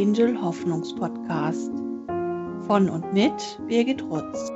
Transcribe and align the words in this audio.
Angel 0.00 0.40
Hoffnungspodcast 0.40 1.72
von 2.66 2.88
und 2.88 3.12
mit 3.12 3.60
Birgit 3.66 4.02
Rutz. 4.02 4.48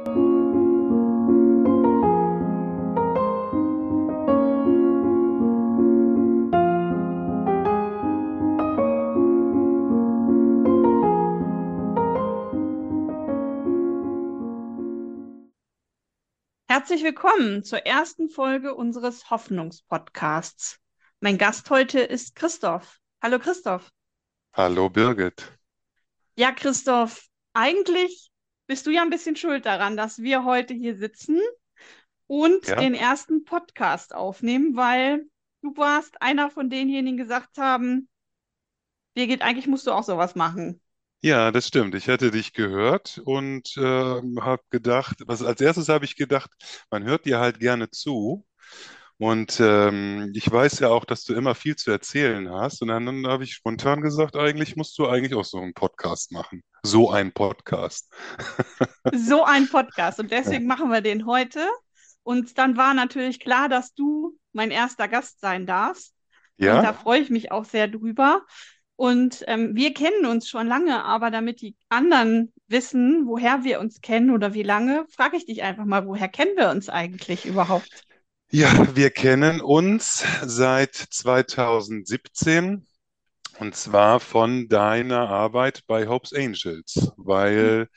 Herzlich 16.66 17.04
willkommen 17.04 17.62
zur 17.64 17.80
ersten 17.80 18.30
Folge 18.30 18.74
unseres 18.74 19.28
Hoffnungspodcasts. 19.28 20.80
Mein 21.20 21.36
Gast 21.36 21.68
heute 21.68 22.00
ist 22.00 22.34
Christoph. 22.34 22.98
Hallo 23.20 23.38
Christoph. 23.38 23.93
Hallo 24.54 24.88
Birgit. 24.88 25.52
Ja, 26.36 26.52
Christoph, 26.52 27.28
eigentlich 27.54 28.30
bist 28.66 28.86
du 28.86 28.90
ja 28.90 29.02
ein 29.02 29.10
bisschen 29.10 29.36
schuld 29.36 29.66
daran, 29.66 29.96
dass 29.96 30.18
wir 30.18 30.44
heute 30.44 30.74
hier 30.74 30.96
sitzen 30.96 31.40
und 32.28 32.64
Ja, 32.66 32.80
den 32.80 32.94
ersten 32.94 33.44
Podcast 33.44 34.14
aufnehmen, 34.14 34.76
weil 34.76 35.26
du 35.62 35.76
warst 35.76 36.22
einer 36.22 36.50
von 36.50 36.70
denjenigen, 36.70 37.16
die 37.18 37.22
gesagt 37.24 37.58
haben, 37.58 38.08
Birgit, 39.16 39.42
eigentlich 39.42 39.66
musst 39.66 39.86
du 39.88 39.92
auch 39.92 40.04
sowas 40.04 40.34
machen. 40.36 40.80
ja, 41.22 41.50
das 41.50 41.66
stimmt. 41.68 41.94
Ich 41.94 42.08
hatte 42.08 42.30
dich 42.30 42.52
gehört 42.52 43.18
und 43.24 43.74
ähm, 43.78 44.38
habe 44.42 44.62
gedacht, 44.70 45.16
was 45.26 45.42
als 45.42 45.60
erstes 45.60 45.88
habe 45.88 46.04
ich 46.04 46.16
gedacht, 46.16 46.50
man 46.90 47.04
hört 47.04 47.24
dir 47.24 47.38
halt 47.40 47.60
gerne 47.60 47.90
zu. 47.90 48.46
Und 49.18 49.58
ähm, 49.60 50.32
ich 50.34 50.50
weiß 50.50 50.80
ja 50.80 50.88
auch, 50.88 51.04
dass 51.04 51.22
du 51.24 51.34
immer 51.34 51.54
viel 51.54 51.76
zu 51.76 51.90
erzählen 51.90 52.50
hast. 52.50 52.82
Und 52.82 52.88
dann, 52.88 53.06
dann 53.06 53.26
habe 53.26 53.44
ich 53.44 53.54
spontan 53.54 54.00
gesagt, 54.00 54.36
eigentlich 54.36 54.76
musst 54.76 54.98
du 54.98 55.06
eigentlich 55.06 55.34
auch 55.34 55.44
so 55.44 55.58
einen 55.58 55.72
Podcast 55.74 56.32
machen. 56.32 56.62
So 56.84 57.10
ein 57.10 57.32
Podcast. 57.32 58.12
So 59.14 59.44
ein 59.44 59.68
Podcast 59.68 60.18
und 60.18 60.30
Ja. 60.44 60.52
deswegen 60.52 60.66
machen 60.66 60.90
wir 60.90 61.00
den 61.00 61.26
heute. 61.26 61.60
Und 62.22 62.58
dann 62.58 62.76
war 62.76 62.94
natürlich 62.94 63.38
klar, 63.38 63.68
dass 63.68 63.94
du 63.94 64.36
mein 64.52 64.70
erster 64.70 65.08
Gast 65.08 65.40
sein 65.40 65.66
darfst. 65.66 66.14
Und 66.66 66.82
da 66.82 66.92
Ja? 66.92 66.94
freue 66.94 67.20
ich 67.20 67.30
mich 67.30 67.52
auch 67.52 67.64
sehr 67.64 67.86
drüber. 67.88 68.42
Und 68.96 69.44
ähm, 69.46 69.74
wir 69.74 69.92
kennen 69.92 70.26
uns 70.26 70.48
schon 70.48 70.66
lange, 70.66 71.04
aber 71.04 71.30
damit 71.30 71.60
die 71.60 71.76
anderen 71.88 72.52
wissen, 72.68 73.26
woher 73.26 73.64
wir 73.64 73.80
uns 73.80 74.00
kennen 74.00 74.30
oder 74.30 74.54
wie 74.54 74.62
lange, 74.62 75.04
frage 75.10 75.36
ich 75.36 75.46
dich 75.46 75.62
einfach 75.62 75.84
mal, 75.84 76.06
woher 76.06 76.28
kennen 76.28 76.56
wir 76.56 76.70
uns 76.70 76.88
eigentlich 76.88 77.44
überhaupt? 77.44 78.04
Ja, 78.50 78.94
wir 78.96 79.10
kennen 79.10 79.60
uns 79.60 80.24
seit 80.44 80.94
2017 80.94 82.86
und 83.58 83.76
zwar 83.76 84.20
von 84.20 84.68
deiner 84.68 85.28
Arbeit 85.28 85.84
bei 85.86 86.08
Hope's 86.08 86.32
Angels, 86.32 87.12
weil 87.16 87.88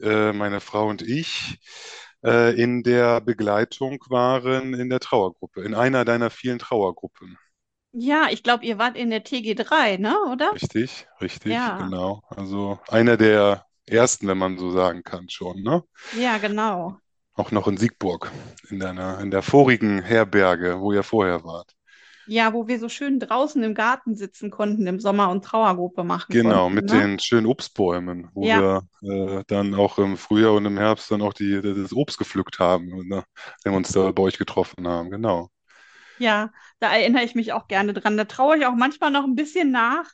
äh, 0.00 0.32
meine 0.32 0.60
Frau 0.60 0.88
und 0.88 1.02
ich 1.02 1.58
äh, 2.24 2.60
in 2.60 2.82
der 2.84 3.20
Begleitung 3.22 3.98
waren 4.08 4.74
in 4.74 4.90
der 4.90 5.00
Trauergruppe, 5.00 5.62
in 5.64 5.74
einer 5.74 6.04
deiner 6.04 6.30
vielen 6.30 6.58
Trauergruppen. 6.60 7.38
Ja, 7.92 8.28
ich 8.30 8.42
glaube, 8.42 8.64
ihr 8.66 8.76
wart 8.78 8.94
in 8.96 9.08
der 9.10 9.24
TG3, 9.24 9.96
ne, 9.96 10.14
oder? 10.30 10.52
Richtig, 10.52 11.06
richtig, 11.20 11.74
Ja, 11.74 11.76
genau. 11.76 12.22
Also 12.28 12.78
einer 12.88 13.16
der 13.18 13.66
ersten, 13.86 14.26
wenn 14.28 14.38
man 14.38 14.56
so 14.58 14.70
sagen 14.70 15.02
kann, 15.02 15.28
schon, 15.28 15.62
ne? 15.62 15.82
ja, 16.10 16.38
genau. 16.38 17.00
Auch 17.36 17.52
noch 17.52 17.68
in 17.68 17.76
Siegburg, 17.76 18.32
in 18.70 18.80
deiner, 18.80 19.20
in 19.20 19.30
der 19.30 19.42
vorigen 19.42 20.02
Herberge, 20.02 20.80
wo 20.80 20.92
ihr 20.92 21.04
vorher 21.04 21.44
wart. 21.44 21.76
Ja, 22.26 22.52
wo 22.54 22.66
wir 22.68 22.78
so 22.78 22.88
schön 22.90 23.18
draußen 23.20 23.62
im 23.62 23.74
Garten 23.74 24.14
sitzen 24.14 24.50
konnten 24.50 24.86
im 24.86 25.00
Sommer 25.00 25.30
und 25.30 25.44
Trauergruppe 25.44 26.04
machen 26.04 26.36
Genau, 26.40 26.68
konnten, 26.68 26.70
mit 26.70 26.90
ne? 26.90 27.06
den 27.06 27.18
schönen 27.18 27.46
Obstbäumen, 27.46 28.28
wo 28.34 28.50
Ja, 28.50 28.52
wir 28.52 28.88
äh, 29.02 29.44
dann 29.46 29.74
auch 29.74 29.98
im 29.98 30.16
Frühjahr 30.16 30.54
und 30.54 30.66
im 30.66 30.78
Herbst 30.78 31.10
dann 31.10 31.22
auch 31.22 31.32
die, 31.34 31.60
das 31.62 31.92
Obst 31.92 32.18
gepflückt 32.18 32.58
haben, 32.58 33.06
ne? 33.06 33.24
Wenn 33.62 33.72
wir 33.72 33.76
uns 33.76 33.92
da 33.92 34.10
bei 34.10 34.22
euch 34.22 34.38
getroffen 34.38 34.86
haben, 34.88 35.10
genau. 35.10 35.50
ja, 36.18 36.52
da 36.80 36.92
erinnere 36.94 37.24
ich 37.24 37.34
mich 37.34 37.52
auch 37.52 37.68
gerne 37.68 37.92
dran. 37.92 38.16
Da 38.16 38.24
traue 38.24 38.56
ich 38.58 38.66
auch 38.66 38.74
manchmal 38.74 39.10
noch 39.10 39.24
ein 39.24 39.34
bisschen 39.34 39.70
nach, 39.70 40.10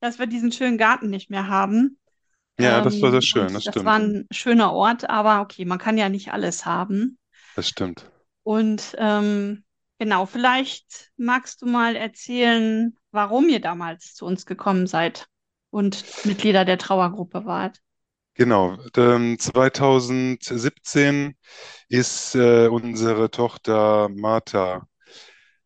dass 0.00 0.18
wir 0.18 0.26
diesen 0.26 0.52
schönen 0.52 0.78
Garten 0.78 1.10
nicht 1.10 1.30
mehr 1.30 1.48
haben. 1.48 1.98
Ja, 2.58 2.80
das 2.80 3.00
war 3.02 3.10
sehr 3.12 3.22
Ähm, 3.22 3.22
schön, 3.22 3.54
das 3.54 3.64
das 3.64 3.84
war 3.84 3.96
stimmt. 3.96 3.98
ein 3.98 4.26
schöner 4.30 4.72
Ort, 4.72 5.08
aber 5.10 5.40
okay, 5.42 5.64
man 5.64 5.78
kann 5.78 5.98
ja 5.98 6.08
nicht 6.08 6.32
alles 6.32 6.66
haben. 6.66 7.18
Das 7.54 7.66
stimmt. 7.68 8.08
Und 8.42 8.94
ähm, 8.98 9.64
genau, 9.98 10.26
vielleicht 10.26 11.10
magst 11.16 11.62
du 11.62 11.66
mal 11.66 11.96
erzählen, 11.96 12.96
warum 13.10 13.48
ihr 13.48 13.60
damals 13.60 14.14
zu 14.14 14.26
uns 14.26 14.46
gekommen 14.46 14.86
seid 14.86 15.28
und 15.70 16.04
Mitglieder 16.24 16.64
der 16.64 16.78
Trauergruppe 16.78 17.44
wart. 17.46 17.80
Genau. 18.34 18.76
Ähm, 18.96 19.38
2017 19.38 21.36
ist 21.88 22.34
äh, 22.34 22.66
unsere 22.68 23.30
Tochter 23.30 24.08
Martha 24.08 24.88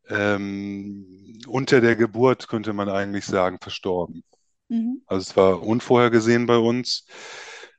ähm, 0.08 1.40
unter 1.48 1.80
der 1.80 1.96
Geburt, 1.96 2.48
könnte 2.48 2.72
man 2.74 2.88
eigentlich 2.90 3.26
sagen, 3.26 3.58
verstorben. 3.62 4.24
Mhm. 4.68 5.02
Also 5.06 5.30
es 5.30 5.36
war 5.36 5.62
unvorhergesehen 5.62 6.46
bei 6.46 6.56
uns. 6.56 7.06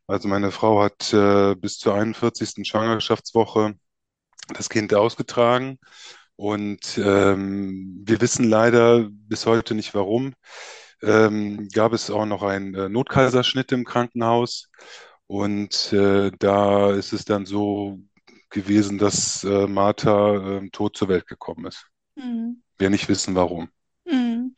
Also 0.07 0.27
meine 0.27 0.51
Frau 0.51 0.81
hat 0.81 1.13
äh, 1.13 1.55
bis 1.55 1.77
zur 1.77 1.93
41. 1.93 2.67
Schwangerschaftswoche 2.67 3.75
das 4.53 4.69
Kind 4.69 4.93
ausgetragen 4.93 5.77
und 6.35 6.97
ähm, 6.97 8.01
wir 8.05 8.21
wissen 8.21 8.45
leider 8.49 9.07
bis 9.11 9.45
heute 9.45 9.75
nicht 9.75 9.93
warum. 9.93 10.33
Ähm, 11.01 11.67
gab 11.69 11.93
es 11.93 12.09
auch 12.09 12.25
noch 12.25 12.43
einen 12.43 12.73
äh, 12.75 12.89
Notkaiserschnitt 12.89 13.71
im 13.71 13.85
Krankenhaus 13.85 14.69
und 15.27 15.93
äh, 15.93 16.31
da 16.39 16.91
ist 16.91 17.13
es 17.13 17.25
dann 17.25 17.45
so 17.45 17.99
gewesen, 18.49 18.97
dass 18.97 19.43
äh, 19.43 19.67
Martha 19.67 20.57
ähm, 20.57 20.71
tot 20.71 20.97
zur 20.97 21.07
Welt 21.07 21.27
gekommen 21.27 21.67
ist. 21.67 21.85
Mhm. 22.15 22.63
Wir 22.77 22.89
nicht 22.89 23.07
wissen 23.09 23.35
warum. 23.35 23.69
Mhm. 24.05 24.55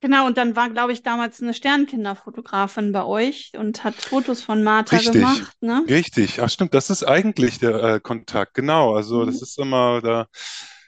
Genau, 0.00 0.26
und 0.26 0.36
dann 0.38 0.56
war, 0.56 0.70
glaube 0.70 0.92
ich, 0.92 1.02
damals 1.04 1.40
eine 1.42 1.54
Sternkinderfotografin 1.54 2.90
bei 2.92 3.04
euch 3.04 3.52
und 3.56 3.84
hat 3.84 4.02
Fotos 4.02 4.42
von 4.42 4.62
Martha 4.64 5.00
Richtig, 5.00 5.02
gemacht, 5.02 5.56
ne? 5.60 5.88
richtig. 5.88 6.40
Ach 6.40 6.48
stimmt, 6.50 6.74
das 6.74 6.90
ist 6.90 7.04
eigentlich 7.04 7.58
der 7.58 7.82
äh, 7.96 8.00
Kontakt. 8.00 8.54
Genau, 8.54 8.94
also 8.94 9.24
Mhm. 9.24 9.26
das 9.26 9.42
ist 9.42 9.58
immer 9.58 10.00
da, 10.00 10.26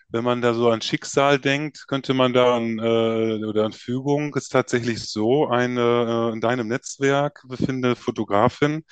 wenn 0.09 0.25
man 0.25 0.41
da 0.43 0.55
so 0.55 0.71
an 0.71 0.81
Schicksal 0.83 1.39
denkt, 1.39 1.87
könnte 1.87 2.15
man 2.15 2.33
da 2.33 2.57
an, 2.57 2.79
äh, 2.79 3.45
oder 3.45 3.65
an 3.67 3.73
Fügung, 3.73 4.35
ist 4.35 4.49
tatsächlich 4.51 5.01
so, 5.09 5.47
eine 5.49 6.31
äh, 6.31 6.33
in 6.35 6.41
deinem 6.41 6.69
Netzwerk 6.69 7.43
befindende 7.47 7.95
Fotografin, 7.97 8.85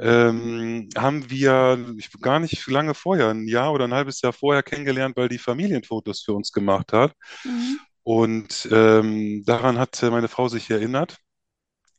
ähm, 0.00 0.88
haben 0.96 1.28
wir 1.30 1.78
ich, 1.98 2.10
gar 2.20 2.38
nicht 2.40 2.66
lange 2.68 2.94
vorher, 2.94 3.28
ein 3.30 3.46
Jahr 3.48 3.72
oder 3.72 3.84
ein 3.86 3.94
halbes 3.94 4.22
Jahr 4.22 4.32
vorher 4.32 4.62
kennengelernt, 4.62 5.16
weil 5.16 5.28
die 5.28 5.38
Familienfotos 5.38 6.22
für 6.22 6.32
uns 6.34 6.52
gemacht 6.52 6.92
hat. 6.92 7.12
Mhm. 7.44 7.76
Und 8.04 8.68
ähm, 8.70 9.44
daran 9.46 9.78
hat 9.78 10.02
äh, 10.02 10.10
meine 10.10 10.28
Frau 10.28 10.48
sich 10.48 10.70
erinnert. 10.70 11.18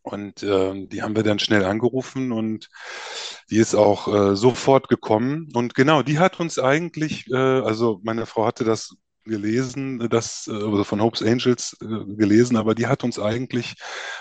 Und 0.04 0.44
ähm, 0.44 0.88
die 0.88 1.02
haben 1.02 1.16
wir 1.16 1.24
dann 1.24 1.40
schnell 1.40 1.66
angerufen 1.66 2.32
und 2.32 2.70
die 3.50 3.58
ist 3.58 3.74
auch 3.74 4.08
äh, 4.08 4.36
sofort 4.36 4.88
gekommen. 4.88 5.50
Und 5.54 5.74
genau, 5.74 6.04
die 6.04 6.20
hat 6.20 6.40
uns 6.40 6.60
eigentlich, 6.60 7.28
äh, 7.32 7.36
also 7.36 8.02
meine 8.04 8.28
Frau 8.28 8.46
hatte 8.46 8.64
das 8.64 8.96
gelesen, 9.26 10.08
das 10.10 10.48
äh, 10.48 10.52
also 10.54 10.84
von 10.84 11.02
Hope's 11.02 11.24
Angels 11.24 11.76
äh, 11.82 11.86
gelesen, 12.16 12.58
aber 12.58 12.76
die 12.76 12.88
hat 12.88 13.04
uns 13.04 13.20
eigentlich 13.20 13.76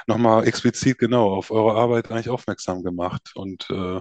nochmal 0.07 0.47
explizit 0.49 0.99
genau 0.99 1.35
auf 1.35 1.51
eure 1.51 1.79
Arbeit 1.79 2.11
eigentlich 2.11 2.31
aufmerksam 2.31 2.83
gemacht. 2.83 3.33
Und 3.35 3.69
äh, 3.71 4.01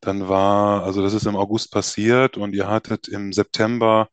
dann 0.00 0.28
war, 0.28 0.82
also 0.84 1.02
das 1.02 1.14
ist 1.14 1.26
im 1.26 1.36
August 1.36 1.70
passiert 1.72 2.36
und 2.36 2.54
ihr 2.54 2.68
hattet 2.68 3.08
im 3.08 3.32
September 3.32 4.08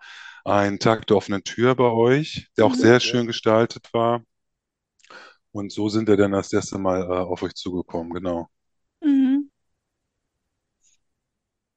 einen 0.46 0.80
Tag 0.80 1.08
der 1.08 1.18
offenen 1.18 1.44
Tür 1.44 1.76
bei 1.76 1.86
euch, 1.92 2.50
der 2.58 2.66
auch 2.66 2.74
Mhm. 2.74 2.76
sehr 2.76 3.00
schön 3.00 3.28
gestaltet 3.28 3.90
war. 3.94 4.24
Und 5.54 5.72
so 5.72 5.88
sind 5.90 6.08
wir 6.10 6.18
dann 6.18 6.32
das 6.34 6.52
erste 6.54 6.78
Mal 6.78 7.04
äh, 7.04 7.06
auf 7.06 7.42
euch 7.44 7.54
zugekommen, 7.56 8.14
genau. 8.14 8.50
Mhm. 9.04 9.50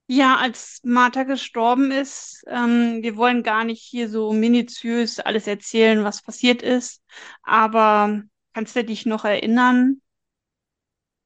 Ja, 0.06 0.36
als 0.36 0.80
Martha 0.84 1.22
gestorben 1.24 1.90
ist, 1.90 2.44
ähm, 2.48 3.02
wir 3.02 3.16
wollen 3.16 3.42
gar 3.42 3.64
nicht 3.64 3.82
hier 3.82 4.08
so 4.10 4.32
minutiös 4.34 5.18
alles 5.18 5.46
erzählen, 5.46 6.04
was 6.04 6.20
passiert 6.22 6.60
ist, 6.62 7.02
aber 7.42 8.22
kannst 8.52 8.76
du 8.76 8.84
dich 8.84 9.06
noch 9.06 9.24
erinnern, 9.24 10.02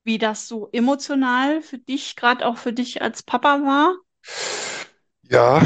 wie 0.02 0.18
das 0.18 0.48
so 0.48 0.68
emotional 0.72 1.62
für 1.62 1.78
dich, 1.78 2.16
gerade 2.16 2.44
auch 2.46 2.58
für 2.58 2.72
dich 2.72 3.00
als 3.00 3.22
Papa 3.22 3.60
war? 3.62 3.94
Ja, 5.30 5.60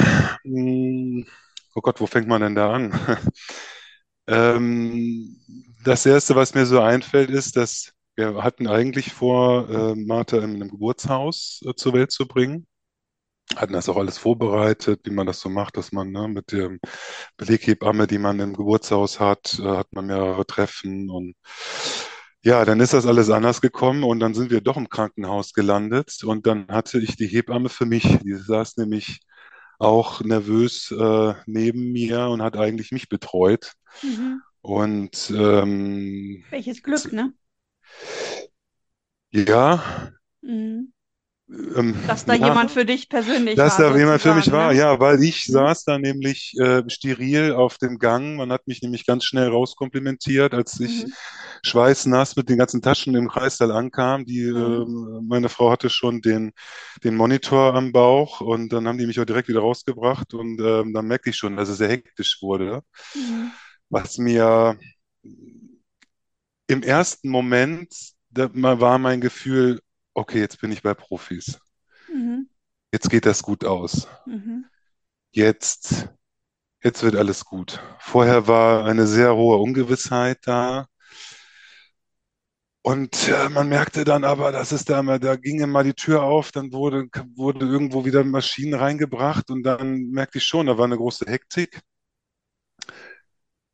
mh, 0.44 1.24
oh 1.74 1.80
Gott, 1.80 2.00
wo 2.00 2.06
fängt 2.06 2.28
man 2.28 2.42
denn 2.42 2.54
da 2.54 2.72
an? 2.72 2.92
Ähm, 4.28 5.36
das 5.84 6.06
Erste, 6.06 6.36
was 6.36 6.54
mir 6.54 6.66
so 6.66 6.80
einfällt, 6.80 7.30
ist, 7.30 7.56
dass 7.56 7.92
wir 8.14 8.42
hatten 8.44 8.68
eigentlich 8.68 9.12
vor, 9.12 9.68
äh, 9.68 9.94
Martha 9.96 10.38
in 10.38 10.44
einem 10.54 10.70
Geburtshaus 10.70 11.60
äh, 11.66 11.74
zur 11.74 11.94
Welt 11.94 12.12
zu 12.12 12.26
bringen. 12.28 12.66
hatten 13.56 13.72
das 13.74 13.88
auch 13.88 13.96
alles 13.98 14.18
vorbereitet, 14.18 15.00
wie 15.04 15.10
man 15.10 15.26
das 15.26 15.40
so 15.40 15.48
macht, 15.50 15.76
dass 15.76 15.92
man 15.92 16.10
ne, 16.12 16.28
mit 16.28 16.52
der 16.52 16.78
Beleghebamme, 17.36 18.06
die 18.06 18.18
man 18.18 18.40
im 18.40 18.54
Geburtshaus 18.54 19.20
hat, 19.20 19.58
äh, 19.60 19.64
hat 19.64 19.92
man 19.92 20.06
mehrere 20.06 20.46
Treffen 20.46 21.10
und 21.10 21.34
ja, 22.44 22.64
dann 22.64 22.80
ist 22.80 22.92
das 22.92 23.06
alles 23.06 23.30
anders 23.30 23.60
gekommen 23.60 24.02
und 24.04 24.18
dann 24.20 24.34
sind 24.34 24.50
wir 24.50 24.60
doch 24.60 24.76
im 24.76 24.88
Krankenhaus 24.88 25.52
gelandet 25.52 26.22
und 26.24 26.46
dann 26.46 26.66
hatte 26.68 26.98
ich 26.98 27.16
die 27.16 27.26
Hebamme 27.28 27.68
für 27.68 27.86
mich. 27.86 28.02
Die 28.24 28.34
saß 28.34 28.76
nämlich 28.78 29.20
auch 29.82 30.20
nervös 30.22 30.90
äh, 30.92 31.34
neben 31.46 31.92
mir 31.92 32.28
und 32.28 32.42
hat 32.42 32.56
eigentlich 32.56 32.92
mich 32.92 33.08
betreut. 33.08 33.72
Mhm. 34.02 34.42
Und 34.62 35.32
ähm, 35.36 36.44
Welches 36.50 36.84
Glück, 36.84 37.12
ne? 37.12 37.34
ja, 39.32 39.80
Mhm. 40.42 40.92
ähm, 41.48 41.94
Dass 42.06 42.24
da 42.24 42.34
ja, 42.34 42.34
jemand 42.34 42.70
für 42.70 42.84
dich 42.84 43.08
persönlich 43.08 43.64
dass 43.64 43.76
war, 43.76 43.84
da 43.84 43.96
jemand 43.96 44.22
für 44.22 44.34
mich 44.34 44.50
sozusagen, 44.50 44.52
war, 44.52 44.72
ne? 44.72 44.74
ja, 44.74 45.00
weil 45.00 45.22
ich 45.22 45.46
Mhm. 45.46 45.52
saß 45.52 45.84
da 45.84 45.98
nämlich 45.98 46.54
äh, 46.60 46.82
steril 46.88 47.52
auf 47.52 47.78
dem 47.78 47.98
Gang. 47.98 48.36
Man 48.36 48.52
hat 48.52 48.66
mich 48.66 48.82
nämlich 48.82 49.06
ganz 49.06 49.24
schnell 49.24 49.48
rauskomplimentiert, 49.48 50.54
als 50.54 50.80
ich 50.80 51.04
Mhm. 51.04 51.12
Schweißnass 51.64 52.36
mit 52.36 52.48
den 52.48 52.58
ganzen 52.58 52.82
Taschen 52.82 53.14
im 53.14 53.28
Kreissaal 53.28 53.70
ankam. 53.72 54.24
Die, 54.24 54.42
Mhm. 54.42 55.18
äh, 55.18 55.20
meine 55.22 55.48
Frau 55.48 55.70
hatte 55.70 55.90
schon 55.90 56.20
den, 56.20 56.52
den 57.04 57.14
Monitor 57.16 57.74
am 57.74 57.92
Bauch 57.92 58.40
und 58.40 58.72
dann 58.72 58.88
haben 58.88 58.98
die 58.98 59.06
mich 59.06 59.20
auch 59.20 59.24
direkt 59.24 59.48
wieder 59.48 59.60
rausgebracht 59.60 60.34
und 60.34 60.60
ähm, 60.60 60.92
dann 60.92 61.06
merkte 61.06 61.30
ich 61.30 61.36
schon, 61.36 61.56
dass 61.56 61.68
es 61.68 61.78
sehr 61.78 61.88
hektisch 61.90 62.38
wurde, 62.42 62.82
Mhm. 63.14 63.52
was 63.90 64.18
mir 64.18 64.76
im 66.66 66.82
ersten 66.82 67.28
Moment 67.28 67.94
da 68.30 68.50
war 68.54 68.98
mein 68.98 69.20
Gefühl, 69.20 69.80
okay, 70.14 70.40
jetzt 70.40 70.60
bin 70.60 70.72
ich 70.72 70.82
bei 70.82 70.94
Profis. 70.94 71.58
Mhm. 72.08 72.46
Jetzt 72.92 73.10
geht 73.10 73.26
das 73.26 73.42
gut 73.42 73.64
aus. 73.64 74.06
Mhm. 74.26 74.64
Jetzt, 75.32 76.08
jetzt 76.82 77.02
wird 77.02 77.16
alles 77.16 77.44
gut. 77.44 77.80
Vorher 78.00 78.48
war 78.48 78.86
eine 78.86 79.06
sehr 79.06 79.34
hohe 79.36 79.58
Ungewissheit 79.58 80.38
da. 80.44 80.86
Und 82.84 83.28
äh, 83.28 83.48
man 83.48 83.68
merkte 83.68 84.04
dann 84.04 84.24
aber, 84.24 84.50
dass 84.50 84.72
es 84.72 84.84
da 84.84 84.98
immer, 85.00 85.18
da 85.20 85.36
ging 85.36 85.60
immer 85.60 85.84
die 85.84 85.94
Tür 85.94 86.22
auf, 86.24 86.50
dann 86.52 86.72
wurde, 86.72 87.06
wurde 87.36 87.66
irgendwo 87.66 88.04
wieder 88.04 88.24
Maschinen 88.24 88.74
reingebracht 88.74 89.50
und 89.50 89.62
dann 89.62 90.10
merkte 90.10 90.38
ich 90.38 90.44
schon, 90.44 90.66
da 90.66 90.78
war 90.78 90.86
eine 90.86 90.96
große 90.96 91.26
Hektik. 91.26 91.80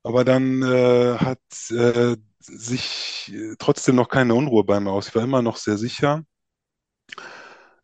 Aber 0.02 0.24
dann 0.24 0.62
äh, 0.62 1.16
hat 1.18 1.40
äh, 1.70 2.16
sich 2.40 3.32
äh, 3.34 3.54
trotzdem 3.58 3.96
noch 3.96 4.08
keine 4.08 4.34
Unruhe 4.34 4.64
bei 4.64 4.80
mir 4.80 4.90
aus. 4.90 5.08
Ich 5.08 5.14
war 5.14 5.22
immer 5.22 5.42
noch 5.42 5.56
sehr 5.56 5.76
sicher. 5.78 6.22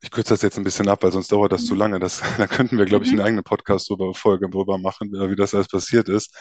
Ich 0.02 0.10
kürze 0.10 0.34
das 0.34 0.42
jetzt 0.42 0.58
ein 0.58 0.64
bisschen 0.64 0.88
ab, 0.88 1.02
weil 1.02 1.12
sonst 1.12 1.32
dauert 1.32 1.52
das 1.52 1.64
zu 1.64 1.74
Mhm. 1.74 1.80
lange. 1.80 1.98
Das, 2.00 2.20
da 2.38 2.46
könnten 2.46 2.78
wir, 2.78 2.84
glaube 2.84 3.04
ich, 3.04 3.12
eine 3.12 3.22
Mhm. 3.22 3.26
eigene 3.26 3.42
Podcast-Folge 3.42 4.48
drüber 4.50 4.78
machen, 4.78 5.10
wie 5.12 5.36
das 5.36 5.54
alles 5.54 5.68
passiert 5.68 6.08
ist. 6.08 6.34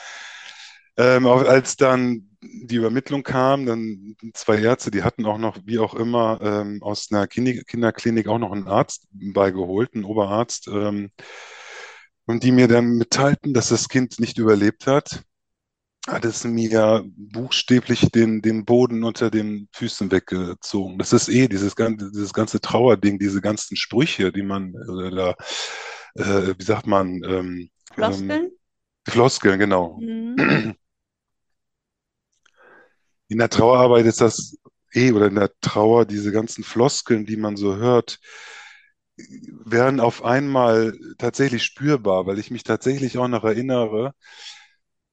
Ähm, 0.96 1.26
als 1.26 1.76
dann 1.76 2.30
die 2.42 2.76
Übermittlung 2.76 3.24
kam, 3.24 3.66
dann 3.66 4.16
zwei 4.34 4.60
Ärzte, 4.60 4.92
die 4.92 5.04
hatten 5.04 5.26
auch 5.26 5.38
noch, 5.38 5.58
wie 5.66 5.80
auch 5.80 5.96
immer, 5.96 6.40
ähm, 6.42 6.84
aus 6.84 7.12
einer 7.12 7.26
Kinder 7.28 7.64
Kinderklinik 7.64 8.28
auch 8.28 8.38
noch 8.38 8.52
einen 8.52 8.68
Arzt 8.68 9.08
beigeholt, 9.12 9.96
einen 9.96 10.04
Oberarzt, 10.04 10.68
ähm, 10.68 11.12
und 12.26 12.44
die 12.44 12.52
mir 12.52 12.68
dann 12.68 12.98
mitteilten, 12.98 13.54
dass 13.54 13.70
das 13.70 13.90
Kind 13.90 14.20
nicht 14.20 14.38
überlebt 14.38 14.88
hat, 14.88 15.24
hat 16.08 16.26
es 16.26 16.44
mir 16.44 17.04
buchstäblich 17.06 18.12
den, 18.12 18.42
den 18.42 18.66
Boden 18.66 19.04
unter 19.04 19.30
den 19.30 19.70
Füßen 19.74 20.12
weggezogen. 20.12 20.98
Das 20.98 21.14
ist 21.14 21.30
eh 21.30 21.48
dieses 21.48 21.76
ganze, 21.76 22.12
dieses 22.12 22.34
ganze 22.34 22.60
Trauerding, 22.60 23.20
diese 23.20 23.42
ganzen 23.42 23.78
Sprüche, 23.78 24.32
die 24.32 24.44
man 24.44 24.74
äh, 24.74 25.12
da, 25.16 25.36
äh, 26.16 26.54
wie 26.58 26.64
sagt 26.64 26.88
man, 26.88 27.22
ähm, 27.24 27.24
ähm, 27.26 27.70
Floskeln? 27.94 28.52
Floskeln, 29.08 29.60
genau. 29.60 29.98
Mhm. 30.00 30.76
In 33.34 33.40
der 33.40 33.50
Trauerarbeit 33.50 34.06
ist 34.06 34.22
das 34.22 34.60
eh, 34.94 35.12
oder 35.12 35.26
in 35.26 35.34
der 35.34 35.50
Trauer, 35.60 36.06
diese 36.06 36.32
ganzen 36.32 36.64
Floskeln, 36.64 37.26
die 37.26 37.36
man 37.36 37.58
so 37.58 37.78
hört, 37.78 38.20
werden 39.18 40.00
auf 40.00 40.24
einmal 40.24 40.94
tatsächlich 41.18 41.64
spürbar, 41.64 42.28
weil 42.28 42.38
ich 42.38 42.52
mich 42.52 42.64
tatsächlich 42.64 43.18
auch 43.18 43.28
noch 43.28 43.44
erinnere, 43.44 44.14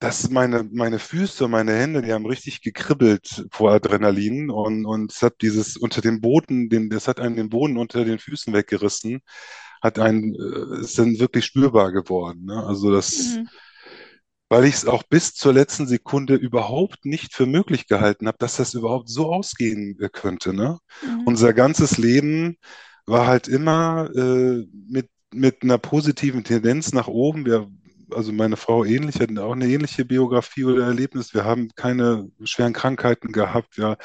dass 0.01 0.29
meine, 0.31 0.65
meine 0.71 0.99
Füße, 0.99 1.49
meine 1.49 1.73
Hände, 1.75 2.03
die 2.03 2.13
haben 2.13 2.27
richtig 2.27 2.61
gekribbelt 2.61 3.47
vor 3.51 3.73
Adrenalin 3.73 4.51
und, 4.51 4.85
und 4.85 5.13
es 5.13 5.23
hat 5.23 5.37
dieses 5.41 5.79
unter 5.79 6.03
dem 6.03 6.21
Boden, 6.21 6.69
den, 6.69 6.91
das 6.91 7.09
hat 7.09 7.21
einen 7.21 7.37
den 7.37 7.49
Boden 7.49 7.79
unter 7.79 8.05
den 8.05 8.19
Füßen 8.19 8.53
weggerissen, 8.53 9.23
hat 9.81 9.99
einen, 9.99 10.35
äh, 10.35 10.81
ist 10.83 10.99
dann 10.99 11.19
wirklich 11.19 11.47
spürbar 11.47 11.91
geworden. 11.93 12.45
Ne? 12.45 12.67
Also 12.67 12.93
das, 12.93 13.39
Mhm. 13.39 13.49
Weil 14.50 14.64
ich 14.64 14.75
es 14.75 14.87
auch 14.87 15.05
bis 15.05 15.32
zur 15.32 15.55
letzten 15.55 15.87
Sekunde 15.87 16.35
überhaupt 16.35 17.06
nicht 17.06 17.32
für 17.32 17.47
möglich 17.47 17.87
gehalten 17.87 18.26
habe, 18.26 18.37
dass 18.38 18.56
das 18.56 18.75
überhaupt 18.75 19.08
so 19.08 19.32
ausgehen 19.32 19.97
äh, 20.00 20.11
könnte. 20.12 20.52
Ne? 20.52 20.79
Mhm. 21.02 21.23
Unser 21.25 21.55
ganzes 21.55 21.97
Leben 21.97 22.58
war 23.06 23.29
halt 23.29 23.47
immer 23.47 24.11
äh, 24.14 24.67
mit, 24.88 25.08
mit 25.32 25.62
einer 25.62 25.79
positiven 25.79 26.43
Tendenz 26.43 26.93
nach 26.93 27.06
oben. 27.06 27.47
Wir, 27.47 27.70
also 28.11 28.32
meine 28.32 28.56
Frau 28.56 28.85
ähnlich, 28.85 29.20
hat 29.20 29.38
auch 29.38 29.52
eine 29.52 29.69
ähnliche 29.69 30.05
Biografie 30.05 30.64
oder 30.64 30.85
Erlebnis. 30.85 31.32
Wir 31.32 31.44
haben 31.44 31.70
keine 31.76 32.29
schweren 32.43 32.73
Krankheiten 32.73 33.31
gehabt. 33.31 33.76
Ja, 33.76 33.97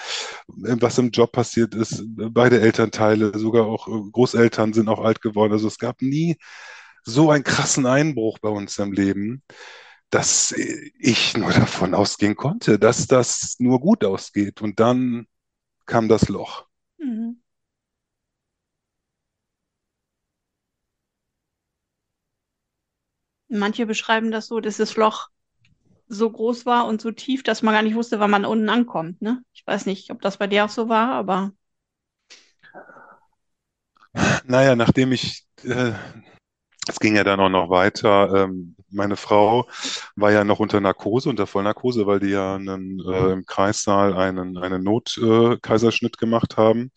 was 0.48 1.00
im 1.00 1.10
Job 1.10 1.32
passiert 1.32 1.74
ist, 1.74 2.04
beide 2.06 2.62
Elternteile, 2.62 3.38
sogar 3.38 3.66
auch 3.66 3.88
äh, 3.88 4.12
Großeltern 4.12 4.74
sind 4.74 4.90
auch 4.90 5.04
alt 5.04 5.22
geworden. 5.22 5.54
Also 5.54 5.68
es 5.68 5.80
gab 5.80 6.04
nie 6.04 6.38
so 7.04 7.32
einen 7.32 7.44
krassen 7.44 7.88
Einbruch 7.88 8.38
bei 8.38 8.50
uns 8.50 8.78
im 8.78 8.92
Leben 8.92 9.42
dass 10.16 10.54
ich 10.54 11.36
nur 11.36 11.52
davon 11.52 11.94
ausgehen 11.94 12.38
konnte, 12.38 12.80
dass 12.80 13.06
das 13.06 13.58
nur 13.60 13.82
gut 13.82 14.06
ausgeht. 14.06 14.62
Und 14.62 14.80
dann 14.80 15.28
kam 15.86 16.08
das 16.08 16.30
Loch. 16.30 16.66
Mhm. 16.98 17.42
Manche 23.50 23.86
beschreiben 23.86 24.32
das 24.32 24.48
so, 24.48 24.62
dass 24.62 24.78
das 24.78 24.96
Loch 24.96 25.28
so 26.08 26.32
groß 26.32 26.66
war 26.66 26.88
und 26.88 27.02
so 27.02 27.12
tief, 27.12 27.44
dass 27.44 27.62
man 27.62 27.74
gar 27.74 27.84
nicht 27.84 27.96
wusste, 27.96 28.20
wann 28.20 28.32
man 28.32 28.46
unten 28.46 28.70
ankommt, 28.70 29.22
ne? 29.22 29.44
Ich 29.54 29.68
weiß 29.68 29.86
nicht, 29.86 30.12
ob 30.12 30.22
das 30.22 30.38
bei 30.38 30.48
dir 30.48 30.64
auch 30.66 30.70
so 30.70 30.88
war, 30.88 31.10
aber 31.10 31.52
Naja, 34.46 34.76
nachdem 34.76 35.12
ich, 35.12 35.46
äh, 35.64 35.92
es 36.88 37.00
ging 37.00 37.16
ja 37.18 37.24
dann 37.24 37.40
auch 37.40 37.50
noch 37.50 37.70
weiter, 37.70 38.46
ähm, 38.46 38.76
meine 38.96 39.16
Frau 39.16 39.68
war 40.16 40.32
ja 40.32 40.44
noch 40.44 40.60
unter 40.60 40.82
Narkose, 40.82 41.30
unter 41.30 41.48
Vollnarkose, 41.48 42.08
weil 42.08 42.20
die 42.20 42.30
ja 42.30 42.56
einen, 42.56 43.00
äh, 43.00 43.34
im 43.34 43.46
Kreissaal 43.46 44.14
einen, 44.14 44.58
einen 44.58 44.84
Notkaiserschnitt 44.84 46.18
gemacht 46.18 46.58
haben. 46.58 46.92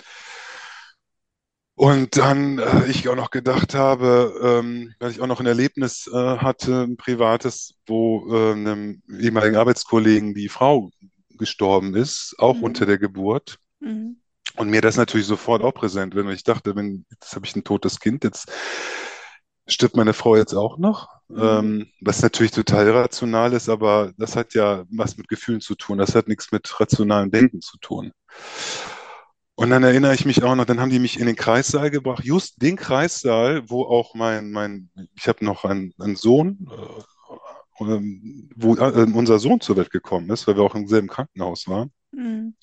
Und 1.78 2.16
dann 2.16 2.58
äh, 2.58 2.86
ich 2.86 3.08
auch 3.08 3.14
noch 3.14 3.30
gedacht 3.30 3.72
habe, 3.72 4.34
ähm, 4.42 4.94
weil 4.98 5.12
ich 5.12 5.20
auch 5.20 5.28
noch 5.28 5.38
ein 5.38 5.46
Erlebnis 5.46 6.10
äh, 6.12 6.16
hatte, 6.16 6.82
ein 6.82 6.96
privates, 6.96 7.74
wo 7.86 8.34
äh, 8.34 8.52
einem 8.52 9.00
ehemaligen 9.08 9.54
Arbeitskollegen 9.54 10.34
die 10.34 10.48
Frau 10.48 10.90
gestorben 11.38 11.94
ist, 11.94 12.34
auch 12.38 12.60
unter 12.60 12.84
mhm. 12.84 12.88
der 12.88 12.98
Geburt. 12.98 13.58
Mhm. 13.78 14.16
Und 14.56 14.70
mir 14.70 14.80
das 14.80 14.96
natürlich 14.96 15.28
sofort 15.28 15.62
auch 15.62 15.72
präsent 15.72 16.16
wird. 16.16 16.26
Und 16.26 16.32
ich 16.32 16.42
dachte, 16.42 16.74
wenn, 16.74 17.06
jetzt 17.12 17.36
habe 17.36 17.46
ich 17.46 17.54
ein 17.54 17.62
totes 17.62 18.00
Kind, 18.00 18.24
jetzt 18.24 18.50
stirbt 19.68 19.96
meine 19.96 20.14
Frau 20.14 20.36
jetzt 20.36 20.54
auch 20.54 20.78
noch. 20.78 21.08
Mhm. 21.28 21.40
Ähm, 21.40 21.86
was 22.00 22.22
natürlich 22.22 22.52
total 22.52 22.86
irrational 22.86 23.52
ist, 23.52 23.68
aber 23.68 24.12
das 24.16 24.34
hat 24.34 24.54
ja 24.54 24.84
was 24.90 25.16
mit 25.16 25.28
Gefühlen 25.28 25.60
zu 25.60 25.74
tun. 25.74 25.98
Das 25.98 26.14
hat 26.14 26.26
nichts 26.26 26.50
mit 26.52 26.80
rationalem 26.80 27.30
Denken 27.30 27.60
zu 27.60 27.76
tun. 27.78 28.12
Und 29.54 29.70
dann 29.70 29.82
erinnere 29.82 30.14
ich 30.14 30.24
mich 30.24 30.42
auch 30.42 30.54
noch, 30.54 30.64
dann 30.64 30.80
haben 30.80 30.90
die 30.90 31.00
mich 31.00 31.18
in 31.18 31.26
den 31.26 31.36
Kreissaal 31.36 31.90
gebracht, 31.90 32.24
just 32.24 32.62
den 32.62 32.76
Kreissaal, 32.76 33.68
wo 33.68 33.82
auch 33.82 34.14
mein, 34.14 34.52
mein, 34.52 34.88
ich 35.16 35.26
habe 35.28 35.44
noch 35.44 35.64
einen, 35.64 35.92
einen 35.98 36.16
Sohn, 36.16 36.68
äh, 36.70 37.84
ähm, 37.84 38.50
wo 38.54 38.76
äh, 38.76 39.06
unser 39.12 39.38
Sohn 39.38 39.60
zur 39.60 39.76
Welt 39.76 39.90
gekommen 39.90 40.30
ist, 40.30 40.46
weil 40.46 40.56
wir 40.56 40.62
auch 40.62 40.74
im 40.76 40.86
selben 40.86 41.08
Krankenhaus 41.08 41.66
waren. 41.66 41.90
Mhm. 42.12 42.54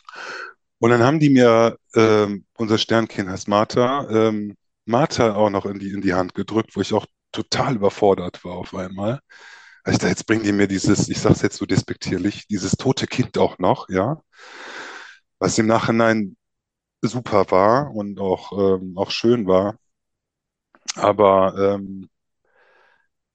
Und 0.79 0.89
dann 0.89 1.03
haben 1.03 1.19
die 1.19 1.29
mir, 1.29 1.77
ähm, 1.95 2.45
unser 2.57 2.77
Sternkind 2.77 3.29
heißt 3.29 3.47
Martha, 3.47 4.07
ähm, 4.09 4.55
Martha 4.85 5.35
auch 5.35 5.49
noch 5.49 5.65
in 5.65 5.79
die, 5.79 5.91
in 5.91 6.01
die 6.01 6.13
Hand 6.13 6.33
gedrückt, 6.35 6.75
wo 6.75 6.81
ich 6.81 6.93
auch 6.93 7.05
total 7.31 7.75
überfordert 7.75 8.43
war 8.45 8.53
auf 8.53 8.73
einmal. 8.75 9.19
Also 9.83 9.95
ich 9.97 9.99
dachte, 9.99 10.09
jetzt 10.09 10.27
bringen 10.27 10.43
die 10.43 10.51
mir 10.53 10.67
dieses, 10.67 11.09
ich 11.09 11.19
sage 11.19 11.35
es 11.35 11.41
jetzt 11.43 11.57
so 11.57 11.65
despektierlich, 11.65 12.47
dieses 12.47 12.73
tote 12.73 13.07
Kind 13.07 13.37
auch 13.37 13.59
noch, 13.59 13.89
ja, 13.89 14.21
was 15.39 15.57
im 15.57 15.67
Nachhinein 15.67 16.37
super 17.01 17.51
war 17.51 17.91
und 17.95 18.19
auch, 18.19 18.53
ähm, 18.81 18.97
auch 18.97 19.11
schön 19.11 19.47
war. 19.47 19.77
Aber 20.95 21.53
ähm, 21.57 22.09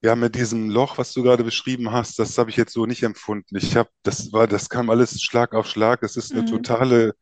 ja, 0.02 0.16
mit 0.16 0.34
diesem 0.34 0.70
Loch, 0.70 0.96
was 0.98 1.12
du 1.12 1.22
gerade 1.22 1.44
beschrieben 1.44 1.92
hast, 1.92 2.18
das 2.18 2.38
habe 2.38 2.50
ich 2.50 2.56
jetzt 2.56 2.72
so 2.72 2.86
nicht 2.86 3.02
empfunden. 3.02 3.56
Ich 3.56 3.76
habe, 3.76 3.90
das 4.02 4.32
war, 4.32 4.46
das 4.46 4.68
kam 4.70 4.88
alles 4.90 5.20
Schlag 5.22 5.54
auf 5.54 5.66
Schlag. 5.68 6.02
Es 6.02 6.16
ist 6.16 6.34
eine 6.34 6.42
Mhm. 6.42 6.44
totale 6.44 7.14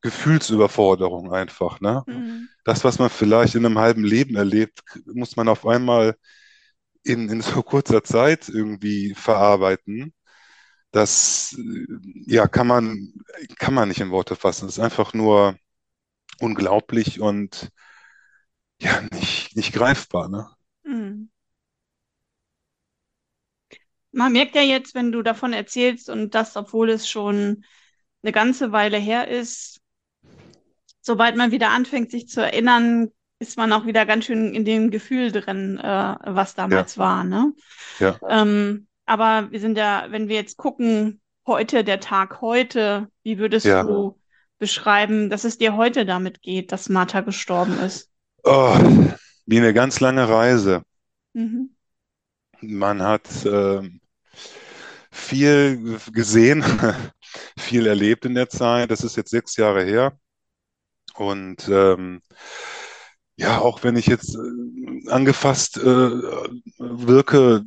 Gefühlsüberforderung 0.00 1.32
einfach, 1.32 1.80
ne? 1.80 2.04
Mhm. 2.06 2.48
Das, 2.64 2.84
was 2.84 2.98
man 2.98 3.10
vielleicht 3.10 3.54
in 3.54 3.64
einem 3.66 3.78
halben 3.78 4.04
Leben 4.04 4.36
erlebt, 4.36 4.82
muss 5.06 5.36
man 5.36 5.48
auf 5.48 5.66
einmal 5.66 6.16
in, 7.02 7.28
in 7.28 7.40
so 7.40 7.62
kurzer 7.62 8.04
Zeit 8.04 8.48
irgendwie 8.48 9.14
verarbeiten. 9.14 10.12
Das, 10.90 11.56
äh, 11.58 11.86
ja, 12.26 12.46
kann 12.48 12.66
man, 12.66 13.12
kann 13.58 13.74
man 13.74 13.88
nicht 13.88 14.00
in 14.00 14.10
Worte 14.10 14.36
fassen. 14.36 14.68
Es 14.68 14.78
ist 14.78 14.84
einfach 14.84 15.14
nur 15.14 15.56
unglaublich 16.40 17.20
und 17.20 17.70
ja, 18.80 19.00
nicht, 19.12 19.56
nicht 19.56 19.72
greifbar, 19.72 20.28
ne? 20.28 20.48
Mhm. 20.84 21.30
Man 24.10 24.32
merkt 24.32 24.54
ja 24.54 24.62
jetzt, 24.62 24.94
wenn 24.94 25.12
du 25.12 25.22
davon 25.22 25.52
erzählst 25.52 26.08
und 26.08 26.34
das, 26.34 26.56
obwohl 26.56 26.90
es 26.90 27.08
schon 27.08 27.64
eine 28.22 28.32
ganze 28.32 28.72
Weile 28.72 28.98
her 28.98 29.28
ist, 29.28 29.80
sobald 31.08 31.36
man 31.36 31.52
wieder 31.52 31.70
anfängt, 31.70 32.12
sich 32.12 32.28
zu 32.28 32.42
erinnern, 32.42 33.10
ist 33.40 33.58
man 33.58 33.72
auch 33.74 33.86
wieder 33.86 34.06
ganz 34.06 34.26
schön 34.26 34.54
in 34.54 34.64
dem 34.66 34.90
Gefühl 34.92 35.32
drin, 35.32 35.78
äh, 35.78 36.16
was 36.24 36.54
Ja, 36.70 36.84
damals 36.84 36.98
war, 36.98 37.24
ne? 37.24 37.54
ja, 37.98 38.20
Ähm, 38.28 38.88
aber 39.06 39.50
wir 39.52 39.60
sind 39.60 39.78
ja, 39.78 40.06
wenn 40.10 40.28
wir 40.28 40.36
jetzt 40.36 40.56
gucken, 40.58 41.20
heute, 41.46 41.84
der 41.84 42.00
Tag 42.00 42.40
heute, 42.42 43.08
wie 43.24 43.38
würdest 43.38 43.66
ja. 43.66 43.82
du 43.82 44.20
beschreiben, 44.58 45.30
dass 45.30 45.44
es 45.44 45.58
dir 45.58 45.76
heute 45.76 46.06
damit 46.06 46.42
geht, 46.42 46.72
dass 46.72 46.88
Martha 46.90 47.22
gestorben 47.22 47.78
ist? 47.80 48.10
Oh, 48.44 48.76
wie 49.46 49.58
eine 49.58 49.72
ganz 49.74 50.00
lange 50.00 50.28
Reise. 50.28 50.82
Mhm. 51.34 51.68
Man 52.62 53.02
hat 53.02 53.28
ähm, 53.46 54.00
viel 55.10 55.98
gesehen, 56.12 56.62
viel 57.58 57.86
erlebt 57.86 58.24
in 58.24 58.34
der 58.34 58.48
Zeit. 58.48 58.90
Das 58.90 59.02
ist 59.04 59.16
jetzt 59.16 59.30
sechs 59.30 59.56
Jahre 59.56 59.84
her. 59.84 60.18
Und 61.20 61.68
ähm, 61.68 62.20
ja, 63.36 63.60
auch 63.60 63.82
wenn 63.84 63.96
ich 63.96 64.06
jetzt 64.06 64.36
äh, 64.36 65.10
angefasst 65.10 65.76
äh, 65.78 65.82
wirke, 66.78 67.64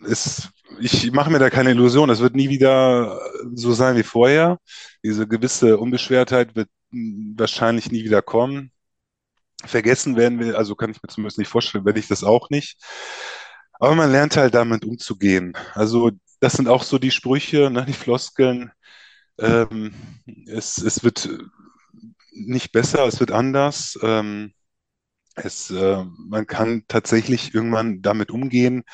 ist, 0.00 0.50
ich 0.80 1.12
mache 1.12 1.30
mir 1.30 1.38
da 1.38 1.50
keine 1.50 1.70
Illusion. 1.70 2.10
Es 2.10 2.20
wird 2.20 2.34
nie 2.34 2.48
wieder 2.48 3.20
so 3.54 3.72
sein 3.72 3.96
wie 3.96 4.02
vorher. 4.02 4.58
Diese 5.04 5.28
gewisse 5.28 5.78
Unbeschwertheit 5.78 6.56
wird 6.56 6.68
mh, 6.90 7.34
wahrscheinlich 7.38 7.90
nie 7.90 8.04
wieder 8.04 8.22
kommen. 8.22 8.72
Vergessen 9.64 10.16
werden 10.16 10.40
wir, 10.40 10.58
also 10.58 10.74
kann 10.74 10.90
ich 10.90 11.02
mir 11.02 11.08
zumindest 11.08 11.38
nicht 11.38 11.48
vorstellen, 11.48 11.84
werde 11.84 12.00
ich 12.00 12.08
das 12.08 12.24
auch 12.24 12.50
nicht. 12.50 12.78
Aber 13.74 13.94
man 13.94 14.10
lernt 14.10 14.36
halt 14.36 14.54
damit 14.54 14.84
umzugehen. 14.84 15.54
Also 15.74 16.10
das 16.40 16.54
sind 16.54 16.68
auch 16.68 16.82
so 16.82 16.98
die 16.98 17.10
Sprüche, 17.12 17.70
ne, 17.70 17.84
die 17.86 17.92
Floskeln. 17.92 18.72
Ähm, 19.38 19.94
es, 20.46 20.78
es 20.78 21.04
wird 21.04 21.28
nicht 22.32 22.72
besser, 22.72 23.06
es 23.06 23.20
wird 23.20 23.30
anders. 23.30 23.98
Ähm, 24.02 24.52
es, 25.34 25.70
äh, 25.70 26.04
man 26.18 26.46
kann 26.46 26.84
tatsächlich 26.88 27.54
irgendwann 27.54 28.02
damit 28.02 28.30
umgehen. 28.30 28.84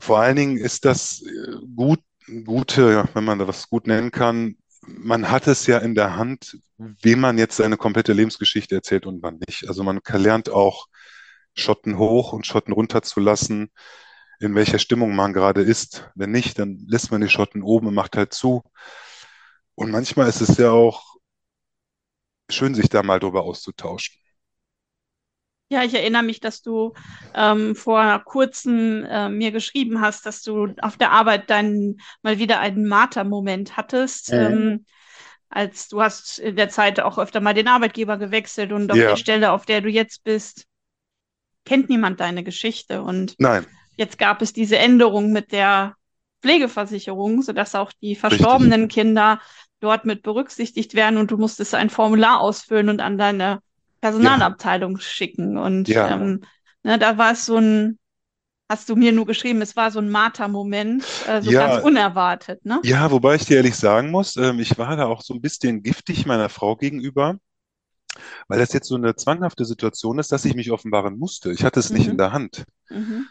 Vor 0.00 0.20
allen 0.20 0.36
Dingen 0.36 0.56
ist 0.56 0.84
das 0.84 1.22
äh, 1.22 1.56
gut, 1.74 2.00
gute, 2.44 3.08
wenn 3.14 3.24
man 3.24 3.38
da 3.38 3.48
was 3.48 3.68
gut 3.68 3.86
nennen 3.86 4.10
kann. 4.10 4.56
Man 4.82 5.30
hat 5.30 5.46
es 5.46 5.66
ja 5.66 5.78
in 5.78 5.94
der 5.94 6.16
Hand, 6.16 6.58
wem 6.78 7.20
man 7.20 7.38
jetzt 7.38 7.56
seine 7.56 7.76
komplette 7.76 8.12
Lebensgeschichte 8.12 8.74
erzählt 8.76 9.06
und 9.06 9.22
wann 9.22 9.40
nicht. 9.46 9.68
Also 9.68 9.82
man 9.82 10.00
lernt 10.06 10.50
auch 10.50 10.86
Schotten 11.54 11.98
hoch 11.98 12.32
und 12.32 12.46
Schotten 12.46 12.72
runter 12.72 13.02
zu 13.02 13.20
lassen, 13.20 13.70
in 14.40 14.54
welcher 14.54 14.78
Stimmung 14.78 15.14
man 15.16 15.32
gerade 15.32 15.62
ist. 15.62 16.10
Wenn 16.14 16.30
nicht, 16.30 16.58
dann 16.58 16.84
lässt 16.88 17.10
man 17.10 17.20
die 17.20 17.28
Schotten 17.28 17.62
oben 17.62 17.88
und 17.88 17.94
macht 17.94 18.16
halt 18.16 18.32
zu. 18.32 18.62
Und 19.74 19.90
manchmal 19.90 20.28
ist 20.28 20.40
es 20.40 20.56
ja 20.58 20.70
auch 20.70 21.17
schön, 22.50 22.74
sich 22.74 22.88
da 22.90 23.02
mal 23.02 23.20
drüber 23.20 23.42
auszutauschen. 23.42 24.16
Ja, 25.70 25.84
ich 25.84 25.92
erinnere 25.94 26.22
mich, 26.22 26.40
dass 26.40 26.62
du 26.62 26.94
ähm, 27.34 27.76
vor 27.76 28.20
kurzem 28.24 29.04
äh, 29.04 29.28
mir 29.28 29.52
geschrieben 29.52 30.00
hast, 30.00 30.24
dass 30.24 30.42
du 30.42 30.74
auf 30.80 30.96
der 30.96 31.12
Arbeit 31.12 31.50
dann 31.50 31.96
mal 32.22 32.38
wieder 32.38 32.60
einen 32.60 32.88
Marter-Moment 32.88 33.76
hattest. 33.76 34.32
Mhm. 34.32 34.32
Ähm, 34.32 34.86
als 35.50 35.88
du 35.88 36.02
hast 36.02 36.38
in 36.40 36.56
der 36.56 36.68
Zeit 36.70 37.00
auch 37.00 37.18
öfter 37.18 37.40
mal 37.40 37.54
den 37.54 37.68
Arbeitgeber 37.68 38.18
gewechselt 38.18 38.72
und 38.72 38.92
auf 38.92 39.04
der 39.04 39.16
Ja, 39.16 39.16
Stelle, 39.16 39.52
auf 39.52 39.66
der 39.66 39.80
du 39.82 39.88
jetzt 39.90 40.24
bist, 40.24 40.66
kennt 41.64 41.88
niemand 41.88 42.20
deine 42.20 42.44
Geschichte. 42.44 43.02
Und 43.02 43.36
nein, 43.38 43.66
jetzt 43.96 44.18
gab 44.18 44.42
es 44.42 44.52
diese 44.52 44.78
Änderung 44.78 45.32
mit 45.32 45.52
der 45.52 45.96
Pflegeversicherung, 46.42 47.42
sodass 47.42 47.74
auch 47.74 47.92
die 48.02 48.16
richtig. 48.30 48.56
verstorbenen 48.56 48.88
Kinder 48.88 49.40
dort 49.80 50.04
mit 50.04 50.22
berücksichtigt 50.22 50.94
werden 50.94 51.18
und 51.18 51.30
du 51.30 51.36
musstest 51.38 51.74
ein 51.74 51.90
Formular 51.90 52.40
ausfüllen 52.40 52.88
und 52.88 53.00
an 53.00 53.18
deine 53.18 53.60
Ja, 54.16 54.38
Personalabteilung 54.40 54.98
schicken. 54.98 55.56
Und 55.58 55.96
ja, 55.96 56.04
ähm, 56.04 56.42
ne, 56.82 56.98
da 56.98 57.18
war 57.18 57.32
es 57.32 57.46
so 57.46 57.56
ein, 57.58 57.98
hast 58.70 58.88
du 58.90 58.96
mir 58.96 59.12
nur 59.12 59.26
geschrieben, 59.26 59.62
es 59.62 59.76
war 59.76 59.90
so 59.92 60.00
ein 60.00 60.10
Marter-Moment, 60.10 61.22
äh, 61.26 61.42
so 61.42 61.54
ganz 61.54 61.76
ja, 61.76 61.78
unerwartet, 61.78 62.64
ne? 62.64 62.84
ja, 62.84 63.10
wobei 63.12 63.36
ich 63.36 63.46
dir 63.46 63.56
ehrlich 63.58 63.76
sagen 63.76 64.10
muss, 64.10 64.36
ähm, 64.36 64.60
ich 64.60 64.78
war 64.78 64.96
da 64.96 65.06
auch 65.06 65.22
so 65.22 65.34
ein 65.34 65.40
bisschen 65.42 65.82
giftig 65.82 66.26
meiner 66.26 66.48
Frau 66.48 66.76
gegenüber, 66.76 67.38
weil 68.48 68.58
das 68.58 68.72
jetzt 68.72 68.88
so 68.88 68.96
eine 68.96 69.14
zwanghafte 69.16 69.64
Situation 69.64 70.18
ist, 70.18 70.32
dass 70.32 70.44
ich 70.44 70.54
mich 70.54 70.70
offenbaren 70.70 71.18
musste. 71.18 71.52
Ich 71.52 71.64
hatte 71.64 71.80
es 71.80 71.92
nicht 71.92 72.08
in 72.08 72.16
Mhm, 72.16 72.18
der 72.18 72.32
Hand. 72.32 72.64
mhm, 72.90 73.28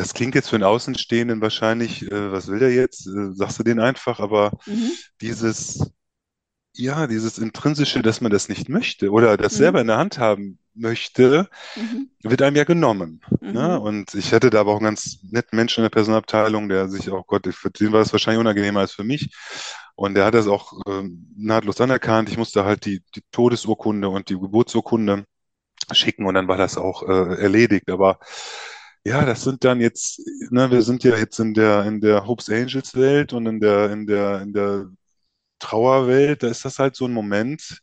Das 0.00 0.14
klingt 0.14 0.34
jetzt 0.34 0.48
für 0.48 0.56
einen 0.56 0.64
Außenstehenden 0.64 1.42
wahrscheinlich, 1.42 2.10
äh, 2.10 2.32
was 2.32 2.48
will 2.48 2.58
der 2.58 2.72
jetzt? 2.72 3.06
Äh, 3.06 3.32
sagst 3.34 3.58
du 3.58 3.62
den 3.62 3.78
einfach, 3.80 4.18
aber 4.18 4.52
mhm, 4.64 4.92
dieses, 5.20 5.90
ja, 6.74 7.06
dieses 7.06 7.36
Intrinsische, 7.36 8.00
dass 8.00 8.22
man 8.22 8.32
das 8.32 8.48
nicht 8.48 8.70
möchte 8.70 9.10
oder 9.10 9.36
das 9.36 9.52
selber 9.52 9.78
mhm, 9.78 9.82
in 9.82 9.86
der 9.88 9.98
Hand 9.98 10.18
haben 10.18 10.58
möchte, 10.74 11.50
mhm, 11.76 12.08
wird 12.22 12.40
einem 12.40 12.56
ja 12.56 12.64
genommen. 12.64 13.20
Ne? 13.42 13.78
mhm, 13.78 13.82
Und 13.82 14.14
ich 14.14 14.32
hatte 14.32 14.48
da 14.48 14.60
aber 14.60 14.72
auch 14.72 14.76
einen 14.76 14.86
ganz 14.86 15.18
netten 15.30 15.56
Menschen 15.56 15.80
in 15.80 15.84
der 15.84 15.90
Personalabteilung, 15.90 16.70
der 16.70 16.88
sich 16.88 17.10
auch, 17.10 17.26
Gott, 17.26 17.46
für 17.52 17.70
den 17.70 17.92
war 17.92 17.98
das 17.98 18.12
wahrscheinlich 18.12 18.40
unangenehmer 18.40 18.80
als 18.80 18.92
für 18.92 19.04
mich. 19.04 19.28
Und 19.96 20.14
der 20.14 20.24
hat 20.24 20.32
das 20.32 20.48
auch 20.48 20.80
ähm, 20.88 21.26
nahtlos 21.36 21.78
anerkannt. 21.78 22.30
Ich 22.30 22.38
musste 22.38 22.64
halt 22.64 22.86
die, 22.86 23.02
die 23.14 23.22
Todesurkunde 23.32 24.08
und 24.08 24.30
die 24.30 24.38
Geburtsurkunde 24.40 25.26
schicken 25.92 26.24
und 26.24 26.32
dann 26.34 26.48
war 26.48 26.56
das 26.56 26.78
auch 26.78 27.02
äh, 27.02 27.42
erledigt. 27.42 27.90
Aber 27.90 28.18
ja, 29.04 29.24
das 29.24 29.42
sind 29.44 29.64
dann 29.64 29.80
jetzt, 29.80 30.20
ne, 30.50 30.70
wir 30.70 30.82
sind 30.82 31.04
ja 31.04 31.16
jetzt 31.16 31.38
in 31.40 31.54
der, 31.54 31.84
in 31.86 32.00
der 32.00 32.26
Hopes 32.26 32.48
Angels 32.50 32.94
Welt 32.94 33.32
und 33.32 33.46
in 33.46 33.60
der, 33.60 33.90
in 33.90 34.06
der, 34.06 34.42
in 34.42 34.52
der 34.52 34.90
Trauerwelt, 35.60 36.42
da 36.44 36.48
ist 36.48 36.64
das 36.64 36.78
halt 36.80 36.96
so 36.96 37.06
ein 37.06 37.12
Moment, 37.14 37.80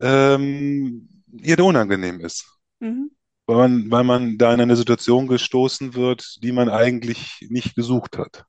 ähm, 0.00 1.08
ja, 1.32 1.56
der 1.56 1.64
unangenehm 1.66 2.20
ist. 2.20 2.46
mhm. 2.80 3.06
Weil 3.46 3.56
man, 3.68 3.90
weil 3.92 4.04
man 4.04 4.38
da 4.38 4.52
in 4.54 4.60
eine 4.60 4.76
Situation 4.76 5.28
gestoßen 5.28 5.94
wird, 5.94 6.42
die 6.42 6.52
man 6.52 6.68
eigentlich 6.68 7.46
nicht 7.50 7.76
gesucht 7.76 8.18
hat. 8.18 8.46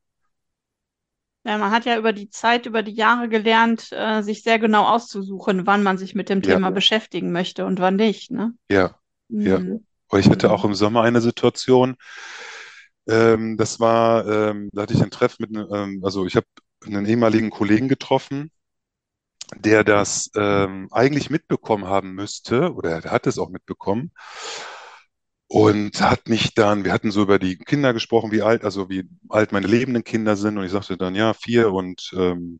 Ja, 1.45 1.57
man 1.57 1.71
hat 1.71 1.85
ja 1.85 1.97
über 1.97 2.13
die 2.13 2.29
Zeit, 2.29 2.65
über 2.65 2.83
die 2.83 2.93
Jahre 2.93 3.27
gelernt, 3.29 3.89
äh, 3.91 4.21
sich 4.23 4.43
sehr 4.43 4.59
genau 4.59 4.85
auszusuchen, 4.85 5.65
wann 5.67 5.83
man 5.83 5.97
sich 5.97 6.15
mit 6.15 6.29
dem 6.29 6.41
Ja, 6.41 6.59
Thema 6.59 6.71
beschäftigen 6.71 7.31
möchte 7.33 7.65
und 7.65 7.79
wann 7.79 7.95
nicht, 7.97 8.31
ne? 8.31 8.53
ja, 8.69 8.99
ja. 9.43 9.65
Aber 10.13 10.19
ich 10.19 10.29
hatte 10.29 10.51
auch 10.51 10.63
im 10.63 10.75
Sommer 10.75 11.01
eine 11.01 11.21
Situation, 11.21 11.95
ähm, 13.07 13.57
das 13.57 13.79
war, 13.79 14.27
ähm, 14.27 14.69
da 14.71 14.83
hatte 14.83 14.93
ich 14.93 15.01
ein 15.01 15.09
Treff 15.09 15.39
mit, 15.39 15.49
ähm, 15.51 16.01
also 16.03 16.27
ich 16.27 16.35
habe 16.35 16.45
einen 16.85 17.07
ehemaligen 17.07 17.49
Kollegen 17.49 17.87
getroffen, 17.87 18.51
der 19.55 19.83
das 19.83 20.29
ähm, 20.35 20.87
eigentlich 20.91 21.31
mitbekommen 21.31 21.85
haben 21.87 22.13
müsste, 22.13 22.73
oder 22.73 22.91
er 23.03 23.11
hat 23.11 23.25
es 23.27 23.39
auch 23.39 23.49
mitbekommen, 23.49 24.11
und 25.47 26.01
hat 26.01 26.29
mich 26.29 26.53
dann, 26.55 26.83
wir 26.83 26.93
hatten 26.93 27.11
so 27.11 27.21
über 27.23 27.37
die 27.39 27.57
Kinder 27.57 27.93
gesprochen, 27.93 28.31
wie 28.31 28.41
alt, 28.41 28.63
also 28.63 28.89
wie 28.89 29.07
alt 29.29 29.51
meine 29.51 29.67
lebenden 29.67 30.03
Kinder 30.03 30.35
sind, 30.35 30.57
und 30.57 30.65
ich 30.65 30.71
sagte 30.71 30.97
dann, 30.97 31.15
ja, 31.15 31.33
vier 31.33 31.71
und 31.71 32.11
ähm, 32.15 32.59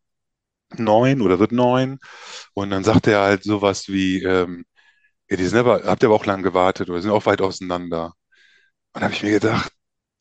neun 0.78 1.22
oder 1.22 1.40
wird 1.40 1.52
neun. 1.52 2.00
Und 2.54 2.72
dann 2.72 2.84
sagte 2.84 3.12
er 3.14 3.22
halt 3.22 3.44
sowas 3.44 3.88
wie, 3.90 4.24
ähm, 4.24 4.66
ja, 5.30 5.38
die 5.38 5.46
sind 5.46 5.58
aber, 5.60 5.84
habt 5.86 6.04
ihr 6.04 6.08
aber 6.08 6.16
auch 6.16 6.26
lang 6.26 6.44
gewartet 6.44 6.90
oder 6.90 7.02
sind 7.02 7.12
auch 7.12 7.26
weit 7.26 7.42
auseinander. 7.42 8.14
Und 8.94 9.02
da 9.02 9.04
habe 9.04 9.14
ich 9.14 9.24
mir 9.24 9.32
gedacht, 9.32 9.72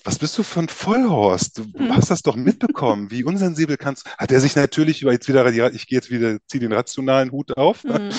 was 0.04 0.18
bist 0.18 0.36
du 0.38 0.42
für 0.42 0.60
ein 0.60 0.68
Vollhorst? 0.68 1.58
Du 1.58 1.64
Mhm. 1.64 1.94
hast 1.94 2.10
das 2.10 2.22
doch 2.22 2.34
mitbekommen. 2.36 3.10
Wie 3.10 3.24
unsensibel 3.24 3.76
kannst 3.76 4.06
Hat 4.18 4.32
er 4.32 4.40
sich 4.40 4.56
natürlich 4.56 5.02
über 5.02 5.12
jetzt 5.12 5.28
wieder, 5.28 5.46
ich 5.72 5.86
gehe 5.86 5.98
jetzt 5.98 6.10
wieder, 6.10 6.38
ziehe 6.48 6.60
den 6.60 6.72
rationalen 6.72 7.30
Hut 7.30 7.56
auf. 7.56 7.84
Mhm. 7.84 8.10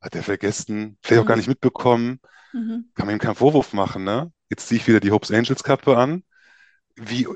Hat 0.00 0.14
er 0.14 0.22
vergessen, 0.22 0.98
vielleicht 1.02 1.22
auch 1.22 1.26
gar 1.26 1.36
Mhm. 1.36 1.40
nicht 1.40 1.48
mitbekommen. 1.48 2.20
Mhm. 2.52 2.86
Kann 2.94 3.06
man 3.06 3.14
ihm 3.16 3.20
keinen 3.20 3.36
Vorwurf 3.36 3.72
machen, 3.74 4.02
ne? 4.04 4.32
Jetzt 4.48 4.66
ziehe 4.66 4.80
ich 4.80 4.88
wieder 4.88 4.98
die 4.98 5.12
Hopes 5.12 5.30
Angels 5.30 5.62
Kappe 5.62 5.96
an. 5.96 6.24
Wie 6.96 7.28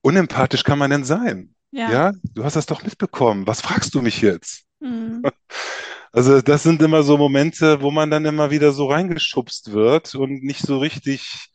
unempathisch 0.00 0.64
kann 0.64 0.78
man 0.78 0.90
denn 0.90 1.04
sein? 1.04 1.54
Ja. 1.70 1.90
Ja, 1.90 2.12
du 2.34 2.44
hast 2.44 2.56
das 2.56 2.66
doch 2.66 2.82
mitbekommen. 2.82 3.46
Was 3.46 3.60
fragst 3.60 3.94
du 3.94 4.02
mich 4.02 4.20
jetzt? 4.20 4.64
Mhm. 4.80 5.22
Also 6.12 6.40
das 6.42 6.62
sind 6.62 6.82
immer 6.82 7.02
so 7.02 7.16
Momente, 7.16 7.80
wo 7.80 7.90
man 7.90 8.10
dann 8.10 8.24
immer 8.26 8.50
wieder 8.50 8.72
so 8.72 8.86
reingeschubst 8.88 9.72
wird 9.72 10.14
und 10.14 10.42
nicht 10.44 10.60
so 10.60 10.78
richtig, 10.78 11.48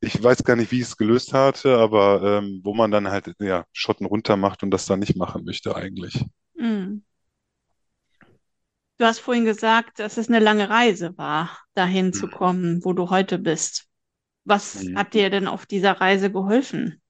ich 0.00 0.22
weiß 0.22 0.44
gar 0.44 0.56
nicht, 0.56 0.70
wie 0.72 0.76
ich 0.80 0.86
es 0.88 0.96
gelöst 0.96 1.32
hatte, 1.32 1.78
aber 1.78 2.22
ähm, 2.42 2.60
wo 2.64 2.74
man 2.74 2.90
dann 2.90 3.08
halt 3.08 3.34
ja 3.40 3.64
Schotten 3.72 4.06
runter 4.06 4.36
macht 4.36 4.62
und 4.62 4.70
das 4.70 4.86
dann 4.86 5.00
nicht 5.00 5.16
machen 5.16 5.44
möchte 5.44 5.74
eigentlich. 5.76 6.24
Mhm. 6.58 7.02
Du 8.98 9.04
hast 9.04 9.20
vorhin 9.20 9.44
gesagt, 9.44 10.00
dass 10.00 10.16
es 10.16 10.28
eine 10.28 10.40
lange 10.40 10.68
Reise 10.68 11.16
war, 11.16 11.58
dahin 11.74 12.12
zu 12.12 12.28
kommen, 12.28 12.84
wo 12.84 12.92
du 12.92 13.08
heute 13.10 13.38
bist. 13.38 13.86
Was 14.44 14.84
Mhm. 14.84 14.96
hat 14.96 15.14
dir 15.14 15.30
denn 15.30 15.48
auf 15.48 15.66
dieser 15.66 16.00
Reise 16.00 16.30
geholfen? 16.32 17.00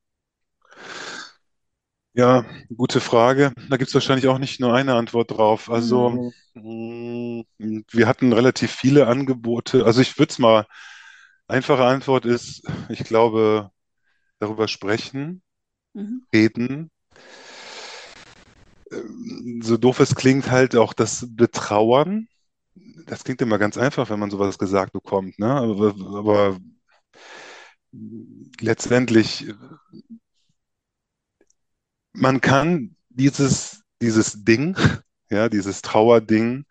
Ja, 2.15 2.45
gute 2.77 3.01
Frage. 3.01 3.53
Da 3.69 3.77
gibt 3.77 3.89
es 3.89 3.95
wahrscheinlich 3.95 4.29
auch 4.29 4.39
nicht 4.39 4.61
nur 4.61 4.73
eine 4.75 4.95
Antwort 4.95 5.33
drauf. 5.33 5.69
Mhm. 5.69 5.75
Also, 5.75 6.33
mh, 6.55 7.43
wir 7.59 8.07
hatten 8.07 8.33
relativ 8.33 8.71
viele 8.73 9.07
Angebote. 9.07 9.85
Also 9.85 10.01
ich 10.01 10.17
würde 10.19 10.31
es 10.31 10.39
mal, 10.39 10.67
einfache 11.49 11.85
Antwort 11.85 12.25
ist, 12.27 12.63
ich 12.89 13.05
glaube, 13.05 13.71
darüber 14.41 14.69
sprechen, 14.69 15.43
Mhm. 15.95 16.23
reden. 16.35 16.91
Ähm, 18.93 19.61
So 19.63 19.77
doof 19.77 20.01
es 20.01 20.15
klingt, 20.15 20.51
halt 20.51 20.77
auch 20.77 20.93
das 20.93 21.27
Betrauern. 21.31 22.29
Das 23.07 23.25
klingt 23.25 23.43
immer 23.43 23.59
ganz 23.59 23.77
einfach, 23.79 24.11
wenn 24.11 24.21
man 24.21 24.31
sowas 24.31 24.59
gesagt 24.59 24.93
bekommt, 24.93 25.39
ne? 25.39 25.51
Aber, 25.53 25.95
aber 26.17 26.59
letztendlich, 28.61 29.47
man 32.15 32.41
kann 32.41 32.97
dieses, 33.11 33.83
dieses 34.01 34.45
Ding, 34.45 34.77
ja, 35.31 35.49
dieses 35.49 35.83
Trauerding 35.83 36.65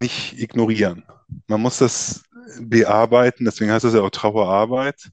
nicht 0.00 0.38
ignorieren. 0.38 1.04
Man 1.46 1.60
muss 1.60 1.78
das 1.78 2.22
bearbeiten, 2.60 3.44
deswegen 3.44 3.70
heißt 3.70 3.84
es 3.84 3.94
ja 3.94 4.00
auch 4.00 4.10
Trauerarbeit. 4.10 5.10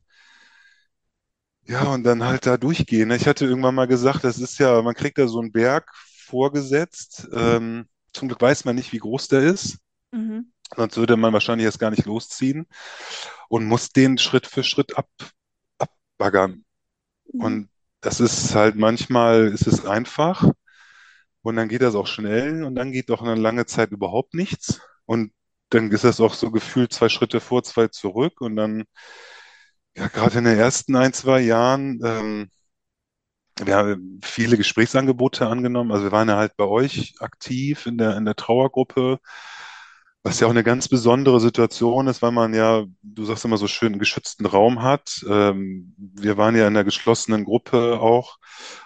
Ja, 1.66 1.84
und 1.84 2.04
dann 2.04 2.24
halt 2.24 2.46
da 2.46 2.58
durchgehen. 2.58 3.12
Ich 3.12 3.28
hatte 3.28 3.46
irgendwann 3.46 3.76
mal 3.76 3.88
gesagt, 3.88 4.24
das 4.24 4.40
ist 4.40 4.58
ja, 4.58 4.82
man 4.82 4.96
kriegt 4.96 5.18
da 5.18 5.28
so 5.28 5.40
einen 5.40 5.52
Berg 5.52 5.92
vorgesetzt. 6.26 7.28
Ähm, 7.34 7.88
zum 8.14 8.30
Glück 8.30 8.42
weiß 8.42 8.64
man 8.64 8.76
nicht, 8.76 8.94
wie 8.94 9.00
groß 9.00 9.28
der 9.28 9.42
ist. 9.42 9.78
Mhm. 10.12 10.54
Sonst 10.76 10.96
würde 10.96 11.18
man 11.18 11.34
wahrscheinlich 11.34 11.66
erst 11.66 11.80
gar 11.80 11.92
nicht 11.92 12.06
losziehen 12.06 12.68
und 13.50 13.66
muss 13.66 13.90
den 13.90 14.18
Schritt 14.18 14.48
für 14.48 14.64
Schritt 14.64 14.98
ab, 14.98 15.10
abbaggern. 15.78 16.64
Mhm. 17.34 17.42
Und 17.42 17.70
das 18.02 18.20
ist 18.20 18.56
halt 18.56 18.76
manchmal 18.76 19.48
ist 19.48 19.68
es 19.68 19.86
einfach 19.86 20.44
und 21.42 21.56
dann 21.56 21.70
geht 21.70 21.82
das 21.82 21.96
auch 21.96 22.08
schnell 22.08 22.64
und 22.64 22.76
dann 22.76 22.92
geht 22.92 23.10
doch 23.10 23.22
eine 23.22 23.36
lange 23.36 23.66
Zeit 23.66 23.92
überhaupt 23.92 24.34
nichts. 24.34 24.82
Und 25.06 25.32
dann 25.70 25.92
ist 25.92 26.04
das 26.04 26.20
auch 26.22 26.34
so 26.34 26.52
gefühlt 26.52 26.94
zwei 26.94 27.10
Schritte 27.10 27.40
vor, 27.40 27.64
zwei 27.64 27.88
zurück. 27.88 28.42
Und 28.42 28.56
dann, 28.58 28.84
ja, 29.96 30.08
gerade 30.08 30.38
in 30.40 30.46
den 30.46 30.58
ersten 30.58 30.96
ein, 30.96 31.12
zwei 31.14 31.42
Jahren, 31.42 32.00
ähm, 32.04 32.50
wir 33.64 33.76
haben 33.76 34.20
viele 34.24 34.58
Gesprächsangebote 34.58 35.48
angenommen. 35.48 35.92
Also 35.92 36.06
wir 36.06 36.12
waren 36.12 36.30
ja 36.30 36.38
halt 36.38 36.56
bei 36.58 36.66
euch 36.66 37.16
aktiv 37.20 37.86
in 37.88 37.98
der, 37.98 38.16
in 38.18 38.26
der 38.26 38.36
Trauergruppe, 38.36 39.20
was 40.28 40.42
ja 40.42 40.48
auch 40.48 40.52
eine 40.52 40.64
ganz 40.64 40.90
besondere 40.90 41.40
Situation 41.40 42.08
ist, 42.08 42.22
weil 42.22 42.32
man 42.32 42.54
ja, 42.54 42.86
du 43.02 43.24
sagst 43.24 43.46
immer 43.46 43.58
so 43.58 43.68
schön, 43.68 43.94
einen 43.94 44.00
geschützten 44.00 44.46
Raum 44.46 44.84
hat. 44.84 45.26
Ähm, 45.30 45.96
wir 45.98 46.36
waren 46.38 46.54
ja 46.56 46.68
in 46.68 46.76
einer 46.76 46.84
geschlossenen 46.84 47.46
Gruppe 47.46 48.00
auch 48.02 48.38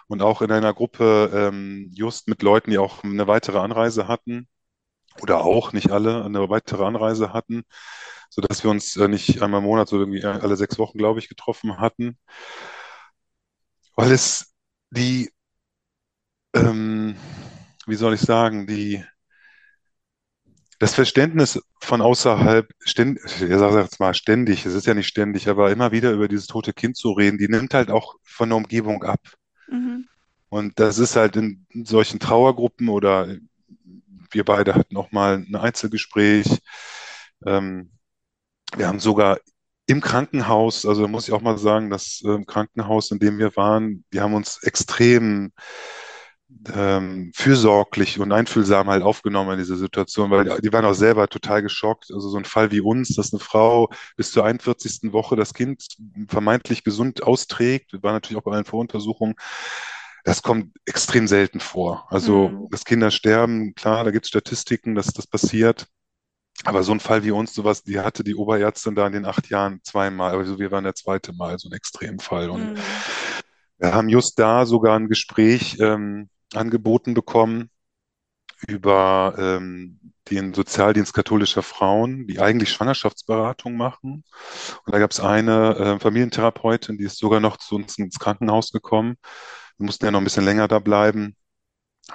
und 0.08 0.22
auch 0.22 0.44
in 0.44 0.52
einer 0.52 0.72
Gruppe 0.74 1.32
ähm, 1.34 1.90
just 1.94 2.28
mit 2.28 2.44
Leuten, 2.44 2.70
die 2.70 2.78
auch 2.78 3.04
eine 3.04 3.26
weitere 3.26 3.58
Anreise 3.58 4.08
hatten 4.08 4.48
oder 5.22 5.44
auch 5.44 5.74
nicht 5.74 5.90
alle 5.92 6.24
eine 6.24 6.48
weitere 6.50 6.86
Anreise 6.86 7.34
hatten, 7.34 7.64
sodass 8.30 8.64
wir 8.64 8.70
uns 8.70 8.96
äh, 8.98 9.08
nicht 9.08 9.42
einmal 9.42 9.62
im 9.62 9.66
Monat, 9.66 9.90
so 9.90 9.98
irgendwie 9.98 10.24
alle 10.24 10.56
sechs 10.56 10.78
Wochen, 10.78 11.00
glaube 11.00 11.20
ich, 11.20 11.28
getroffen 11.28 11.80
hatten, 11.80 12.20
weil 13.96 14.12
es 14.12 14.54
die 14.92 15.32
ähm, 16.54 17.16
wie 17.88 17.96
soll 17.96 18.14
ich 18.14 18.22
sagen, 18.22 18.68
die, 18.68 19.04
das 20.82 20.96
Verständnis 20.96 21.62
von 21.80 22.02
außerhalb, 22.02 22.68
ständig, 22.80 23.24
ich 23.24 23.56
sage 23.56 23.82
jetzt 23.82 24.00
mal 24.00 24.16
ständig, 24.16 24.66
es 24.66 24.74
ist 24.74 24.88
ja 24.88 24.96
nicht 24.96 25.08
ständig, 25.08 25.48
aber 25.48 25.70
immer 25.70 25.92
wieder 25.92 26.12
über 26.12 26.28
dieses 26.28 26.48
tote 26.48 26.74
Kind 26.74 26.98
zu 26.98 27.12
reden, 27.12 27.38
die 27.38 27.48
nimmt 27.48 27.76
halt 27.76 27.92
auch 27.92 28.16
von 28.24 28.50
der 28.50 28.58
Umgebung 28.58 29.04
ab. 29.04 29.20
Mhm. 29.68 30.08
Und 30.50 30.80
das 30.80 30.98
ist 30.98 31.16
halt 31.16 31.36
in 31.36 31.68
solchen 31.84 32.20
Trauergruppen 32.20 32.90
oder 32.90 33.38
wir 34.32 34.44
beide 34.44 34.74
hatten 34.74 34.98
auch 34.98 35.12
mal 35.12 35.46
ein 35.48 35.56
Einzelgespräch. 35.56 36.48
Ähm, 37.46 37.92
wir 38.76 38.88
haben 38.88 39.00
sogar 39.00 39.38
im 39.86 40.02
Krankenhaus, 40.02 40.88
also 40.88 41.08
muss 41.08 41.28
ich 41.28 41.34
auch 41.36 41.42
mal 41.42 41.60
sagen, 41.60 41.92
das 41.92 42.24
äh, 42.26 42.44
Krankenhaus, 42.46 43.12
in 43.12 43.20
dem 43.20 43.38
wir 43.38 43.56
waren, 43.56 44.04
die 44.12 44.20
haben 44.20 44.34
uns 44.34 44.64
extrem 44.64 45.52
ähm, 46.74 47.32
fürsorglich 47.36 48.20
und 48.20 48.32
einfühlsam 48.32 48.90
halt 48.90 49.04
aufgenommen 49.04 49.52
in 49.54 49.58
diese 49.60 49.78
Situation, 49.78 50.30
weil 50.32 50.46
die, 50.46 50.62
die 50.62 50.74
waren 50.74 50.86
auch 50.86 50.94
selber 50.94 51.28
total 51.28 51.62
geschockt. 51.62 52.12
Also 52.14 52.30
so 52.30 52.38
ein 52.38 52.46
Fall 52.46 52.72
wie 52.72 52.82
uns, 52.82 53.16
dass 53.16 53.34
eine 53.34 53.40
Frau 53.40 53.90
bis 54.16 54.32
zur 54.32 54.46
41. 54.46 55.12
Woche 55.14 55.36
das 55.36 55.54
Kind 55.54 55.86
vermeintlich 56.28 56.84
gesund 56.84 57.24
austrägt, 57.24 58.02
war 58.04 58.14
natürlich 58.14 58.38
auch 58.40 58.44
bei 58.46 58.52
allen 58.54 58.66
Voruntersuchungen. 58.66 59.36
Das 60.24 60.44
kommt 60.44 60.76
extrem 60.86 61.28
selten 61.28 61.60
vor. 61.60 62.06
Also, 62.10 62.50
Mhm. 62.50 62.68
dass 62.70 62.86
Kinder 62.86 63.10
sterben, 63.10 63.74
klar, 63.74 64.04
da 64.04 64.12
gibt 64.12 64.26
es 64.26 64.30
Statistiken, 64.30 64.94
dass 64.94 65.08
das 65.08 65.26
passiert. 65.28 65.88
Aber 66.64 66.84
so 66.84 66.92
ein 66.92 67.00
Fall 67.00 67.24
wie 67.24 67.32
uns, 67.32 67.54
sowas, 67.54 67.84
die 67.84 68.00
hatte 68.00 68.24
die 68.24 68.36
Oberärztin 68.36 68.94
da 68.96 69.08
in 69.08 69.14
den 69.14 69.26
acht 69.26 69.50
Jahren 69.50 69.82
zweimal, 69.84 70.36
also 70.36 70.60
wir 70.60 70.72
waren 70.72 70.84
der 70.84 70.96
zweite 70.96 71.34
Mal, 71.34 71.58
so 71.58 71.70
ein 71.70 71.74
Extremfall. 71.74 72.50
Und 72.52 72.62
Mhm. 72.62 72.76
wir 73.80 73.94
haben 73.94 74.10
just 74.10 74.38
da 74.40 74.66
sogar 74.66 74.98
ein 74.98 75.10
Gespräch 75.10 75.78
ähm, 75.80 76.30
angeboten 76.54 77.14
bekommen 77.14 77.70
über 78.68 79.36
ähm, 79.38 80.00
den 80.30 80.54
Sozialdienst 80.54 81.14
katholischer 81.14 81.64
Frauen, 81.64 82.28
die 82.28 82.40
eigentlich 82.40 82.72
Schwangerschaftsberatung 82.72 83.76
machen. 83.76 84.24
Und 84.86 84.94
da 84.94 85.00
gab 85.00 85.12
es 85.12 85.20
eine 85.20 85.76
äh, 85.76 86.00
Familientherapeutin, 86.00 86.98
die 86.98 87.06
ist 87.06 87.18
sogar 87.18 87.40
noch 87.40 87.58
zu 87.58 87.76
uns 87.76 87.98
ins 87.98 88.20
Krankenhaus 88.20 88.72
gekommen. 88.72 89.16
Wir 89.78 89.86
mussten 89.86 90.06
ja 90.06 90.12
noch 90.12 90.22
ein 90.22 90.24
bisschen 90.24 90.46
länger 90.46 90.68
da 90.68 90.80
bleiben, 90.80 91.36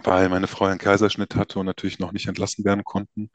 weil 0.02 0.28
meine 0.28 0.46
Frau 0.46 0.66
einen 0.66 0.78
Kaiserschnitt 0.78 1.34
hatte 1.34 1.58
und 1.58 1.66
natürlich 1.66 1.98
noch 1.98 2.12
nicht 2.12 2.28
entlassen 2.28 2.64
werden 2.64 2.84
konnten. 2.84 3.30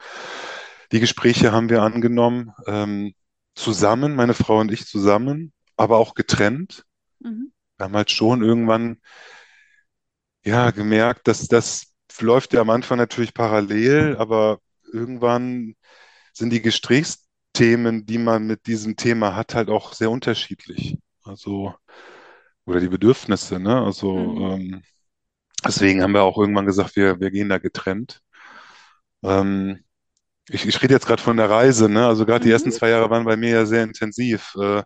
Die 0.92 1.00
Gespräche 1.00 1.52
haben 1.52 1.70
wir 1.70 1.84
angenommen, 1.84 2.54
ähm, 2.66 3.14
zusammen, 3.56 4.16
meine 4.16 4.34
Frau 4.34 4.60
und 4.60 4.72
ich 4.72 4.88
zusammen, 4.88 5.52
aber 5.76 5.98
auch 5.98 6.14
getrennt. 6.14 6.86
Mhm. 7.20 7.52
Wir 7.78 7.86
haben 7.86 7.96
halt 7.96 8.12
schon 8.12 8.42
irgendwann 8.42 9.02
ja 10.44 10.72
gemerkt, 10.72 11.28
dass 11.28 11.48
das 11.48 11.94
läuft 12.20 12.54
ja 12.54 12.62
am 12.62 12.70
Anfang 12.70 12.98
natürlich 12.98 13.34
parallel, 13.34 14.16
aber 14.18 14.60
irgendwann 14.92 15.76
sind 16.34 16.52
die 16.52 16.62
Gesprächsthemen, 16.62 18.06
die 18.06 18.18
man 18.18 18.46
mit 18.48 18.68
diesem 18.68 18.96
Thema 18.98 19.36
hat, 19.36 19.56
halt 19.56 19.70
auch 19.70 19.94
sehr 19.94 20.12
unterschiedlich. 20.12 20.98
Also, 21.24 21.74
oder 22.66 22.80
die 22.82 22.90
Bedürfnisse, 22.90 23.60
ne? 23.60 23.82
Also, 23.84 24.12
Mhm. 24.18 24.52
ähm, 24.54 24.84
deswegen 25.66 26.04
haben 26.04 26.14
wir 26.14 26.24
auch 26.24 26.38
irgendwann 26.38 26.66
gesagt, 26.68 26.96
wir, 26.96 27.20
wir 27.20 27.32
gehen 27.32 27.50
da 27.50 27.58
getrennt. 27.60 28.22
Ähm, 29.24 29.84
ich, 30.50 30.68
ich 30.68 30.82
rede 30.84 30.94
jetzt 30.96 31.08
gerade 31.08 31.22
von 31.22 31.38
der 31.38 31.50
Reise, 31.50 31.90
ne? 31.90 32.08
Also 32.08 32.26
gerade 32.26 32.46
die 32.46 32.52
ersten 32.52 32.72
Mhm. 32.72 32.76
zwei 32.76 32.90
Jahre 32.90 33.10
waren 33.10 33.26
bei 33.26 33.38
mir 33.38 33.52
ja 33.52 33.66
sehr 33.66 33.84
intensiv. 33.84 34.56
Äh, 34.60 34.84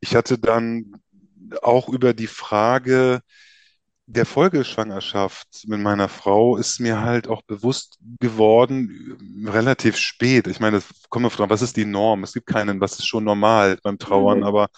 ich 0.00 0.16
hatte 0.16 0.38
dann 0.38 0.94
auch 1.62 1.88
über 1.88 2.14
die 2.14 2.26
Frage 2.28 3.20
der 4.12 4.26
Folgeschwangerschaft 4.26 5.48
mit 5.66 5.80
meiner 5.80 6.08
Frau 6.08 6.56
ist 6.56 6.80
mir 6.80 7.00
halt 7.00 7.28
auch 7.28 7.42
bewusst 7.42 7.98
geworden, 8.18 9.46
relativ 9.46 9.96
spät. 9.96 10.46
Ich 10.48 10.58
meine, 10.60 10.78
das 10.78 10.86
kommt 11.08 11.24
mir 11.24 11.30
von, 11.30 11.48
was 11.48 11.62
ist 11.62 11.76
die 11.76 11.84
Norm? 11.84 12.24
Es 12.24 12.32
gibt 12.32 12.46
keinen, 12.46 12.80
was 12.80 12.98
ist 12.98 13.06
schon 13.06 13.24
normal 13.24 13.78
beim 13.82 13.98
Trauern, 13.98 14.38
Mhm. 14.38 14.44
aber 14.44 14.68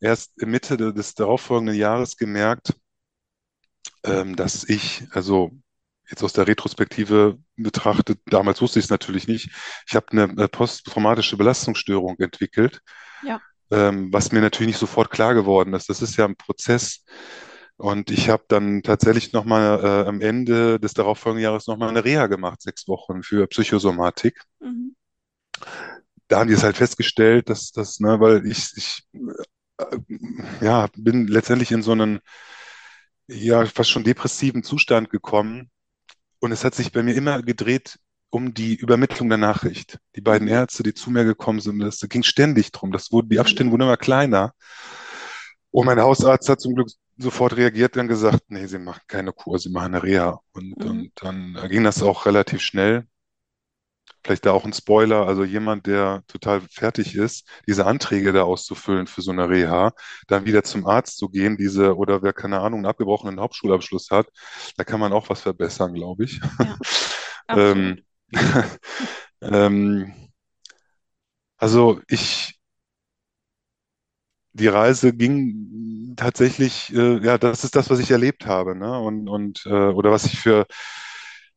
erst 0.00 0.32
in 0.42 0.50
Mitte 0.50 0.76
des 0.76 1.14
darauffolgenden 1.14 1.76
Jahres 1.76 2.16
gemerkt, 2.16 2.74
ähm, 4.04 4.36
dass 4.36 4.64
ich, 4.68 5.04
also 5.12 5.50
jetzt 6.10 6.22
aus 6.22 6.32
der 6.32 6.46
Retrospektive 6.46 7.38
betrachtet, 7.56 8.20
damals 8.26 8.60
wusste 8.60 8.78
ich 8.78 8.86
es 8.86 8.90
natürlich 8.90 9.26
nicht, 9.28 9.50
ich 9.88 9.94
habe 9.94 10.10
eine 10.10 10.48
posttraumatische 10.48 11.36
Belastungsstörung 11.36 12.16
entwickelt, 12.18 12.80
Ja. 13.22 13.40
ähm, 13.70 14.12
was 14.12 14.32
mir 14.32 14.40
natürlich 14.40 14.68
nicht 14.74 14.80
sofort 14.80 15.10
klar 15.10 15.34
geworden 15.34 15.72
ist. 15.74 15.88
Das 15.88 16.02
ist 16.02 16.16
ja 16.16 16.26
ein 16.26 16.36
Prozess. 16.36 17.04
Und 17.76 18.10
ich 18.10 18.28
habe 18.28 18.44
dann 18.48 18.82
tatsächlich 18.82 19.32
nochmal 19.32 19.80
äh, 19.84 20.08
am 20.08 20.20
Ende 20.20 20.78
des 20.80 20.94
darauffolgenden 20.94 21.42
Jahres 21.44 21.66
nochmal 21.66 21.88
eine 21.88 22.04
Reha 22.04 22.26
gemacht, 22.28 22.62
sechs 22.62 22.86
Wochen 22.88 23.22
für 23.22 23.46
Psychosomatik. 23.48 24.42
Mhm. 24.60 24.94
Da 26.28 26.40
haben 26.40 26.48
die 26.48 26.54
es 26.54 26.62
halt 26.62 26.76
festgestellt, 26.76 27.48
dass 27.50 27.70
das, 27.72 28.00
ne, 28.00 28.18
weil 28.20 28.46
ich, 28.46 28.72
ich 28.76 29.02
äh, 29.78 29.98
ja, 30.60 30.88
bin 30.96 31.26
letztendlich 31.26 31.70
in 31.72 31.82
so 31.82 31.92
einen 31.92 32.20
ja 33.28 33.64
fast 33.66 33.90
schon 33.90 34.04
depressiven 34.04 34.62
Zustand 34.62 35.10
gekommen, 35.10 35.70
Und 36.40 36.52
es 36.52 36.64
hat 36.64 36.74
sich 36.74 36.92
bei 36.92 37.02
mir 37.02 37.14
immer 37.16 37.42
gedreht 37.42 37.98
um 38.30 38.54
die 38.54 38.74
Übermittlung 38.76 39.28
der 39.30 39.38
Nachricht. 39.38 39.98
Die 40.16 40.20
beiden 40.22 40.48
Mhm. 40.48 40.54
Ärzte, 40.54 40.82
die 40.84 40.94
zu 40.94 41.10
mir 41.10 41.24
gekommen 41.24 41.60
sind, 41.60 41.80
das 41.80 42.00
ging 42.08 42.22
ständig 42.24 42.72
drum. 42.72 42.92
Das 42.92 43.12
wurde, 43.12 43.28
die 43.28 43.40
Abstände 43.40 43.72
wurden 43.72 43.82
immer 43.82 43.96
kleiner. 43.98 44.54
Und 45.70 45.86
mein 45.86 46.00
Hausarzt 46.00 46.48
hat 46.48 46.60
zum 46.60 46.74
Glück 46.74 46.88
sofort 47.18 47.56
reagiert 47.56 47.96
und 47.96 48.08
gesagt, 48.08 48.42
nee, 48.48 48.66
Sie 48.66 48.78
machen 48.78 49.02
keine 49.08 49.32
Kur, 49.32 49.58
Sie 49.58 49.70
machen 49.70 49.94
eine 49.94 50.02
Reha. 50.02 50.40
Und, 50.52 50.84
Mhm. 50.84 50.84
und 50.84 51.12
dann 51.16 51.68
ging 51.70 51.84
das 51.84 52.02
auch 52.02 52.26
relativ 52.26 52.60
schnell. 52.60 53.06
vielleicht 54.24 54.46
da 54.46 54.52
auch 54.52 54.64
ein 54.64 54.72
Spoiler, 54.72 55.26
also 55.26 55.44
jemand, 55.44 55.86
der 55.86 56.22
total 56.28 56.62
fertig 56.70 57.14
ist, 57.14 57.46
diese 57.66 57.86
Anträge 57.86 58.32
da 58.32 58.42
auszufüllen 58.42 59.06
für 59.06 59.22
so 59.22 59.30
eine 59.32 59.48
Reha, 59.48 59.92
dann 60.28 60.46
wieder 60.46 60.62
zum 60.64 60.86
Arzt 60.86 61.18
zu 61.18 61.28
gehen, 61.28 61.56
diese, 61.56 61.96
oder 61.96 62.22
wer 62.22 62.32
keine 62.32 62.60
Ahnung, 62.60 62.80
einen 62.80 62.86
abgebrochenen 62.86 63.40
Hauptschulabschluss 63.40 64.10
hat, 64.10 64.26
da 64.76 64.84
kann 64.84 65.00
man 65.00 65.12
auch 65.12 65.28
was 65.28 65.42
verbessern, 65.42 65.92
glaube 65.94 66.24
ich. 66.24 66.40
Ja, 66.58 66.76
Ähm, 67.52 68.04
ähm, 69.42 70.12
also 71.58 72.00
ich, 72.08 72.53
die 74.54 74.68
Reise 74.68 75.12
ging 75.12 76.14
tatsächlich, 76.16 76.92
äh, 76.94 77.18
ja, 77.24 77.38
das 77.38 77.64
ist 77.64 77.76
das, 77.76 77.90
was 77.90 77.98
ich 77.98 78.10
erlebt 78.10 78.46
habe, 78.46 78.76
ne? 78.76 78.98
Und, 79.00 79.28
und 79.28 79.66
äh, 79.66 79.70
oder 79.70 80.10
was 80.12 80.26
ich 80.26 80.38
für, 80.40 80.66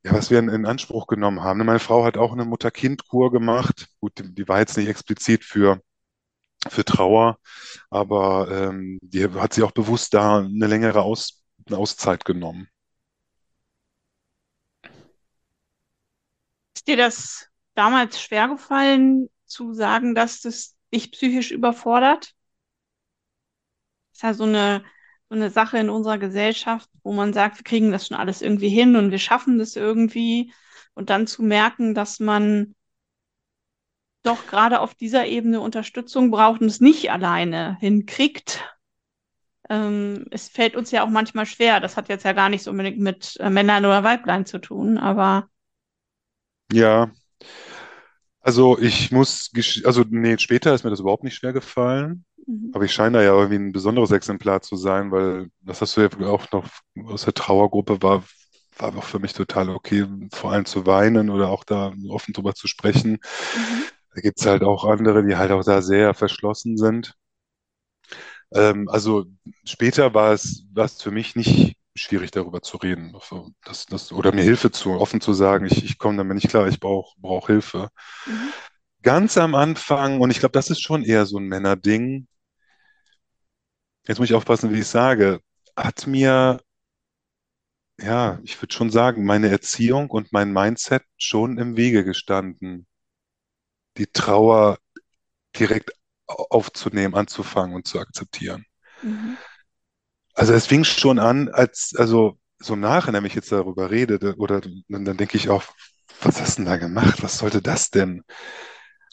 ja, 0.04 0.14
was 0.14 0.32
wir 0.32 0.40
in, 0.40 0.50
in 0.50 0.66
Anspruch 0.66 1.08
genommen 1.08 1.42
haben. 1.42 1.60
Ne? 1.60 1.64
Meine 1.66 1.80
Frau 1.80 2.04
hat 2.06 2.18
auch 2.18 2.34
eine 2.34 2.46
Mutter-Kind-Kur 2.46 3.32
gemacht. 3.32 3.88
Gut, 4.00 4.18
die, 4.20 4.34
die 4.34 4.48
war 4.48 4.60
jetzt 4.60 4.78
nicht 4.78 4.88
explizit 4.88 5.44
für, 5.44 5.82
für 6.70 6.86
Trauer, 6.86 7.40
aber 7.90 8.50
ähm, 8.52 9.00
die 9.02 9.26
hat 9.30 9.54
sie 9.54 9.64
auch 9.64 9.72
bewusst 9.72 10.14
da 10.14 10.40
eine 10.40 10.68
längere 10.68 11.04
Aus, 11.04 11.44
eine 11.68 11.78
Auszeit 11.78 12.26
genommen. 12.26 12.68
Ist 16.76 16.88
dir 16.88 16.98
das 16.98 17.50
damals 17.76 18.22
schwer 18.22 18.48
gefallen, 18.48 19.30
zu 19.46 19.74
sagen, 19.74 20.16
dass 20.16 20.42
das 20.42 20.76
dich 20.94 21.12
psychisch 21.12 21.52
überfordert? 21.52 22.37
Ist 24.18 24.24
ja 24.24 24.34
so 24.34 24.44
eine, 24.46 24.84
so 25.30 25.36
eine 25.36 25.50
Sache 25.52 25.78
in 25.78 25.90
unserer 25.90 26.18
Gesellschaft, 26.18 26.90
wo 27.04 27.14
man 27.14 27.34
sagt, 27.34 27.58
wir 27.60 27.64
kriegen 27.64 27.92
das 27.92 28.08
schon 28.08 28.18
alles 28.18 28.42
irgendwie 28.42 28.70
hin 28.70 28.96
und 28.96 29.12
wir 29.12 29.20
schaffen 29.20 29.60
das 29.60 29.76
irgendwie. 29.76 30.54
Und 30.96 31.10
dann 31.12 31.28
zu 31.28 31.44
merken, 31.44 31.94
dass 31.94 32.20
man 32.20 32.74
doch 34.24 34.46
gerade 34.48 34.80
auf 34.82 34.94
dieser 34.96 35.26
Ebene 35.26 35.60
Unterstützung 35.62 36.30
braucht 36.32 36.62
und 36.62 36.68
es 36.68 36.82
nicht 36.82 37.12
alleine 37.12 37.78
hinkriegt. 37.80 38.64
Ähm, 39.70 40.26
es 40.32 40.50
fällt 40.50 40.76
uns 40.76 40.92
ja 40.92 41.04
auch 41.04 41.10
manchmal 41.10 41.46
schwer. 41.46 41.80
Das 41.80 41.98
hat 41.98 42.10
jetzt 42.10 42.24
ja 42.26 42.34
gar 42.34 42.50
nichts 42.50 42.68
unbedingt 42.68 43.00
mit 43.00 43.38
äh, 43.40 43.50
Männern 43.50 43.86
oder 43.86 44.04
Weiblein 44.04 44.46
zu 44.46 44.60
tun, 44.60 44.98
aber 44.98 45.50
Ja, 46.72 47.12
also 48.42 48.78
ich 48.80 49.12
muss, 49.12 49.52
also 49.84 50.04
nee, 50.10 50.38
später 50.38 50.74
ist 50.74 50.84
mir 50.84 50.90
das 50.90 51.00
überhaupt 51.00 51.24
nicht 51.24 51.36
schwer 51.36 51.54
gefallen. 51.54 52.26
Mhm, 52.48 52.74
Aber 52.74 52.86
ich 52.86 52.94
scheine 52.94 53.20
da 53.20 53.24
ja 53.24 53.32
irgendwie 53.34 53.56
ein 53.58 53.72
besonderes 53.72 54.12
Exemplar 54.12 54.62
zu 54.62 54.76
sein, 54.76 55.12
weil 55.12 55.50
das 55.62 55.82
hast 55.82 55.98
du 55.98 56.02
ja 56.02 56.10
auch 56.28 56.52
noch 56.52 56.68
aus 57.06 57.24
der 57.26 57.34
Trauergruppe 57.34 58.02
war, 58.02 58.24
war 58.78 58.96
auch 58.98 59.04
für 59.04 59.20
mich 59.20 59.34
total 59.34 59.70
okay, 59.70 60.06
vor 60.34 60.52
allem 60.52 60.66
zu 60.66 60.86
weinen 60.86 61.30
oder 61.30 61.50
auch 61.50 61.64
da 61.64 61.94
offen 62.10 62.34
drüber 62.34 62.54
zu 62.56 62.68
sprechen. 62.68 63.18
mhm, 63.54 63.84
Da 64.16 64.22
gibt's 64.22 64.46
halt 64.46 64.64
auch 64.64 64.86
andere, 64.86 65.26
die 65.26 65.38
halt 65.38 65.52
auch 65.52 65.64
da 65.64 65.82
sehr 65.82 66.14
verschlossen 66.14 66.78
sind. 66.78 67.16
Ähm, 68.54 68.88
also 68.90 69.26
später 69.66 70.14
war 70.14 70.34
es, 70.34 70.66
war 70.74 70.86
es 70.86 71.02
für 71.02 71.12
mich 71.12 71.36
nicht 71.36 71.76
schwierig, 71.96 72.32
darüber 72.32 72.62
zu 72.62 72.78
reden. 72.78 73.14
Also 73.16 73.50
das, 73.66 73.86
das, 73.88 74.12
oder 74.12 74.34
mir 74.34 74.44
Hilfe 74.44 74.72
zu, 74.72 74.92
offen 74.92 75.22
zu 75.22 75.34
sagen, 75.34 75.66
ich, 75.66 75.84
ich 75.84 75.98
komme 75.98 76.18
damit 76.18 76.36
nicht 76.36 76.50
klar, 76.50 76.68
ich 76.68 76.80
brauche 76.80 77.14
brauch 77.20 77.42
brauch 77.42 77.48
Hilfe. 77.48 77.90
mhm, 78.26 78.52
Ganz 79.04 79.38
am 79.38 79.56
Anfang, 79.56 80.20
und 80.22 80.30
ich 80.32 80.40
glaube, 80.40 80.54
das 80.54 80.70
ist 80.70 80.82
schon 80.82 81.04
eher 81.04 81.26
so 81.26 81.38
ein 81.38 81.48
Männerding, 81.48 82.28
jetzt 84.08 84.20
muss 84.20 84.30
ich 84.30 84.36
aufpassen, 84.36 84.74
wie 84.74 84.80
ich 84.80 84.88
sage, 84.88 85.42
hat 85.76 86.08
mir 86.08 86.60
ja, 88.02 88.40
ich 88.44 88.60
würde 88.62 88.74
schon 88.74 88.90
sagen, 88.90 89.24
meine 89.24 89.50
Erziehung 89.50 90.10
und 90.10 90.32
mein 90.34 90.52
Mindset 90.52 91.04
schon 91.18 91.58
im 91.60 91.78
Wege 91.78 92.04
gestanden, 92.04 92.88
die 93.98 94.08
Trauer 94.08 94.78
direkt 95.58 95.92
au- 96.28 96.48
aufzunehmen, 96.52 97.16
anzufangen 97.16 97.76
und 97.76 97.88
zu 97.88 98.00
akzeptieren. 98.00 98.66
mhm, 99.02 99.38
Also 100.34 100.54
es 100.54 100.68
fing 100.68 100.84
schon 100.84 101.20
an, 101.20 101.50
als, 101.50 101.94
also 101.98 102.38
so 102.60 102.76
nachher, 102.76 103.14
wenn 103.14 103.26
ich 103.26 103.36
jetzt 103.36 103.52
darüber 103.52 103.90
rede, 103.92 104.20
da- 104.20 104.34
oder 104.38 104.62
dann, 104.62 105.06
dann 105.06 105.18
denke 105.18 105.38
ich 105.38 105.50
auch, 105.50 105.64
was 106.22 106.40
hast 106.42 106.58
du 106.58 106.64
denn 106.64 106.72
da 106.72 106.78
gemacht? 106.78 107.22
Was 107.24 107.40
sollte 107.40 107.62
das 107.62 107.90
denn? 107.90 108.24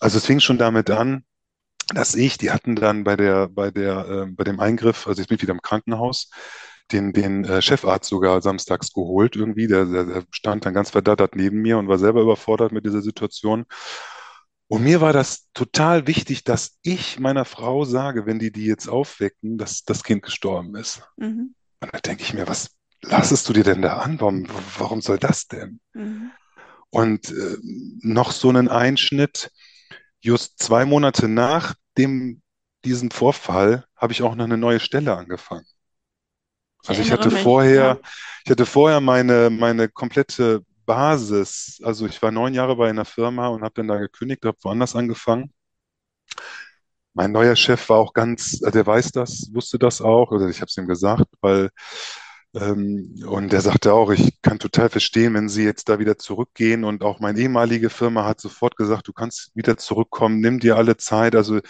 Also 0.01 0.19
es 0.19 0.27
fing 0.27 0.41
schon 0.41 0.59
damit 0.59 0.91
an, 0.91 1.25
dass 1.89 2.15
ich, 2.15 2.39
die 2.39 2.51
hatten 2.51 2.77
dann 2.77 3.05
bei 3.05 3.17
der, 3.17 3.49
bei 3.49 3.71
der, 3.71 4.09
äh, 4.09 4.27
bei 4.31 4.45
dem 4.45 4.61
Eingriff, 4.61 5.07
also 5.07 5.21
ich 5.23 5.29
bin 5.29 5.41
wieder 5.41 5.53
im 5.53 5.63
Krankenhaus, 5.63 6.31
den, 6.93 7.13
den 7.13 7.45
äh, 7.45 7.63
Chefarzt 7.63 8.09
sogar 8.09 8.43
samstags 8.43 8.93
geholt 8.93 9.37
irgendwie. 9.37 9.67
Der, 9.67 9.87
der, 9.87 10.05
der 10.05 10.25
stand 10.31 10.65
dann 10.67 10.75
ganz 10.75 10.91
verdattert 10.91 11.37
neben 11.37 11.63
mir 11.63 11.79
und 11.79 11.89
war 11.89 11.99
selber 11.99 12.23
überfordert 12.23 12.73
mit 12.73 12.85
dieser 12.87 13.03
Situation. 13.03 13.65
Und 14.69 14.83
mir 14.83 15.01
war 15.01 15.13
das 15.13 15.49
total 15.55 16.07
wichtig, 16.07 16.45
dass 16.45 16.79
ich 16.83 17.19
meiner 17.21 17.45
Frau 17.45 17.85
sage, 17.85 18.27
wenn 18.27 18.39
die 18.39 18.51
die 18.53 18.65
jetzt 18.67 18.89
aufwecken, 18.89 19.59
dass 19.59 19.85
das 19.85 20.03
Kind 20.03 20.23
gestorben 20.23 20.75
ist. 20.77 21.03
mhm, 21.17 21.55
Und 21.81 21.95
da 21.95 22.01
denke 22.01 22.23
ich 22.25 22.35
mir, 22.35 22.49
was 22.49 22.71
lassest 23.03 23.49
du 23.49 23.53
dir 23.55 23.65
denn 23.65 23.83
da 23.83 23.99
an? 23.99 24.21
Warum, 24.21 24.47
warum 24.79 25.03
soll 25.03 25.19
das 25.19 25.47
denn? 25.49 25.81
mhm, 25.95 26.31
Und 26.91 27.31
äh, 27.31 27.57
noch 28.03 28.31
so 28.33 28.49
einen 28.49 28.69
Einschnitt, 28.69 29.51
just 30.25 30.59
zwei 30.59 30.87
Monate 30.87 31.29
nach 31.29 31.75
dem, 31.99 32.41
diesem 32.85 33.11
Vorfall 33.11 33.85
habe 33.95 34.13
ich 34.13 34.23
auch 34.23 34.35
noch 34.35 34.45
eine 34.45 34.57
neue 34.57 34.81
Stelle 34.81 35.15
angefangen. 35.17 35.67
Also 36.87 37.03
ich 37.03 37.13
hatte 37.13 37.29
mich, 37.29 37.37
ja. 37.37 37.43
vorher, 37.43 38.01
ich 38.45 38.51
hatte 38.51 38.67
vorher 38.67 39.01
meine, 39.01 39.51
meine 39.51 39.89
komplette 39.89 40.63
Basis. 40.87 41.81
Also 41.83 42.07
ich 42.07 42.21
war 42.23 42.31
neun 42.31 42.55
Jahre 42.55 42.77
bei 42.77 42.89
einer 42.89 43.05
Firma 43.05 43.49
und 43.49 43.63
habe 43.63 43.75
dann 43.75 43.89
da 43.89 43.99
gekündigt, 43.99 44.45
habe 44.45 44.59
woanders 44.63 44.97
angefangen. 44.97 45.53
Mein 47.13 47.33
neuer 47.33 47.55
Chef 47.55 47.89
war 47.89 47.99
auch 47.99 48.13
ganz, 48.13 48.61
äh, 48.63 48.71
der 48.71 48.87
weiß 48.87 49.13
das, 49.13 49.49
wusste 49.53 49.79
das 49.79 50.01
auch, 50.01 50.31
oder 50.33 50.49
ich 50.49 50.61
habe 50.61 50.67
es 50.67 50.77
ihm 50.77 50.87
gesagt, 50.87 51.27
weil 51.41 51.71
und 52.55 53.49
der 53.53 53.61
sagte 53.61 53.93
auch, 53.93 54.11
ich 54.11 54.41
kann 54.41 54.61
total 54.61 54.89
verstehen, 54.89 55.35
wenn 55.35 55.49
Sie 55.49 55.65
jetzt 55.65 55.89
da 55.89 55.99
wieder 55.99 56.19
zurückgehen 56.19 56.85
und 56.85 57.03
auch 57.03 57.19
meine 57.19 57.41
ehemalige 57.41 57.91
Firma 57.91 58.25
hat 58.25 58.41
sofort 58.41 58.77
gesagt, 58.77 59.09
du 59.09 59.13
kannst 59.13 59.51
wieder 59.57 59.77
zurückkommen, 59.77 60.41
nimm 60.41 60.61
dir 60.61 60.77
alle 60.77 60.97
Zeit. 60.97 61.35
Also 61.35 61.61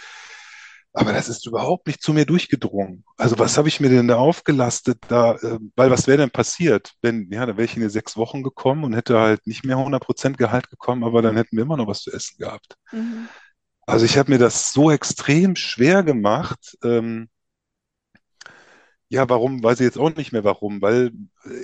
aber 0.93 1.11
das 1.11 1.27
ist 1.27 1.45
überhaupt 1.45 1.87
nicht 1.87 2.01
zu 2.01 2.13
mir 2.13 2.25
durchgedrungen. 2.25 3.03
Also 3.17 3.37
was 3.37 3.57
habe 3.57 3.67
ich 3.67 3.81
mir 3.81 3.89
denn 3.89 4.07
da 4.07 4.15
aufgelastet 4.15 4.99
da, 5.09 5.35
äh, 5.35 5.59
weil 5.75 5.91
was 5.91 6.07
wäre 6.07 6.19
denn 6.19 6.31
passiert, 6.31 6.93
wenn, 7.01 7.29
ja, 7.31 7.45
da 7.45 7.57
wäre 7.57 7.65
ich 7.65 7.75
in 7.75 7.81
die 7.81 7.89
sechs 7.89 8.15
Wochen 8.15 8.43
gekommen 8.43 8.85
und 8.85 8.93
hätte 8.93 9.19
halt 9.19 9.45
nicht 9.45 9.65
mehr 9.65 9.77
100% 9.77 10.37
Gehalt 10.37 10.69
gekommen, 10.69 11.03
aber 11.03 11.21
dann 11.21 11.35
hätten 11.35 11.57
wir 11.57 11.63
immer 11.63 11.75
noch 11.77 11.87
was 11.87 12.01
zu 12.01 12.11
essen 12.13 12.37
gehabt. 12.39 12.77
Mhm, 12.91 13.29
Also 13.87 14.05
ich 14.05 14.17
habe 14.17 14.31
mir 14.31 14.37
das 14.39 14.71
so 14.73 14.91
extrem 14.91 15.55
schwer 15.55 16.03
gemacht. 16.03 16.77
Ähm, 16.83 17.29
ja, 19.09 19.29
warum, 19.29 19.63
weiß 19.63 19.79
ich 19.79 19.85
jetzt 19.85 19.97
auch 19.99 20.15
nicht 20.15 20.31
mehr 20.31 20.43
warum, 20.43 20.81
weil 20.81 21.11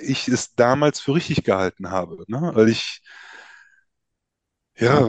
ich 0.02 0.28
es 0.28 0.54
damals 0.54 1.00
für 1.00 1.14
richtig 1.14 1.44
gehalten 1.44 1.90
habe, 1.90 2.24
ne? 2.28 2.50
Weil 2.54 2.68
ich 2.68 3.02
Ja, 4.78 5.08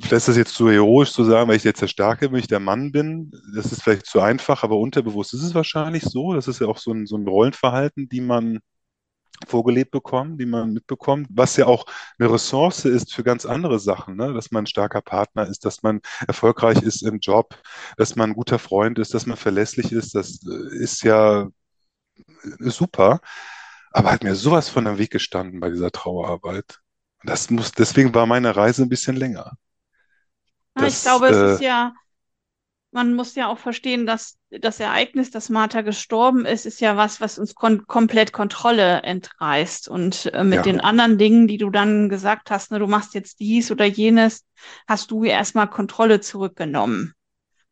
vielleicht 0.00 0.12
ist 0.12 0.28
das 0.28 0.36
jetzt 0.36 0.54
zu 0.54 0.70
heroisch 0.70 1.12
zu 1.12 1.24
sagen, 1.24 1.48
weil 1.48 1.56
ich 1.56 1.64
jetzt 1.64 1.82
der 1.82 1.88
Starke 1.88 2.28
bin, 2.28 2.38
ich 2.38 2.46
der 2.48 2.60
Mann 2.60 2.92
bin. 2.92 3.30
Das 3.54 3.72
ist 3.72 3.82
vielleicht 3.82 4.06
zu 4.06 4.20
einfach, 4.20 4.62
aber 4.62 4.76
unterbewusst 4.78 5.34
ist 5.34 5.42
es 5.42 5.54
wahrscheinlich 5.54 6.04
so. 6.04 6.34
Das 6.34 6.48
ist 6.48 6.60
ja 6.60 6.66
auch 6.68 6.78
so 6.78 6.92
ein, 6.92 7.06
so 7.06 7.16
ein 7.16 7.26
Rollenverhalten, 7.26 8.08
die 8.08 8.20
man 8.20 8.60
vorgelebt 9.46 9.90
bekommt, 9.90 10.40
die 10.40 10.46
man 10.46 10.72
mitbekommt, 10.72 11.28
was 11.30 11.56
ja 11.56 11.66
auch 11.66 11.86
eine 12.18 12.32
Ressource 12.32 12.84
ist 12.84 13.14
für 13.14 13.24
ganz 13.24 13.46
andere 13.46 13.78
Sachen, 13.78 14.16
ne? 14.16 14.32
Dass 14.34 14.50
man 14.50 14.64
ein 14.64 14.66
starker 14.66 15.02
Partner 15.02 15.46
ist, 15.46 15.64
dass 15.64 15.82
man 15.82 16.00
erfolgreich 16.26 16.82
ist 16.82 17.02
im 17.02 17.18
Job, 17.20 17.56
dass 17.96 18.16
man 18.16 18.30
ein 18.30 18.34
guter 18.36 18.58
Freund 18.58 18.98
ist, 18.98 19.14
dass 19.14 19.26
man 19.26 19.36
verlässlich 19.36 19.92
ist. 19.92 20.14
Das 20.14 20.40
äh, 20.46 20.76
ist 20.76 21.02
ja 21.02 21.48
super, 22.60 23.20
aber 23.92 24.12
hat 24.12 24.24
mir 24.24 24.34
sowas 24.34 24.68
von 24.68 24.86
am 24.86 24.98
Weg 24.98 25.10
gestanden 25.12 25.60
bei 25.60 25.70
dieser 25.70 25.90
Trauerarbeit. 25.90 26.80
Das 27.24 27.50
muss, 27.50 27.72
deswegen 27.72 28.14
war 28.14 28.26
meine 28.26 28.56
Reise 28.56 28.82
ein 28.82 28.88
bisschen 28.88 29.16
länger. 29.16 29.52
Ich 30.78 31.00
Das, 31.00 31.00
glaube, 31.00 31.28
es 31.28 31.42
ist 31.42 31.58
äh, 31.58 31.60
ja, 31.60 31.94
man 32.96 33.12
muss 33.12 33.34
ja 33.34 33.46
auch 33.48 33.58
verstehen, 33.58 34.06
dass 34.06 34.38
das 34.48 34.80
Ereignis, 34.80 35.30
dass 35.30 35.50
Martha 35.50 35.82
gestorben 35.82 36.46
ist, 36.46 36.64
ist 36.64 36.80
ja 36.80 36.96
was, 36.96 37.20
was 37.20 37.38
uns 37.38 37.54
kon 37.54 37.86
komplett 37.86 38.32
Kontrolle 38.32 39.02
entreißt. 39.02 39.86
Und 39.88 40.32
äh, 40.32 40.42
mit 40.42 40.56
ja, 40.56 40.62
den 40.62 40.80
anderen 40.80 41.18
Dingen, 41.18 41.46
die 41.46 41.58
du 41.58 41.68
dann 41.68 42.08
gesagt 42.08 42.50
hast, 42.50 42.70
ne, 42.70 42.78
du 42.78 42.86
machst 42.86 43.12
jetzt 43.12 43.38
dies 43.38 43.70
oder 43.70 43.84
jenes, 43.84 44.46
hast 44.88 45.10
du 45.10 45.24
erstmal 45.24 45.68
Kontrolle 45.68 46.20
zurückgenommen. 46.20 47.12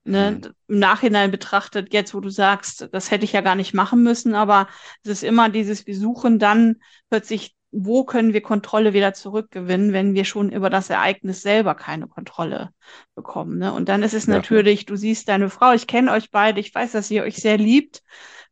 Ne? 0.04 0.40
hm, 0.42 0.52
Im 0.68 0.78
Nachhinein 0.78 1.30
betrachtet, 1.30 1.94
jetzt 1.94 2.12
wo 2.12 2.20
du 2.20 2.28
sagst, 2.28 2.90
das 2.92 3.10
hätte 3.10 3.24
ich 3.24 3.32
ja 3.32 3.40
gar 3.40 3.54
nicht 3.54 3.72
machen 3.72 4.02
müssen, 4.02 4.34
aber 4.34 4.68
es 5.04 5.10
ist 5.10 5.24
immer 5.24 5.48
dieses, 5.48 5.86
wir 5.86 5.96
suchen 5.96 6.38
dann 6.38 6.76
plötzlich, 7.08 7.56
wo 7.74 8.04
können 8.04 8.32
wir 8.32 8.42
Kontrolle 8.42 8.92
wieder 8.94 9.14
zurückgewinnen, 9.14 9.92
wenn 9.92 10.14
wir 10.14 10.24
schon 10.24 10.50
über 10.52 10.70
das 10.70 10.90
Ereignis 10.90 11.42
selber 11.42 11.74
keine 11.74 12.08
Kontrolle 12.08 12.70
bekommen. 13.14 13.58
Ne? 13.58 13.72
Und 13.72 13.88
dann 13.88 14.02
ist 14.02 14.14
es 14.14 14.26
ja, 14.26 14.44
natürlich, 14.44 14.86
du 14.86 14.96
siehst 14.96 15.28
deine 15.28 15.50
Frau, 15.50 15.72
ich 15.72 15.86
kenne 15.86 16.12
euch 16.12 16.30
beide, 16.30 16.60
ich 16.60 16.74
weiß, 16.74 16.92
dass 16.92 17.10
ihr 17.10 17.22
euch 17.24 17.36
sehr 17.36 17.58
liebt, 17.58 18.02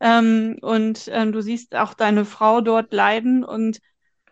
ähm, 0.01 0.57
und 0.63 1.09
ähm, 1.13 1.33
du 1.33 1.41
siehst 1.41 1.75
auch 1.77 1.95
deine 1.95 2.25
Frau 2.25 2.61
dort 2.61 2.93
leiden 2.93 3.45
und 3.45 3.79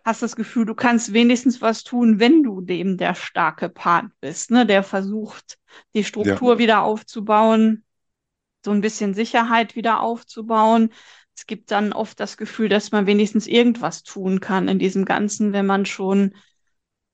hast 0.05 0.23
das 0.23 0.37
Gefühl, 0.37 0.67
du 0.67 0.75
kannst 0.75 1.13
wenigstens 1.13 1.61
was 1.63 1.85
tun, 1.85 2.19
wenn 2.21 2.43
du 2.43 2.61
dem 2.61 2.97
der 2.97 3.15
starke 3.15 3.69
Part 3.69 4.07
bist, 4.21 4.51
ne? 4.51 4.67
Der 4.67 4.83
versucht, 4.83 5.59
die 5.95 6.05
Ja, 6.23 6.41
Struktur 6.41 6.59
wieder 6.59 6.83
aufzubauen, 6.83 7.85
so 8.65 8.71
ein 8.73 8.81
bisschen 8.81 9.15
Sicherheit 9.15 9.77
wieder 9.77 10.01
aufzubauen. 10.01 10.91
Es 11.41 11.47
gibt 11.47 11.71
dann 11.71 11.95
oft 11.95 12.21
das 12.21 12.37
Gefühl, 12.37 12.69
dass 12.69 12.93
man 12.93 13.07
wenigstens 13.07 13.47
irgendwas 13.47 14.03
tun 14.03 14.41
kann 14.41 14.69
in 14.69 14.79
diesem 14.79 15.07
Ganzen, 15.07 15.55
wenn 15.55 15.65
man 15.65 15.87
schon, 15.87 16.35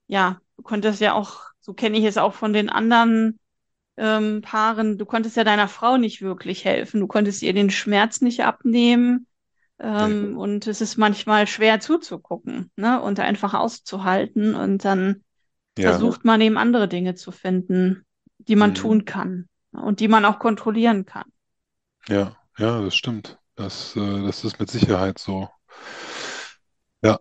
ja, 0.07 0.41
du 0.57 0.63
konntest 0.63 0.99
ja 0.99 1.13
auch, 1.13 1.45
so 1.61 1.73
kenne 1.73 1.97
ich 1.97 2.03
es 2.03 2.17
auch 2.17 2.33
von 2.33 2.51
den 2.51 2.69
anderen 2.69 3.39
ähm, 3.95 4.41
Paaren, 4.41 4.97
du 4.97 5.05
konntest 5.05 5.37
ja 5.37 5.45
deiner 5.45 5.69
Frau 5.69 5.95
nicht 5.95 6.21
wirklich 6.21 6.65
helfen. 6.65 6.99
Du 6.99 7.07
konntest 7.07 7.41
ihr 7.41 7.53
den 7.53 7.69
Schmerz 7.69 8.19
nicht 8.19 8.43
abnehmen. 8.43 9.27
Ähm, 9.79 10.37
und 10.37 10.67
es 10.67 10.81
ist 10.81 10.97
manchmal 10.97 11.47
schwer 11.47 11.79
zuzugucken, 11.79 12.69
ne? 12.75 13.01
Und 13.01 13.21
einfach 13.21 13.53
auszuhalten. 13.53 14.55
Und 14.55 14.83
dann 14.83 15.23
ja, 15.77 15.91
versucht 15.91 16.25
man 16.25 16.41
eben 16.41 16.57
andere 16.57 16.89
Dinge 16.89 17.15
zu 17.15 17.31
finden, 17.31 18.05
die 18.39 18.57
man 18.57 18.71
mhm. 18.71 18.75
tun 18.75 19.05
kann 19.05 19.47
und 19.71 20.01
die 20.01 20.09
man 20.09 20.25
auch 20.25 20.37
kontrollieren 20.37 21.05
kann. 21.05 21.31
Ja, 22.09 22.35
ja, 22.57 22.81
das 22.81 22.93
stimmt. 22.93 23.39
Das, 23.57 23.95
äh, 23.95 24.21
das 24.23 24.43
ist 24.45 24.59
mit 24.59 24.69
Sicherheit 24.71 25.19
so. 25.19 25.49
Ja, 27.01 27.19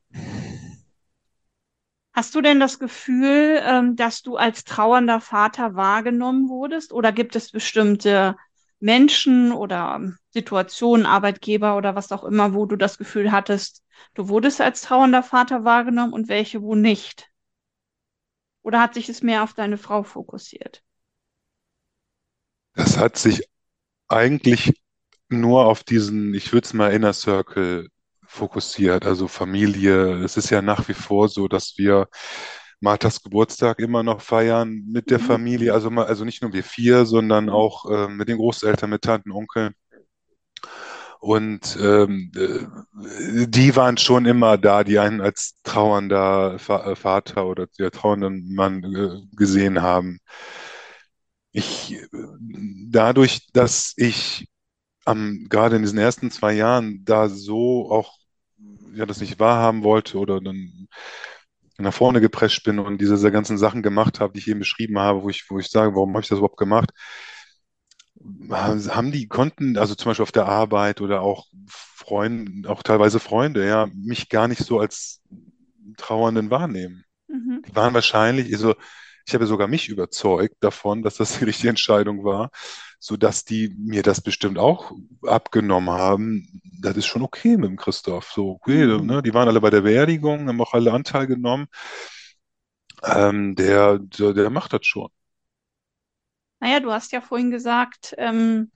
Hast 2.12 2.34
du 2.34 2.40
denn 2.40 2.60
das 2.60 2.78
Gefühl, 2.78 3.60
ähm, 3.62 3.94
dass 3.94 4.22
du 4.22 4.36
als 4.36 4.64
trauernder 4.64 5.20
Vater 5.20 5.74
wahrgenommen 5.74 6.48
wurdest? 6.48 6.92
Oder 6.94 7.12
gibt 7.12 7.36
es 7.36 7.52
bestimmte 7.52 8.36
Menschen 8.80 9.52
oder 9.52 9.96
ähm, 9.96 10.16
Situationen, 10.30 11.04
Arbeitgeber 11.04 11.76
oder 11.76 11.94
was 11.94 12.12
auch 12.12 12.24
immer, 12.24 12.54
wo 12.54 12.64
du 12.66 12.76
das 12.76 12.96
Gefühl 12.98 13.32
hattest, 13.32 13.84
du 14.14 14.28
wurdest 14.28 14.62
als 14.62 14.80
trauernder 14.82 15.22
Vater 15.22 15.64
wahrgenommen 15.64 16.14
und 16.14 16.28
welche, 16.28 16.62
wo 16.62 16.74
nicht? 16.74 17.28
Oder 18.62 18.80
hat 18.80 18.94
sich 18.94 19.08
es 19.08 19.22
mehr 19.22 19.42
auf 19.42 19.54
deine 19.54 19.78
Frau 19.78 20.02
fokussiert? 20.02 20.82
das 22.74 22.96
hat 22.96 23.16
sich 23.18 23.48
eigentlich 24.08 24.72
nur 25.28 25.66
auf 25.66 25.84
diesen, 25.84 26.34
ich 26.34 26.52
würde 26.52 26.66
es 26.66 26.74
mal 26.74 26.92
Inner 26.92 27.12
Circle 27.12 27.88
fokussiert, 28.26 29.06
also 29.06 29.28
Familie. 29.28 30.22
Es 30.24 30.36
ist 30.36 30.50
ja 30.50 30.62
nach 30.62 30.88
wie 30.88 30.94
vor 30.94 31.28
so, 31.28 31.48
dass 31.48 31.74
wir 31.78 32.08
Marthas 32.80 33.22
Geburtstag 33.22 33.78
immer 33.80 34.02
noch 34.02 34.20
feiern 34.20 34.84
mit 34.88 35.10
der 35.10 35.18
Mhm. 35.18 35.24
Familie, 35.24 35.72
also 35.74 35.90
mal, 35.90 36.06
also 36.06 36.24
nicht 36.24 36.42
nur 36.42 36.52
wir 36.52 36.64
vier, 36.64 37.06
sondern 37.06 37.48
auch 37.50 37.90
äh, 37.90 38.08
mit 38.08 38.28
den 38.28 38.36
Großeltern, 38.38 38.90
mit 38.90 39.02
Tanten, 39.02 39.32
Onkeln. 39.32 39.74
Und 41.20 41.76
ähm, 41.80 42.30
äh, 42.36 43.46
die 43.46 43.74
waren 43.74 43.96
schon 43.96 44.26
immer 44.26 44.58
da, 44.58 44.84
die 44.84 44.98
einen 44.98 45.20
als 45.20 45.54
trauernder 45.64 46.54
äh, 46.54 46.94
Vater 46.94 47.46
oder 47.46 47.66
der 47.78 47.90
trauernden 47.90 48.54
Mann 48.54 48.84
äh, 48.84 49.36
gesehen 49.36 49.82
haben. 49.82 50.18
Ich, 51.52 51.96
dadurch, 52.90 53.48
dass 53.52 53.94
ich 53.96 54.48
am, 55.06 55.46
gerade 55.48 55.76
in 55.76 55.82
diesen 55.82 55.98
ersten 55.98 56.30
zwei 56.30 56.52
Jahren 56.52 57.04
da 57.04 57.28
so 57.28 57.90
auch 57.90 58.18
ja, 58.94 59.06
das 59.06 59.20
nicht 59.20 59.38
wahrhaben 59.38 59.84
wollte 59.84 60.18
oder 60.18 60.40
dann 60.40 60.88
nach 61.78 61.92
vorne 61.92 62.20
geprescht 62.20 62.64
bin 62.64 62.78
und 62.78 63.00
diese, 63.00 63.14
diese 63.14 63.30
ganzen 63.30 63.58
Sachen 63.58 63.82
gemacht 63.82 64.20
habe, 64.20 64.32
die 64.32 64.38
ich 64.38 64.48
eben 64.48 64.60
beschrieben 64.60 64.98
habe, 64.98 65.22
wo 65.22 65.28
ich, 65.28 65.44
wo 65.50 65.58
ich 65.58 65.68
sage, 65.68 65.94
warum 65.94 66.10
habe 66.10 66.22
ich 66.22 66.28
das 66.28 66.38
überhaupt 66.38 66.56
gemacht? 66.56 66.90
Haben 68.50 69.12
die, 69.12 69.28
konnten, 69.28 69.76
also 69.76 69.94
zum 69.94 70.10
Beispiel 70.10 70.22
auf 70.22 70.32
der 70.32 70.46
Arbeit 70.46 71.00
oder 71.02 71.20
auch 71.20 71.46
Freunde, 71.68 72.68
auch 72.68 72.82
teilweise 72.82 73.20
Freunde, 73.20 73.66
ja, 73.66 73.88
mich 73.94 74.30
gar 74.30 74.48
nicht 74.48 74.64
so 74.64 74.80
als 74.80 75.22
Trauernden 75.98 76.50
wahrnehmen. 76.50 77.04
Mhm. 77.28 77.62
Die 77.68 77.76
waren 77.76 77.94
wahrscheinlich, 77.94 78.52
also 78.54 78.74
ich 79.26 79.34
habe 79.34 79.46
sogar 79.46 79.68
mich 79.68 79.88
überzeugt 79.88 80.56
davon, 80.60 81.02
dass 81.02 81.16
das 81.16 81.38
die 81.38 81.44
richtige 81.44 81.68
Entscheidung 81.68 82.24
war, 82.24 82.50
sodass 82.98 83.44
die 83.44 83.74
mir 83.78 84.02
das 84.02 84.20
bestimmt 84.20 84.58
auch 84.58 84.92
abgenommen 85.22 85.90
haben. 85.90 86.60
Das 86.80 86.96
ist 86.96 87.06
schon 87.06 87.22
okay 87.22 87.56
mit 87.56 87.70
dem 87.70 87.76
Christoph. 87.76 88.30
So, 88.32 88.50
okay, 88.52 88.86
Mhm. 88.86 89.02
ne? 89.02 89.22
Die 89.22 89.34
waren 89.34 89.48
alle 89.48 89.60
bei 89.60 89.70
der 89.70 89.82
Beerdigung, 89.82 90.48
haben 90.48 90.60
auch 90.60 90.74
alle 90.74 90.92
Anteil 90.92 91.26
genommen. 91.26 91.66
Ähm, 93.02 93.54
der, 93.56 93.98
der, 93.98 94.32
der 94.34 94.50
macht 94.50 94.72
das 94.74 94.84
schon. 94.86 95.08
Naja, 96.60 96.80
du 96.80 96.92
hast 96.92 97.12
ja 97.12 97.20
vorhin 97.22 97.50
gesagt, 97.50 98.14
ähm, 98.18 98.70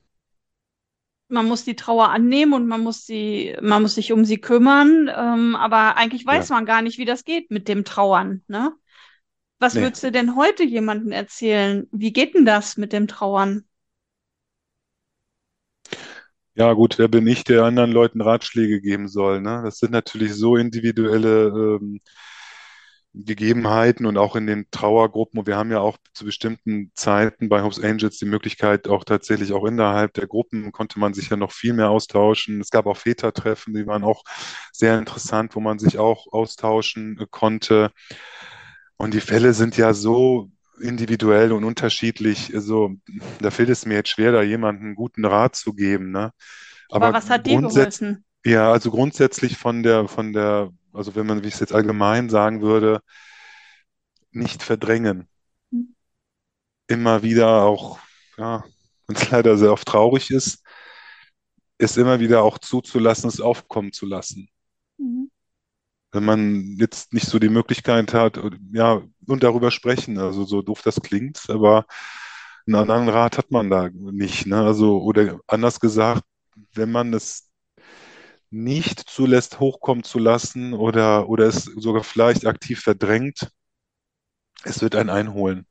man 1.29 1.47
muss 1.47 1.65
die 1.65 1.77
Trauer 1.77 2.09
annehmen 2.11 2.53
und 2.55 2.67
man 2.67 2.83
muss 2.83 3.07
sie, 3.07 3.57
man 3.63 3.83
muss 3.83 3.95
sich 3.95 4.13
um 4.13 4.25
sie 4.25 4.39
kümmern, 4.39 5.09
ähm, 5.15 5.55
aber 5.57 5.97
eigentlich 5.97 6.27
weiß 6.27 6.49
Ja, 6.49 6.51
man 6.51 6.67
gar 6.67 6.83
nicht, 6.83 6.99
wie 6.99 7.05
das 7.05 7.25
geht 7.25 7.51
mit 7.51 7.69
dem 7.69 7.85
Trauern, 7.85 8.43
ne? 8.49 8.73
Was 9.61 9.79
nee. 9.79 9.81
würdest 9.81 10.05
du 10.05 10.13
denn 10.13 10.37
heute 10.37 10.65
jemandem 10.65 11.13
erzählen? 11.13 11.89
Wie 11.93 12.13
geht 12.13 12.35
denn 12.35 12.47
das 12.47 12.77
mit 12.79 12.93
dem 12.95 13.09
Trauern? 13.09 13.65
Ja, 16.61 16.75
gut, 16.75 16.99
wer 16.99 17.09
bin 17.09 17.27
ich, 17.27 17.43
der 17.45 17.65
anderen 17.65 17.91
Leuten 17.91 18.21
Ratschläge 18.21 18.81
geben 18.83 19.09
soll, 19.09 19.41
ne? 19.41 19.63
Das 19.65 19.79
sind 19.79 19.93
natürlich 19.93 20.35
so 20.35 20.57
individuelle 20.57 21.47
ähm, 21.81 22.01
Gegebenheiten 23.13 24.07
und 24.07 24.19
auch 24.19 24.37
in 24.37 24.47
den 24.47 24.67
Trauergruppen. 24.71 25.47
Wir 25.47 25.57
haben 25.57 25.73
ja 25.73 25.81
auch 25.81 25.99
zu 26.15 26.25
bestimmten 26.25 26.93
Zeiten 26.95 27.49
bei 27.49 27.63
Hope's 27.63 27.83
Angels 27.83 28.19
die 28.19 28.27
Möglichkeit, 28.27 28.87
auch 28.89 29.03
tatsächlich 29.05 29.53
auch 29.53 29.65
innerhalb 29.65 30.15
der 30.15 30.29
Gruppen 30.29 30.71
konnte 30.71 31.01
man 31.01 31.13
sich 31.15 31.31
ja 31.31 31.37
noch 31.37 31.51
viel 31.53 31.73
mehr 31.73 31.91
austauschen. 31.91 32.61
Es 32.61 32.71
gab 32.71 32.87
auch 32.87 32.97
Vätertreffen, 32.97 33.75
die 33.75 33.87
waren 33.89 34.05
auch 34.05 34.23
sehr 34.73 34.99
interessant, 34.99 35.57
wo 35.57 35.61
man 35.61 35.81
sich 35.81 35.99
auch 35.99 36.27
austauschen 36.33 37.19
äh, 37.21 37.27
konnte. 37.31 37.91
Und 38.99 39.15
die 39.15 39.21
Fälle 39.21 39.55
sind 39.55 39.77
ja 39.77 39.95
so 39.95 40.51
individuell 40.81 41.53
und 41.53 41.65
unterschiedlich. 41.65 42.55
Also, 42.55 42.93
da 43.41 43.51
fällt 43.51 43.69
es 43.71 43.87
mir 43.87 43.95
jetzt 43.95 44.11
schwer, 44.11 44.33
da 44.33 44.43
jemandem 44.43 44.87
einen 44.87 44.95
guten 44.95 45.25
Rat 45.25 45.57
zu 45.57 45.73
geben, 45.75 46.11
ne? 46.11 46.33
Aber 46.91 47.13
Aber 47.13 47.13
was 47.13 47.31
hat 47.31 47.47
dir 47.47 47.59
geholfen? 47.59 48.25
ja, 48.45 48.73
also 48.73 48.91
grundsätzlich 48.91 49.57
von 49.59 49.83
der, 49.83 50.09
von 50.09 50.33
der, 50.33 50.71
also 50.93 51.15
wenn 51.15 51.27
man, 51.27 51.43
wie 51.45 51.49
ich 51.49 51.55
es 51.55 51.61
jetzt 51.61 51.75
allgemein 51.75 52.31
sagen 52.31 52.63
würde, 52.63 53.01
nicht 54.33 54.63
verdrängen. 54.65 55.29
Immer 56.89 57.23
wieder 57.23 57.63
auch, 57.63 57.99
ja, 58.37 58.65
wenn 59.07 59.17
es 59.17 59.31
leider 59.31 59.57
sehr 59.59 59.73
oft 59.73 59.87
traurig 59.89 60.31
ist, 60.31 60.63
ist 61.79 61.99
immer 61.99 62.21
wieder 62.21 62.45
auch 62.45 62.59
zuzulassen, 62.59 63.29
es 63.29 63.41
aufkommen 63.41 63.93
zu 63.93 64.07
lassen. 64.07 64.49
Mhm. 64.99 65.31
Wenn 66.13 66.25
man 66.25 66.77
jetzt 66.77 67.13
nicht 67.13 67.27
so 67.27 67.39
die 67.39 67.49
Möglichkeit 67.49 68.13
hat, 68.15 68.41
ja, 68.73 69.03
und 69.31 69.43
darüber 69.43 69.71
sprechen, 69.71 70.19
also 70.19 70.45
so 70.45 70.63
doof 70.63 70.83
das 70.83 71.01
klingt, 71.03 71.49
aber 71.51 71.87
einen 72.67 72.77
anderen 72.77 73.09
Rat 73.09 73.39
hat 73.39 73.51
man 73.51 73.71
da 73.71 73.89
nicht, 73.93 74.47
ne? 74.47 74.63
Also, 74.65 75.03
oder 75.03 75.41
anders 75.49 75.81
gesagt, 75.81 76.25
wenn 76.75 76.93
man 76.93 77.15
es 77.15 77.51
nicht 78.51 79.01
zulässt, 79.09 79.61
hochkommen 79.61 80.05
zu 80.05 80.19
lassen 80.19 80.73
oder, 80.75 81.29
oder 81.29 81.47
es 81.47 81.65
sogar 81.65 82.03
vielleicht 82.05 82.47
aktiv 82.47 82.81
verdrängt, 82.81 83.51
es 84.65 84.81
wird 84.81 84.95
einen 84.97 85.11
einholen. 85.11 85.67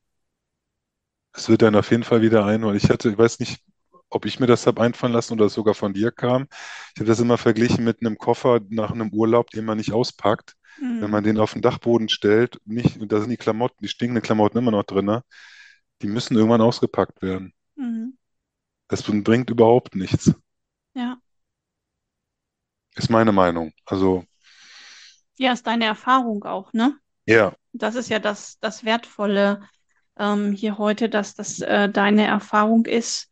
Es 1.33 1.49
wird 1.49 1.63
einen 1.63 1.75
auf 1.75 1.91
jeden 1.91 2.03
Fall 2.03 2.21
wieder 2.21 2.45
einholen. 2.45 2.77
Ich 2.77 2.89
hatte, 2.89 3.09
ich 3.09 3.17
weiß 3.17 3.39
nicht, 3.39 3.61
ob 4.09 4.25
ich 4.25 4.39
mir 4.39 4.47
das 4.47 4.67
habe 4.67 4.81
einfallen 4.81 5.13
lassen 5.13 5.33
oder 5.33 5.45
es 5.45 5.53
sogar 5.53 5.73
von 5.75 5.93
dir 5.93 6.11
kam. 6.11 6.47
Ich 6.95 6.99
habe 6.99 7.05
das 7.05 7.19
immer 7.19 7.37
verglichen 7.37 7.83
mit 7.83 8.01
einem 8.01 8.17
Koffer 8.17 8.59
nach 8.69 8.91
einem 8.91 9.09
Urlaub, 9.13 9.49
den 9.51 9.65
man 9.65 9.77
nicht 9.77 9.93
auspackt. 9.93 10.55
Wenn 10.99 11.11
Mhm. 11.11 11.11
man 11.11 11.23
den 11.23 11.39
auf 11.39 11.53
den 11.53 11.61
Dachboden 11.61 12.09
stellt, 12.09 12.59
nicht, 12.65 12.97
und 13.01 13.11
da 13.11 13.19
sind 13.21 13.29
die 13.29 13.37
Klamotten, 13.37 13.77
die 13.83 13.87
stinkenden 13.89 14.23
Klamotten 14.23 14.57
immer 14.57 14.71
noch 14.71 14.83
drin, 14.83 15.05
ne? 15.05 15.23
Die 16.01 16.07
müssen 16.07 16.35
irgendwann 16.37 16.61
ausgepackt 16.61 17.21
werden. 17.23 17.53
Mhm. 17.77 18.13
Das 18.89 19.03
bringt 19.03 19.49
überhaupt 19.49 19.95
nichts. 19.95 20.33
Ja. 20.93 21.21
Ist 22.95 23.09
meine 23.09 23.31
Meinung. 23.31 23.73
Also, 23.85 24.25
Ja, 25.37 25.53
ist 25.53 25.67
deine 25.67 25.85
Erfahrung 25.85 26.43
auch, 26.43 26.73
ne? 26.73 26.97
ja, 27.25 27.53
Das 27.73 27.95
ist 27.95 28.09
ja 28.09 28.19
das, 28.19 28.59
das 28.59 28.85
Wertvolle 28.85 29.63
ähm, 30.17 30.53
hier 30.53 30.77
heute, 30.77 31.09
dass 31.09 31.35
das 31.35 31.59
äh, 31.61 31.89
deine 31.89 32.25
Erfahrung 32.27 32.85
ist. 32.87 33.31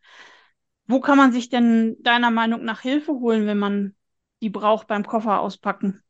Wo 0.88 1.02
kann 1.02 1.18
man 1.18 1.34
sich 1.34 1.50
denn 1.50 1.98
deiner 2.02 2.32
Meinung 2.32 2.66
nach 2.66 2.82
Hilfe 2.82 3.14
holen, 3.14 3.48
wenn 3.48 3.60
man 3.60 3.96
die 4.42 4.50
braucht 4.52 4.88
beim 4.88 5.06
Koffer 5.06 5.42
auspacken? 5.42 6.04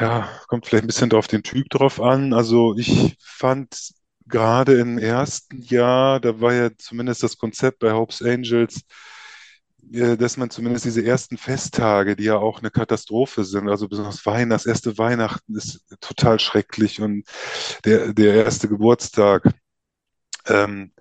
Ja, 0.00 0.28
kommt 0.48 0.66
vielleicht 0.66 0.84
ein 0.84 0.86
bisschen 0.88 1.10
drauf 1.10 1.26
den 1.26 1.42
Typ 1.42 1.68
drauf 1.70 2.00
an. 2.00 2.32
Also 2.32 2.76
ich 2.76 3.16
fand 3.20 3.76
gerade 4.26 4.74
im 4.80 4.98
ersten 4.98 5.60
Jahr, 5.62 6.20
da 6.20 6.40
war 6.40 6.52
ja 6.54 6.70
zumindest 6.78 7.22
das 7.22 7.36
Konzept 7.38 7.78
bei 7.80 7.92
Hope's 7.92 8.22
Angels, 8.22 8.80
äh, 9.92 10.16
dass 10.16 10.36
man 10.36 10.50
zumindest 10.50 10.84
diese 10.84 11.04
ersten 11.04 11.36
Festtage, 11.36 12.16
die 12.16 12.24
ja 12.24 12.36
auch 12.36 12.60
eine 12.60 12.70
Katastrophe 12.70 13.44
sind, 13.44 13.68
also 13.68 13.88
besonders 13.88 14.24
Weihnachten, 14.26 14.50
das 14.50 14.66
erste 14.66 14.98
Weihnachten 14.98 15.54
ist 15.56 15.84
total 16.00 16.38
schrecklich 16.40 17.00
und 17.00 17.24
der, 17.84 18.12
der 18.14 18.34
erste 18.44 18.68
Geburtstag, 18.68 19.52
ähm, 20.46 20.92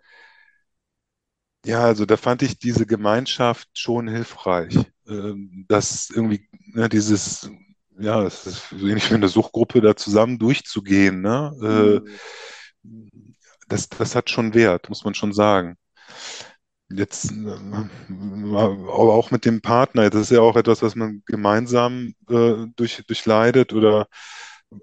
Ja, 1.66 1.82
also 1.86 2.06
da 2.06 2.18
fand 2.18 2.42
ich 2.42 2.60
diese 2.60 2.86
Gemeinschaft 2.86 3.70
schon 3.78 4.08
hilfreich. 4.08 4.78
Ähm, 5.08 5.66
dass 5.68 6.10
irgendwie 6.10 6.48
ne, 6.74 6.90
dieses, 6.90 7.50
ja, 8.00 8.24
es 8.24 8.46
ist 8.46 8.72
ähnlich 8.72 9.10
wie 9.10 9.16
eine 9.16 9.28
Suchtgruppe, 9.28 9.82
da 9.82 9.96
zusammen 9.96 10.40
durchzugehen, 10.40 11.22
ne? 11.22 11.52
Mhm. 11.60 12.08
Äh, 12.08 12.18
das, 13.68 13.90
das 13.90 14.16
hat 14.16 14.30
schon 14.30 14.54
Wert, 14.54 14.90
muss 14.90 15.04
man 15.04 15.14
schon 15.14 15.34
sagen. 15.34 15.78
Jetzt, 16.90 17.32
äh, 17.32 17.48
aber 17.50 19.14
auch 19.14 19.32
mit 19.32 19.46
dem 19.46 19.62
Partner, 19.62 20.10
das 20.10 20.24
ist 20.24 20.32
ja 20.32 20.42
auch 20.42 20.56
etwas, 20.56 20.82
was 20.82 20.96
man 20.96 21.24
gemeinsam 21.26 22.14
äh, 22.30 22.68
durch, 22.76 23.04
durchleidet 23.08 23.74
oder 23.74 24.08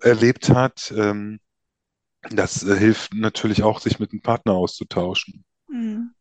erlebt 0.00 0.50
hat. 0.50 0.92
Ähm, 0.96 1.40
das 2.30 2.62
äh, 2.62 2.76
hilft 2.76 3.14
natürlich 3.14 3.62
auch, 3.62 3.80
sich 3.80 3.98
mit 3.98 4.12
dem 4.12 4.22
Partner 4.22 4.54
auszutauschen. 4.54 5.44
Mhm. 5.68 6.14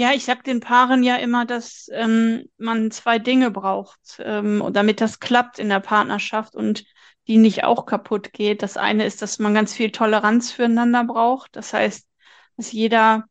Ja, 0.00 0.12
ich 0.14 0.24
sag 0.24 0.44
den 0.44 0.60
Paaren 0.60 1.02
ja 1.02 1.16
immer, 1.16 1.44
dass 1.44 1.90
ähm, 1.92 2.46
man 2.56 2.90
zwei 2.90 3.18
Dinge 3.18 3.50
braucht, 3.50 4.00
ähm, 4.20 4.64
damit 4.72 5.02
das 5.02 5.20
klappt 5.20 5.58
in 5.58 5.68
der 5.68 5.80
Partnerschaft 5.80 6.54
und 6.54 6.86
die 7.28 7.36
nicht 7.36 7.64
auch 7.64 7.84
kaputt 7.84 8.32
geht. 8.32 8.62
Das 8.62 8.78
eine 8.78 9.04
ist, 9.04 9.20
dass 9.20 9.38
man 9.38 9.52
ganz 9.52 9.74
viel 9.74 9.90
Toleranz 9.90 10.52
füreinander 10.52 11.04
braucht. 11.04 11.54
Das 11.54 11.74
heißt, 11.74 12.08
dass 12.56 12.72
jeder 12.72 13.26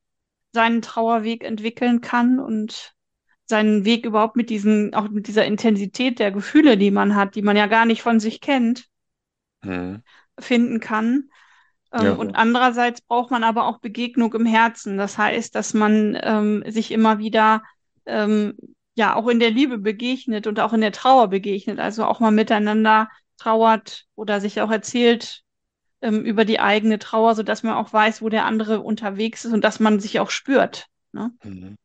seinen 0.53 0.83
Trauerweg 0.83 1.43
entwickeln 1.43 2.01
kann 2.01 2.39
und 2.39 2.93
seinen 3.47 3.83
Weg 3.83 4.05
überhaupt 4.05 4.35
mit 4.35 4.51
diesen, 4.51 4.93
auch 4.93 5.09
mit 5.09 5.27
dieser 5.27 5.45
Intensität 5.45 6.19
der 6.19 6.31
Gefühle, 6.31 6.77
die 6.77 6.91
man 6.91 7.15
hat, 7.15 7.33
die 7.33 7.41
man 7.41 7.57
ja 7.57 7.65
gar 7.65 7.87
nicht 7.87 8.03
von 8.03 8.19
sich 8.19 8.41
kennt, 8.41 8.85
Mhm. 9.63 10.03
finden 10.39 10.79
kann. 10.79 11.31
Ähm, 11.93 12.03
Ja. 12.05 12.11
und 12.13 12.35
andererseits 12.35 13.01
braucht 13.01 13.31
man 13.31 13.43
aber 13.43 13.65
auch 13.67 13.79
Begegnung 13.79 14.33
im 14.33 14.45
Herzen. 14.45 14.97
Das 14.97 15.17
heißt, 15.17 15.55
dass 15.55 15.73
man 15.73 16.17
ähm, 16.21 16.63
sich 16.67 16.91
immer 16.91 17.19
wieder 17.19 17.63
ähm, 18.05 18.55
ja 18.95 19.15
auch 19.15 19.27
in 19.27 19.39
der 19.39 19.51
Liebe 19.51 19.77
begegnet 19.77 20.47
und 20.47 20.59
auch 20.59 20.73
in 20.73 20.81
der 20.81 20.91
Trauer 20.91 21.29
begegnet. 21.29 21.79
Also 21.79 22.05
auch 22.05 22.19
mal 22.19 22.31
miteinander 22.31 23.09
trauert 23.37 24.05
oder 24.15 24.41
sich 24.41 24.61
auch 24.61 24.71
erzählt 24.71 25.43
ähm, 26.01 26.25
über 26.25 26.45
die 26.45 26.59
eigene 26.59 26.99
Trauer, 26.99 27.35
sodass 27.35 27.63
man 27.63 27.75
auch 27.75 27.93
weiß, 27.93 28.21
wo 28.21 28.29
der 28.29 28.45
andere 28.45 28.81
unterwegs 28.81 29.45
ist 29.45 29.53
und 29.53 29.63
dass 29.63 29.79
man 29.79 29.99
sich 29.99 30.19
auch 30.19 30.31
spürt. 30.31 30.87
Ne? 31.11 31.31
Mhm. 31.43 31.75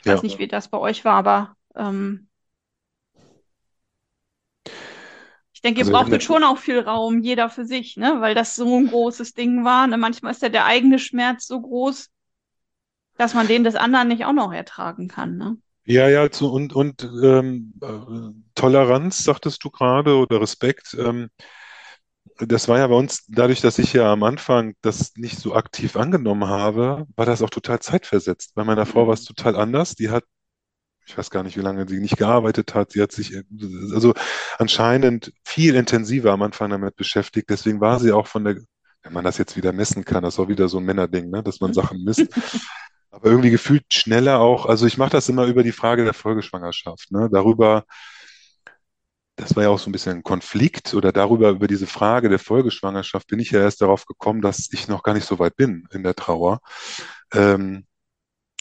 Ich 0.00 0.06
weiß 0.06 0.22
Ja. 0.22 0.28
nicht, 0.28 0.38
wie 0.38 0.48
das 0.48 0.68
bei 0.68 0.78
euch 0.78 1.04
war, 1.04 1.14
aber 1.14 1.56
ähm, 1.74 2.29
ich 5.60 5.62
denke, 5.62 5.80
ihr 5.82 5.86
Also 5.86 5.90
brauchtet 5.90 6.22
schon 6.22 6.42
auch 6.44 6.58
viel 6.58 6.80
Raum, 6.80 7.20
jeder 7.22 7.50
für 7.50 7.64
sich, 7.66 7.96
ne? 7.96 8.16
Weil 8.20 8.34
das 8.34 8.56
so 8.56 8.78
ein 8.78 8.88
großes 8.88 9.34
Ding 9.34 9.64
war. 9.64 9.86
Ne? 9.86 9.98
Manchmal 9.98 10.32
ist 10.32 10.42
ja 10.42 10.48
der 10.48 10.64
eigene 10.66 10.98
Schmerz 10.98 11.46
so 11.46 11.60
groß, 11.60 12.08
dass 13.18 13.34
man 13.34 13.46
den 13.46 13.62
des 13.62 13.76
anderen 13.76 14.08
nicht 14.08 14.24
auch 14.24 14.32
noch 14.32 14.52
ertragen 14.52 15.06
kann, 15.06 15.36
ne? 15.36 15.58
ja, 15.84 16.08
ja, 16.08 16.30
zu, 16.30 16.52
und, 16.52 16.72
und 16.74 17.02
ähm, 17.02 17.74
äh, 17.82 18.32
Toleranz, 18.54 19.24
sagtest 19.24 19.64
du 19.64 19.70
gerade, 19.70 20.16
oder 20.16 20.40
Respekt. 20.40 20.94
Ähm, 20.98 21.30
das 22.38 22.68
war 22.68 22.78
ja 22.78 22.86
bei 22.86 22.94
uns, 22.94 23.24
dadurch, 23.28 23.60
dass 23.60 23.78
ich 23.78 23.92
ja 23.92 24.10
am 24.12 24.22
Anfang 24.22 24.74
das 24.82 25.12
nicht 25.16 25.38
so 25.38 25.54
aktiv 25.54 25.96
angenommen 25.96 26.46
habe, 26.48 27.06
war 27.16 27.26
das 27.26 27.42
auch 27.42 27.50
total 27.50 27.80
zeitversetzt. 27.80 28.54
Bei 28.54 28.64
meiner 28.64 28.86
Frau 28.86 29.06
war 29.06 29.14
es 29.14 29.24
Mhm. 29.24 29.24
total 29.24 29.56
anders. 29.56 29.94
Die 29.94 30.10
hat, 30.10 30.24
ich 31.10 31.18
weiß 31.18 31.30
gar 31.30 31.42
nicht, 31.42 31.56
wie 31.56 31.62
lange 31.62 31.88
sie 31.88 31.98
nicht 31.98 32.16
gearbeitet 32.16 32.74
hat. 32.74 32.92
Sie 32.92 33.02
hat 33.02 33.10
sich 33.10 33.34
äh, 33.34 33.42
also 33.92 34.14
anscheinend 34.58 35.32
viel 35.44 35.74
intensiver 35.74 36.32
am 36.32 36.42
Anfang 36.42 36.70
damit 36.70 36.94
beschäftigt. 36.96 37.50
Deswegen 37.50 37.80
war 37.80 37.98
sie 37.98 38.12
auch 38.12 38.28
von 38.28 38.44
der, 38.44 38.56
wenn 39.02 39.12
man 39.12 39.24
das 39.24 39.38
jetzt 39.38 39.56
wieder 39.56 39.72
messen 39.72 40.04
kann, 40.04 40.22
das 40.22 40.34
ist 40.34 40.40
auch 40.40 40.48
wieder 40.48 40.68
so 40.68 40.78
ein 40.78 40.84
Männerding, 40.84 41.28
ne, 41.30 41.42
dass 41.42 41.60
man 41.60 41.74
Sachen 41.74 42.04
misst. 42.04 42.28
Aber 43.10 43.28
irgendwie 43.28 43.50
gefühlt 43.50 43.92
schneller 43.92 44.38
auch, 44.38 44.66
also 44.66 44.86
ich 44.86 44.96
mache 44.96 45.10
das 45.10 45.28
immer 45.28 45.46
über 45.46 45.64
die 45.64 45.72
Frage 45.72 46.04
der 46.04 46.14
Folgeschwangerschaft, 46.14 47.10
ne? 47.10 47.28
Darüber, 47.32 47.84
das 49.34 49.56
war 49.56 49.64
ja 49.64 49.68
auch 49.70 49.80
so 49.80 49.90
ein 49.90 49.92
bisschen 49.92 50.18
ein 50.18 50.22
Konflikt 50.22 50.94
oder 50.94 51.10
darüber, 51.10 51.50
über 51.50 51.66
diese 51.66 51.88
Frage 51.88 52.28
der 52.28 52.38
Folgeschwangerschaft 52.38 53.26
bin 53.26 53.40
ich 53.40 53.50
ja 53.50 53.60
erst 53.60 53.82
darauf 53.82 54.04
gekommen, 54.06 54.42
dass 54.42 54.68
ich 54.72 54.86
noch 54.86 55.02
gar 55.02 55.14
nicht 55.14 55.26
so 55.26 55.40
weit 55.40 55.56
bin 55.56 55.88
in 55.90 56.04
der 56.04 56.14
Trauer. 56.14 56.60
Ähm, 57.32 57.84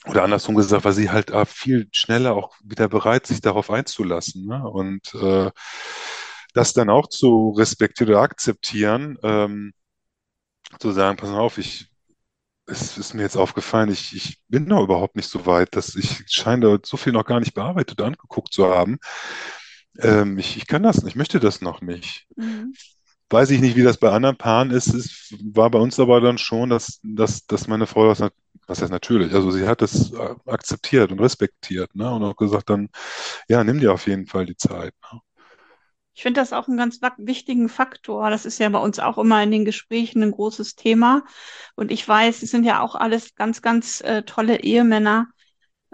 oder 0.05 0.23
andersrum 0.23 0.55
gesagt, 0.55 0.85
war 0.85 0.93
sie 0.93 1.09
halt 1.11 1.31
äh, 1.31 1.45
viel 1.45 1.87
schneller 1.91 2.35
auch 2.35 2.55
wieder 2.63 2.87
bereit, 2.87 3.27
sich 3.27 3.41
darauf 3.41 3.69
einzulassen, 3.69 4.45
ne? 4.45 4.63
Und 4.67 5.13
äh, 5.15 5.51
das 6.53 6.73
dann 6.73 6.89
auch 6.89 7.07
zu 7.07 7.51
respektieren 7.57 8.11
oder 8.11 8.21
akzeptieren, 8.21 9.17
ähm, 9.23 9.73
zu 10.79 10.91
sagen, 10.91 11.17
pass 11.17 11.29
mal 11.29 11.39
auf, 11.39 11.57
ich 11.57 11.87
es 12.67 12.97
ist 12.99 13.15
mir 13.15 13.23
jetzt 13.23 13.35
aufgefallen, 13.37 13.91
ich, 13.91 14.15
ich 14.15 14.39
bin 14.47 14.65
noch 14.65 14.83
überhaupt 14.83 15.15
nicht 15.15 15.29
so 15.29 15.45
weit, 15.47 15.75
dass 15.75 15.95
ich 15.95 16.23
scheine 16.27 16.79
so 16.83 16.97
viel 16.97 17.13
noch 17.13 17.25
gar 17.25 17.39
nicht 17.39 17.55
bearbeitet, 17.55 17.99
angeguckt 18.01 18.53
zu 18.53 18.67
haben. 18.69 18.99
Ähm, 19.99 20.37
ich, 20.37 20.57
ich 20.57 20.67
kann 20.67 20.83
das 20.83 20.97
nicht, 20.97 21.13
ich 21.13 21.15
möchte 21.15 21.39
das 21.39 21.61
noch 21.61 21.81
nicht. 21.81 22.27
Mhm. 22.35 22.73
Weiß 23.29 23.51
ich 23.51 23.61
nicht, 23.61 23.75
wie 23.75 23.83
das 23.83 23.97
bei 23.97 24.09
anderen 24.09 24.37
Paaren 24.37 24.71
ist. 24.71 24.87
Es 24.87 25.33
war 25.53 25.69
bei 25.69 25.79
uns 25.79 25.99
aber 25.99 26.19
dann 26.19 26.37
schon, 26.37 26.69
dass, 26.69 26.99
dass, 27.03 27.45
dass 27.45 27.67
meine 27.67 27.85
Frau 27.85 28.07
das, 28.07 28.23
was 28.65 28.81
heißt 28.81 28.91
natürlich, 28.91 29.33
also 29.33 29.51
sie 29.51 29.67
hat 29.67 29.81
das 29.81 30.11
äh, 30.11 30.35
akzeptiert 30.45 31.11
und 31.11 31.19
respektiert, 31.19 31.93
ne? 31.95 32.11
Und 32.11 32.23
auch 32.23 32.35
gesagt 32.35 32.69
dann, 32.69 32.89
ja, 33.47 33.63
nimm 33.63 33.79
dir 33.79 33.93
auf 33.93 34.07
jeden 34.07 34.25
Fall 34.25 34.45
die 34.45 34.57
Zeit. 34.57 34.93
Ne? 35.11 35.21
Ich 36.19 36.23
finde 36.23 36.41
das 36.41 36.51
auch 36.51 36.67
einen 36.67 36.77
ganz 36.77 36.99
wichtigen 37.17 37.69
Faktor. 37.69 38.29
Das 38.29 38.45
ist 38.45 38.59
ja 38.59 38.67
bei 38.67 38.79
uns 38.79 38.99
auch 38.99 39.17
immer 39.17 39.41
in 39.41 39.51
den 39.51 39.63
Gesprächen 39.63 40.21
ein 40.21 40.31
großes 40.31 40.75
Thema. 40.75 41.23
Und 41.75 41.91
ich 41.91 42.05
weiß, 42.05 42.43
es 42.43 42.51
sind 42.51 42.65
ja 42.65 42.81
auch 42.81 42.95
alles 42.95 43.35
ganz, 43.35 43.61
ganz 43.61 44.01
äh, 44.01 44.23
tolle 44.23 44.61
Ehemänner 44.61 45.27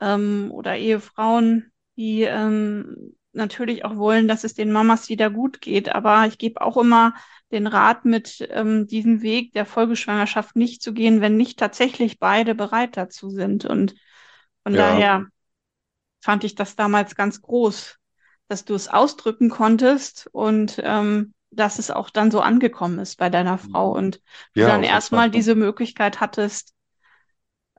ähm, 0.02 0.50
oder 0.52 0.78
Ehefrauen, 0.78 1.71
die 1.95 2.24
ähm, 2.24 3.15
natürlich 3.36 3.86
auch 3.86 3.98
wollen, 3.98 4.28
dass 4.28 4.43
es 4.43 4.54
den 4.54 4.71
Mamas 4.71 5.10
wieder 5.10 5.30
gut 5.30 5.62
geht. 5.62 5.89
Aber 5.93 6.26
ich 6.28 6.38
gebe 6.38 6.62
auch 6.62 6.78
immer 6.78 7.13
den 7.52 7.67
Rat 7.67 8.06
mit, 8.06 8.48
ähm, 8.52 8.88
diesen 8.88 9.21
Weg 9.21 9.54
der 9.54 9.65
Folgeschwangerschaft 9.65 10.56
nicht 10.56 10.82
zu 10.82 10.93
gehen, 10.93 11.21
wenn 11.21 11.38
nicht 11.38 11.60
tatsächlich 11.60 12.19
beide 12.19 12.56
bereit 12.56 12.98
dazu 12.98 13.30
sind. 13.30 13.65
Und 13.65 13.95
von 14.63 14.76
Ja, 14.76 14.78
daher 14.78 15.28
fand 16.21 16.43
ich 16.43 16.56
das 16.56 16.76
damals 16.78 17.15
ganz 17.15 17.41
groß, 17.41 17.98
dass 18.50 18.65
du 18.65 18.76
es 18.76 18.88
ausdrücken 18.89 19.50
konntest 19.50 20.30
und 20.34 20.80
ähm, 20.84 21.34
dass 21.52 21.80
es 21.80 21.91
auch 21.91 22.10
dann 22.12 22.32
so 22.32 22.41
angekommen 22.41 23.00
ist 23.00 23.17
bei 23.17 23.30
deiner 23.32 23.58
Frau 23.58 23.91
und 23.95 24.21
du 24.56 24.63
ja, 24.63 24.65
dann 24.65 24.84
jeden 24.84 25.02
Fall. 25.10 25.21
erstmal 25.24 25.32
diese 25.32 25.56
Möglichkeit 25.56 26.19
hattest, 26.21 26.75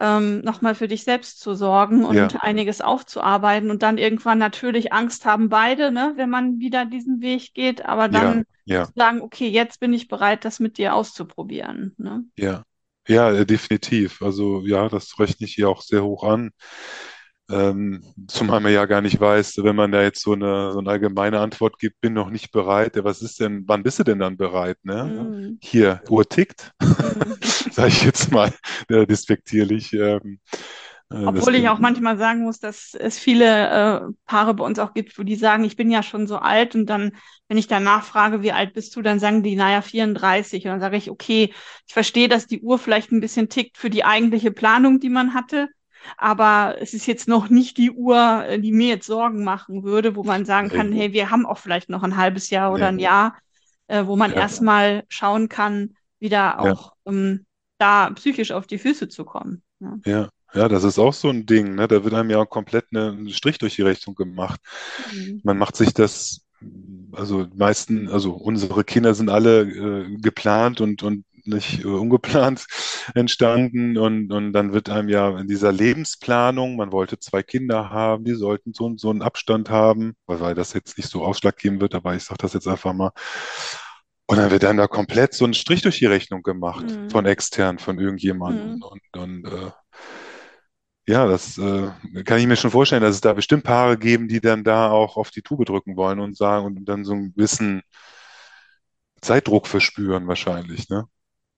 ähm, 0.01 0.41
nochmal 0.41 0.75
für 0.75 0.89
dich 0.89 1.05
selbst 1.05 1.41
zu 1.41 1.55
sorgen 1.55 2.03
Ja, 2.15 2.25
und 2.25 2.43
einiges 2.43 2.81
aufzuarbeiten 2.81 3.71
und 3.71 3.83
dann 3.83 3.99
irgendwann 3.99 4.39
natürlich 4.39 4.93
Angst 4.93 5.25
haben 5.25 5.49
beide, 5.49 5.91
ne, 5.91 6.13
wenn 6.17 6.31
man 6.31 6.59
wieder 6.59 6.85
diesen 6.85 7.21
Weg 7.21 7.55
geht, 7.55 7.85
aber 7.85 8.05
ja, 8.05 8.09
dann 8.09 8.45
ja. 8.65 8.85
zu 8.85 8.93
sagen, 8.95 9.23
okay, 9.23 9.49
jetzt 9.49 9.81
bin 9.81 9.93
ich 9.93 10.09
bereit, 10.09 10.45
das 10.45 10.61
mit 10.61 10.79
dir 10.79 10.95
auszuprobieren, 10.95 11.95
ne? 11.97 12.25
Ja, 12.37 12.63
ja, 13.09 13.45
definitiv. 13.45 14.21
Also 14.21 14.63
ja, 14.67 14.89
das 14.89 15.19
rechne 15.19 15.47
ich 15.47 15.55
hier 15.55 15.69
auch 15.69 15.83
sehr 15.83 16.03
hoch 16.05 16.25
an. 16.25 16.51
Ähm, 17.49 18.03
zumal 18.27 18.61
man 18.61 18.73
ja 18.73 18.87
gar 18.87 19.01
nicht 19.01 19.21
weiß, 19.21 19.59
wenn 19.63 19.77
man 19.77 19.93
da 19.93 20.03
jetzt 20.03 20.21
so 20.21 20.33
eine, 20.33 20.73
so 20.73 20.81
eine 20.81 20.91
allgemeine 20.91 21.39
Antwort 21.39 21.79
gibt, 21.79 22.01
bin 22.01 22.13
noch 22.13 22.31
nicht 22.31 22.51
bereit. 22.51 22.97
Ja, 22.97 23.05
was 23.05 23.23
ist 23.23 23.39
denn, 23.39 23.63
wann 23.67 23.85
bist 23.85 24.01
du 24.01 24.05
denn 24.05 24.19
dann 24.19 24.37
bereit, 24.37 24.79
ne? 24.83 25.05
Mm, 25.05 25.59
Hier, 25.63 26.03
Uhr 26.09 26.29
tickt, 26.29 26.73
mm. 26.83 27.71
sage 27.71 27.89
ich 27.89 28.03
jetzt 28.03 28.33
mal 28.33 28.53
äh, 28.89 29.07
despektierlich. 29.07 29.93
Ähm, 29.93 30.41
äh, 31.11 31.25
Obwohl 31.25 31.55
ich 31.55 31.69
auch 31.69 31.79
manchmal 31.79 32.19
sagen 32.19 32.43
muss, 32.43 32.59
dass 32.59 32.95
es 32.95 33.19
viele 33.19 33.45
äh, 33.47 34.13
Paare 34.27 34.55
bei 34.55 34.65
uns 34.65 34.81
auch 34.81 34.93
gibt, 34.93 35.17
wo 35.17 35.23
die 35.23 35.37
sagen, 35.37 35.63
ich 35.63 35.77
bin 35.77 35.91
ja 35.91 36.03
schon 36.03 36.27
so 36.27 36.39
alt 36.39 36.75
und 36.75 36.87
dann, 36.87 37.13
wenn 37.49 37.59
ich 37.59 37.69
dann 37.69 37.85
nachfrage, 37.85 38.43
wie 38.43 38.53
alt 38.53 38.75
bist 38.75 38.97
du, 38.97 39.03
dann 39.03 39.21
sagen 39.21 39.45
die, 39.45 39.55
naja, 39.55 39.83
34. 39.83 40.65
Und 40.65 40.71
dann 40.73 40.81
sage 40.81 40.97
ich, 40.97 41.11
okay, 41.11 41.55
ich 41.87 41.95
verstehe, 41.95 42.29
dass 42.29 42.49
die 42.49 42.61
Uhr 42.61 42.79
vielleicht 42.79 43.13
ein 43.13 43.21
bisschen 43.21 43.49
tickt 43.49 43.79
für 43.79 43.91
die 43.91 44.05
eigentliche 44.05 44.51
Planung, 44.51 44.99
die 44.99 45.11
man 45.11 45.33
hatte, 45.33 45.69
aber 46.17 46.77
es 46.81 46.95
ist 46.95 47.07
jetzt 47.07 47.29
noch 47.29 47.49
nicht 47.49 47.77
die 47.77 47.91
Uhr, 47.91 48.45
äh, 48.47 48.61
die 48.61 48.73
mir 48.73 48.89
jetzt 48.89 49.07
Sorgen 49.07 49.45
machen 49.45 49.83
würde, 49.85 50.17
wo 50.17 50.25
man 50.25 50.45
sagen 50.45 50.69
kann, 50.69 50.93
hey, 50.93 51.13
wir 51.13 51.31
haben 51.31 51.47
auch 51.47 51.59
vielleicht 51.59 51.89
noch 51.89 52.03
ein 52.03 52.17
halbes 52.17 52.51
Jahr 52.51 52.73
oder 52.73 52.89
ein 52.89 52.97
nee, 52.97 53.05
Jahr, 53.05 53.37
äh, 53.89 54.07
wo 54.07 54.17
man 54.17 54.31
ja, 54.33 54.39
erstmal 54.39 55.05
schauen 55.09 55.49
kann, 55.49 55.97
wieder 56.19 56.37
ja, 56.37 56.59
auch 56.59 56.93
ähm, 57.07 57.47
da 57.79 58.11
psychisch 58.11 58.53
auf 58.53 58.67
die 58.67 58.79
Füße 58.79 59.09
zu 59.09 59.25
kommen. 59.25 59.63
Ja. 59.81 59.99
ja. 60.05 60.29
Ja, 60.55 60.69
das 60.69 60.85
ist 60.85 60.99
auch 60.99 61.13
so 61.13 61.29
ein 61.29 61.45
Ding, 61.45 61.75
ne? 61.75 61.87
Da 61.87 62.03
wird 62.03 62.15
einem 62.15 62.31
ja 62.31 62.45
komplett 62.47 62.87
eine, 62.91 63.11
einen 63.11 63.31
Strich 63.31 63.59
durch 63.59 63.77
die 63.77 63.83
Rechnung 63.83 64.15
gemacht. 64.15 64.61
Mhm. 65.13 65.41
Man 65.45 65.59
macht 65.59 65.77
sich 65.77 65.93
das, 65.93 66.47
also 67.13 67.47
meisten, 67.55 68.09
also 68.09 68.33
unsere 68.33 68.83
Kinder 68.85 69.13
sind 69.15 69.29
alle 69.29 69.63
äh, 69.63 70.17
geplant 70.17 70.81
und, 70.81 71.03
und 71.03 71.25
nicht 71.47 71.81
äh, 71.85 71.87
ungeplant 71.87 72.67
entstanden 73.15 73.97
und, 73.99 74.33
und 74.33 74.53
dann 74.53 74.73
wird 74.73 74.89
einem 74.91 75.09
ja 75.09 75.39
in 75.39 75.49
dieser 75.49 75.73
Lebensplanung, 75.73 76.77
man 76.77 76.93
wollte 76.93 77.19
zwei 77.19 77.43
Kinder 77.43 77.91
haben, 77.91 78.25
die 78.25 78.35
sollten 78.35 78.73
so, 78.75 78.93
so 78.97 79.11
einen 79.11 79.23
Abstand 79.23 79.71
haben, 79.71 80.15
weil, 80.27 80.41
weil 80.41 80.55
das 80.55 80.73
jetzt 80.73 80.97
nicht 80.99 81.09
so 81.09 81.25
ausschlaggebend 81.25 81.81
wird, 81.81 81.95
aber 81.95 82.15
ich 82.15 82.25
sage 82.25 82.39
das 82.39 82.55
jetzt 82.55 82.69
einfach 82.69 82.93
mal. 82.93 83.13
Und 84.29 84.39
dann 84.39 84.51
wird 84.51 84.63
dann 84.65 84.77
da 84.77 84.87
komplett 84.89 85.35
so 85.35 85.45
ein 85.45 85.55
Strich 85.55 85.83
durch 85.83 85.99
die 85.99 86.07
Rechnung 86.07 86.43
gemacht 86.43 86.85
Mhm. 86.85 87.09
von 87.11 87.27
extern, 87.27 87.79
von 87.79 87.99
irgendjemandem. 88.01 88.77
Mhm. 88.77 88.83
Und, 88.83 89.01
und 89.17 89.45
äh, 89.47 89.71
ja, 91.09 91.27
das 91.27 91.57
äh, 91.59 91.91
kann 92.25 92.39
ich 92.41 92.47
mir 92.47 92.57
schon 92.57 92.71
vorstellen, 92.73 93.03
dass 93.03 93.15
es 93.15 93.21
da 93.21 93.33
bestimmt 93.33 93.63
Paare 93.65 93.97
geben, 93.99 94.27
die 94.29 94.41
dann 94.41 94.65
da 94.65 94.91
auch 94.91 95.17
auf 95.17 95.31
die 95.31 95.43
Tube 95.43 95.65
drücken 95.65 95.97
wollen 95.97 96.19
und 96.21 96.37
sagen 96.37 96.67
und 96.67 96.85
dann 96.87 97.05
so 97.05 97.13
einen 97.13 97.33
gewissen 97.35 97.83
Zeitdruck 99.21 99.67
verspüren 99.67 100.27
wahrscheinlich, 100.27 100.89
ne? 100.89 101.07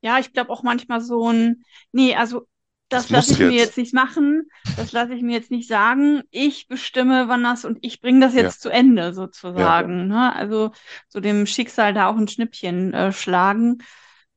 Ja, 0.00 0.18
ich 0.18 0.32
glaube 0.32 0.50
auch 0.50 0.62
manchmal 0.62 1.00
so 1.00 1.28
ein, 1.30 1.64
nee, 1.92 2.14
also 2.14 2.46
das 2.88 3.10
Das 3.10 3.10
lasse 3.10 3.32
ich 3.34 3.42
mir 3.42 3.56
jetzt. 3.56 3.58
jetzt 3.58 3.76
nicht 3.76 3.92
machen, 3.92 4.48
das 4.76 4.92
lasse 4.92 5.12
ich 5.14 5.22
mir 5.22 5.32
jetzt 5.36 5.50
nicht 5.50 5.68
sagen. 5.68 6.22
Ich 6.30 6.68
bestimme, 6.68 7.28
wann 7.28 7.42
das 7.44 7.64
und 7.64 7.78
ich 7.82 8.00
bringe 8.00 8.20
das 8.20 8.34
Ja, 8.34 8.42
jetzt 8.42 8.60
zu 8.62 8.70
Ende 8.70 9.02
ja. 9.02 9.12
sozusagen. 9.14 10.08
Ne? 10.08 10.34
Also 10.34 10.70
so 11.08 11.20
dem 11.20 11.46
Schicksal 11.46 11.92
da 11.92 12.08
auch 12.08 12.16
ein 12.16 12.28
Schnippchen 12.28 12.94
äh, 12.94 13.12
schlagen. 13.12 13.78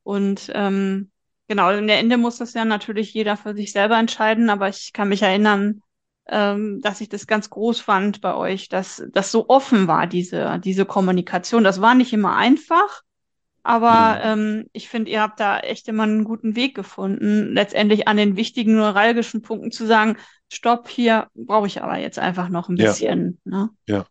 Und 0.03 0.49
ähm, 0.53 1.11
genau, 1.47 1.71
in 1.71 1.87
der 1.87 1.99
Ende 1.99 2.17
muss 2.17 2.37
das 2.37 2.53
ja 2.53 2.65
natürlich 2.65 3.13
jeder 3.13 3.37
für 3.37 3.53
sich 3.55 3.71
selber 3.71 3.97
entscheiden, 3.97 4.49
aber 4.49 4.67
ich 4.69 4.91
kann 4.93 5.09
mich 5.09 5.21
erinnern, 5.21 5.81
ähm, 6.27 6.81
dass 6.81 7.01
ich 7.01 7.09
das 7.09 7.27
ganz 7.27 7.49
groß 7.49 7.81
fand 7.81 8.21
bei 8.21 8.33
euch, 8.35 8.69
dass 8.69 9.03
das 9.11 9.31
so 9.31 9.47
offen 9.49 9.87
war, 9.87 10.07
diese, 10.07 10.59
diese 10.63 10.85
Kommunikation. 10.85 11.63
Das 11.63 11.81
war 11.81 11.95
nicht 11.95 12.13
immer 12.13 12.35
einfach. 12.35 13.01
Aber 13.63 14.19
Mhm. 14.19 14.23
ähm, 14.23 14.65
ich 14.73 14.89
finde, 14.89 15.11
ihr 15.11 15.21
habt 15.21 15.39
da 15.39 15.59
echt 15.59 15.87
immer 15.87 16.03
einen 16.03 16.23
guten 16.23 16.55
Weg 16.55 16.75
gefunden, 16.75 17.53
letztendlich 17.53 18.07
an 18.07 18.17
den 18.17 18.35
wichtigen 18.35 18.75
neuralgischen 18.75 19.41
Punkten 19.43 19.71
zu 19.71 19.85
sagen, 19.85 20.17
Stopp, 20.51 20.89
hier 20.89 21.29
brauche 21.35 21.67
ich 21.67 21.81
aber 21.83 21.97
jetzt 21.99 22.19
einfach 22.19 22.49
noch 22.49 22.69
ein 22.69 22.77
Ja, 22.77 22.87
bisschen. 22.89 23.39
Ne? 23.45 23.69
ja, 23.87 24.05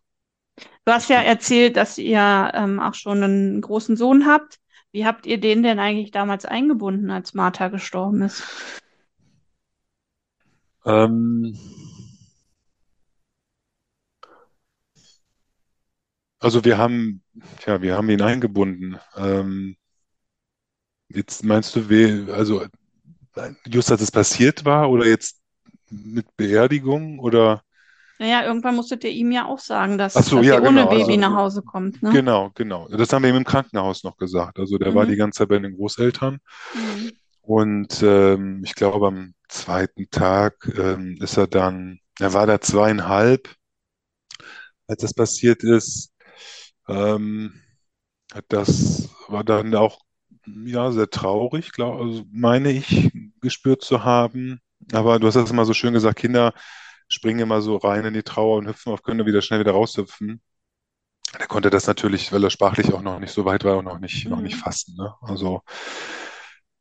Du 0.85 0.91
hast 0.91 1.09
ja 1.09 1.21
erzählt, 1.21 1.75
dass 1.77 1.97
ihr 1.97 2.51
ähm, 2.53 2.79
auch 2.79 2.93
schon 2.93 3.23
einen 3.23 3.61
großen 3.61 3.95
Sohn 3.97 4.25
habt. 4.27 4.59
Wie 4.91 5.05
habt 5.05 5.25
ihr 5.25 5.39
den 5.39 5.63
denn 5.63 5.79
eigentlich 5.79 6.11
damals 6.11 6.45
eingebunden, 6.45 7.09
als 7.11 7.33
Martha 7.33 7.69
gestorben 7.69 8.21
ist? 8.23 8.49
Ähm, 10.85 11.55
also 16.41 16.65
wir 16.65 16.77
haben, 16.77 17.23
ja, 17.65 17.81
wir 17.81 17.95
haben 17.95 18.09
ihn 18.09 18.21
eingebunden. 18.21 18.99
Ähm, 19.15 19.77
jetzt 21.09 21.43
meinst 21.43 21.75
du, 21.75 21.89
we, 21.89 22.27
also 22.33 22.65
just 23.67 23.91
als 23.91 24.01
es 24.01 24.11
passiert 24.11 24.65
war 24.65 24.89
oder 24.89 25.05
jetzt 25.05 25.41
mit 25.89 26.35
Beerdigung 26.37 27.19
oder? 27.19 27.63
Naja, 28.19 28.45
irgendwann 28.45 28.75
musstet 28.75 29.03
ihr 29.03 29.09
ihm 29.11 29.31
ja 29.33 29.45
auch 29.47 29.59
sagen, 29.59 29.97
dass, 29.97 30.13
so, 30.13 30.37
dass 30.37 30.45
ja, 30.45 30.59
ohne 30.59 30.85
genau. 30.85 30.87
Baby 30.87 31.17
Also 31.17 31.17
nach 31.17 31.35
Hause 31.35 31.61
kommt, 31.63 32.01
ne? 32.03 32.11
genau, 32.11 32.51
genau. 32.55 32.87
Das 32.89 33.13
haben 33.13 33.23
wir 33.23 33.29
ihm 33.29 33.37
im 33.37 33.43
Krankenhaus 33.45 34.03
noch 34.03 34.17
gesagt. 34.17 34.59
Also 34.59 34.77
der 34.77 34.95
war 34.95 35.05
die 35.05 35.15
Mhm. 35.15 35.17
ganze 35.17 35.39
Zeit 35.39 35.49
bei 35.49 35.59
den 35.59 35.75
Großeltern 35.75 36.39
Mhm. 36.73 37.11
und 37.41 38.01
ähm, 38.03 38.61
ich 38.63 38.75
glaube 38.75 39.07
am 39.07 39.33
zweiten 39.49 40.09
Tag 40.09 40.71
ähm, 40.77 41.17
ist 41.21 41.37
er 41.37 41.47
dann, 41.47 41.99
er 42.19 42.33
war 42.33 42.47
da 42.47 42.61
zweieinhalb, 42.61 43.49
als 44.87 45.01
das 45.01 45.13
passiert 45.13 45.63
ist. 45.63 46.10
Ähm, 46.87 47.53
Das 48.49 49.09
war 49.29 49.43
dann 49.43 49.75
auch 49.75 49.99
ja 50.47 50.91
sehr 50.91 51.09
traurig, 51.09 51.71
glaub, 51.73 52.01
also 52.01 52.25
meine 52.31 52.71
ich 52.71 53.11
gespürt 53.41 53.83
zu 53.83 54.03
haben. 54.05 54.61
Aber 54.93 55.19
du 55.19 55.27
hast 55.27 55.35
das 55.35 55.51
immer 55.51 55.65
so 55.65 55.73
schön 55.73 55.93
gesagt, 55.93 56.19
Kinder 56.19 56.53
springen 57.09 57.39
immer 57.41 57.61
so 57.61 57.77
rein 57.77 58.05
in 58.05 58.13
die 58.15 58.23
Trauer 58.23 58.57
und 58.59 58.67
hüpfen 58.67 58.93
auf, 58.93 59.03
können 59.03 59.19
dann 59.19 59.27
wieder 59.27 59.41
schnell 59.43 59.59
wieder 59.61 59.73
raushüpfen. 59.73 60.41
Der 61.39 61.47
konnte 61.47 61.69
das 61.69 61.87
natürlich, 61.87 62.31
weil 62.33 62.43
er 62.43 62.49
sprachlich 62.49 62.93
auch 62.93 63.01
noch 63.01 63.19
nicht 63.19 63.33
so 63.33 63.45
weit 63.45 63.63
war, 63.65 63.77
auch 63.77 63.81
noch 63.83 63.99
nicht, 63.99 64.29
noch 64.29 64.41
nicht 64.41 64.55
Mhm. 64.55 64.59
fassen. 64.59 64.95
Ne? 64.97 65.13
Also 65.21 65.61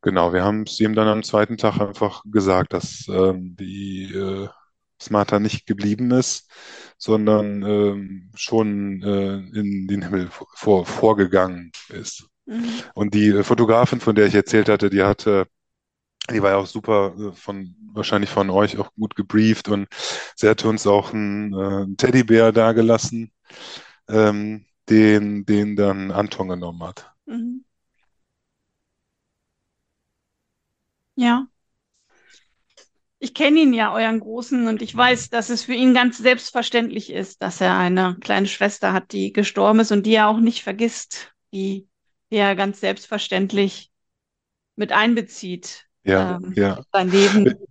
genau, 0.02 0.32
wir 0.32 0.42
haben 0.44 0.62
es 0.62 0.80
ihm 0.80 0.94
dann 0.94 1.08
am 1.08 1.22
zweiten 1.22 1.56
Tag 1.56 1.80
einfach 1.80 2.22
gesagt, 2.26 2.72
dass 2.72 3.06
ähm, 3.08 3.56
die 3.56 4.12
äh, 4.14 4.48
Smarta 5.00 5.38
nicht 5.38 5.66
geblieben 5.66 6.10
ist, 6.10 6.50
sondern 6.98 7.62
ähm, 7.62 8.30
schon 8.34 9.02
äh, 9.02 9.58
in 9.58 9.88
den 9.88 10.02
Himmel 10.02 10.28
vor, 10.30 10.84
vorgegangen 10.86 11.72
ist. 11.88 12.28
Mhm. 12.46 12.64
Und 12.94 13.14
die 13.14 13.28
äh, 13.28 13.42
Fotografin, 13.42 14.00
von 14.00 14.14
der 14.14 14.26
ich 14.26 14.34
erzählt 14.34 14.68
hatte, 14.68 14.90
die 14.90 15.02
hatte, 15.02 15.46
die 16.30 16.42
war 16.42 16.50
ja 16.50 16.56
auch 16.56 16.66
super 16.66 17.14
äh, 17.18 17.32
von, 17.32 17.74
wahrscheinlich 17.92 18.30
von 18.30 18.50
euch 18.50 18.78
auch 18.78 18.92
gut 18.94 19.16
gebrieft 19.16 19.68
und 19.68 19.88
sie 20.36 20.48
hatte 20.48 20.68
uns 20.68 20.86
auch 20.86 21.12
einen, 21.12 21.54
äh, 21.54 21.56
einen 21.56 21.96
Teddybär 21.96 22.52
dagelassen, 22.52 23.32
ähm, 24.08 24.66
den, 24.88 25.46
den 25.46 25.76
dann 25.76 26.10
Anton 26.10 26.48
genommen 26.48 26.82
hat. 26.82 27.10
Mhm. 27.26 27.64
Ja. 31.16 31.46
Ich 33.22 33.34
kenne 33.34 33.60
ihn 33.60 33.74
ja, 33.74 33.92
euren 33.92 34.18
Großen, 34.18 34.66
und 34.66 34.80
ich 34.80 34.96
weiß, 34.96 35.28
dass 35.28 35.50
es 35.50 35.64
für 35.64 35.74
ihn 35.74 35.92
ganz 35.92 36.16
selbstverständlich 36.18 37.12
ist, 37.12 37.42
dass 37.42 37.60
er 37.60 37.76
eine 37.76 38.16
kleine 38.18 38.46
Schwester 38.46 38.94
hat, 38.94 39.12
die 39.12 39.32
gestorben 39.34 39.80
ist 39.80 39.92
und 39.92 40.04
die 40.06 40.14
er 40.14 40.28
auch 40.28 40.40
nicht 40.40 40.62
vergisst, 40.62 41.32
die, 41.52 41.86
er 42.30 42.56
ganz 42.56 42.80
selbstverständlich 42.80 43.90
mit 44.74 44.92
einbezieht, 44.92 45.86
Ja, 46.02 46.36
ähm, 46.36 46.54
ja. 46.56 46.76
in 46.76 46.84
sein 46.92 47.12
Wir, 47.12 47.20
Leben. 47.20 47.66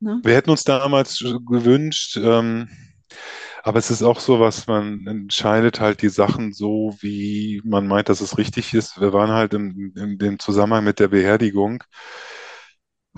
Ne? 0.00 0.20
wir 0.22 0.34
hätten 0.34 0.50
uns 0.50 0.64
damals 0.64 1.18
gewünscht, 1.18 2.16
ähm, 2.16 2.70
aber 3.62 3.78
es 3.80 3.90
ist 3.90 4.02
auch 4.02 4.20
so, 4.20 4.40
was 4.40 4.66
man 4.66 5.06
entscheidet 5.06 5.80
halt 5.80 6.00
die 6.00 6.08
Sachen 6.08 6.52
so, 6.54 6.96
wie 7.00 7.60
man 7.64 7.86
meint, 7.86 8.08
dass 8.08 8.20
es 8.22 8.38
richtig 8.38 8.72
ist. 8.72 9.00
Wir 9.00 9.12
waren 9.12 9.30
halt 9.30 9.52
im, 9.52 9.92
in 9.96 10.16
dem 10.18 10.38
Zusammenhang 10.38 10.84
mit 10.84 11.00
der 11.00 11.08
Beerdigung 11.08 11.82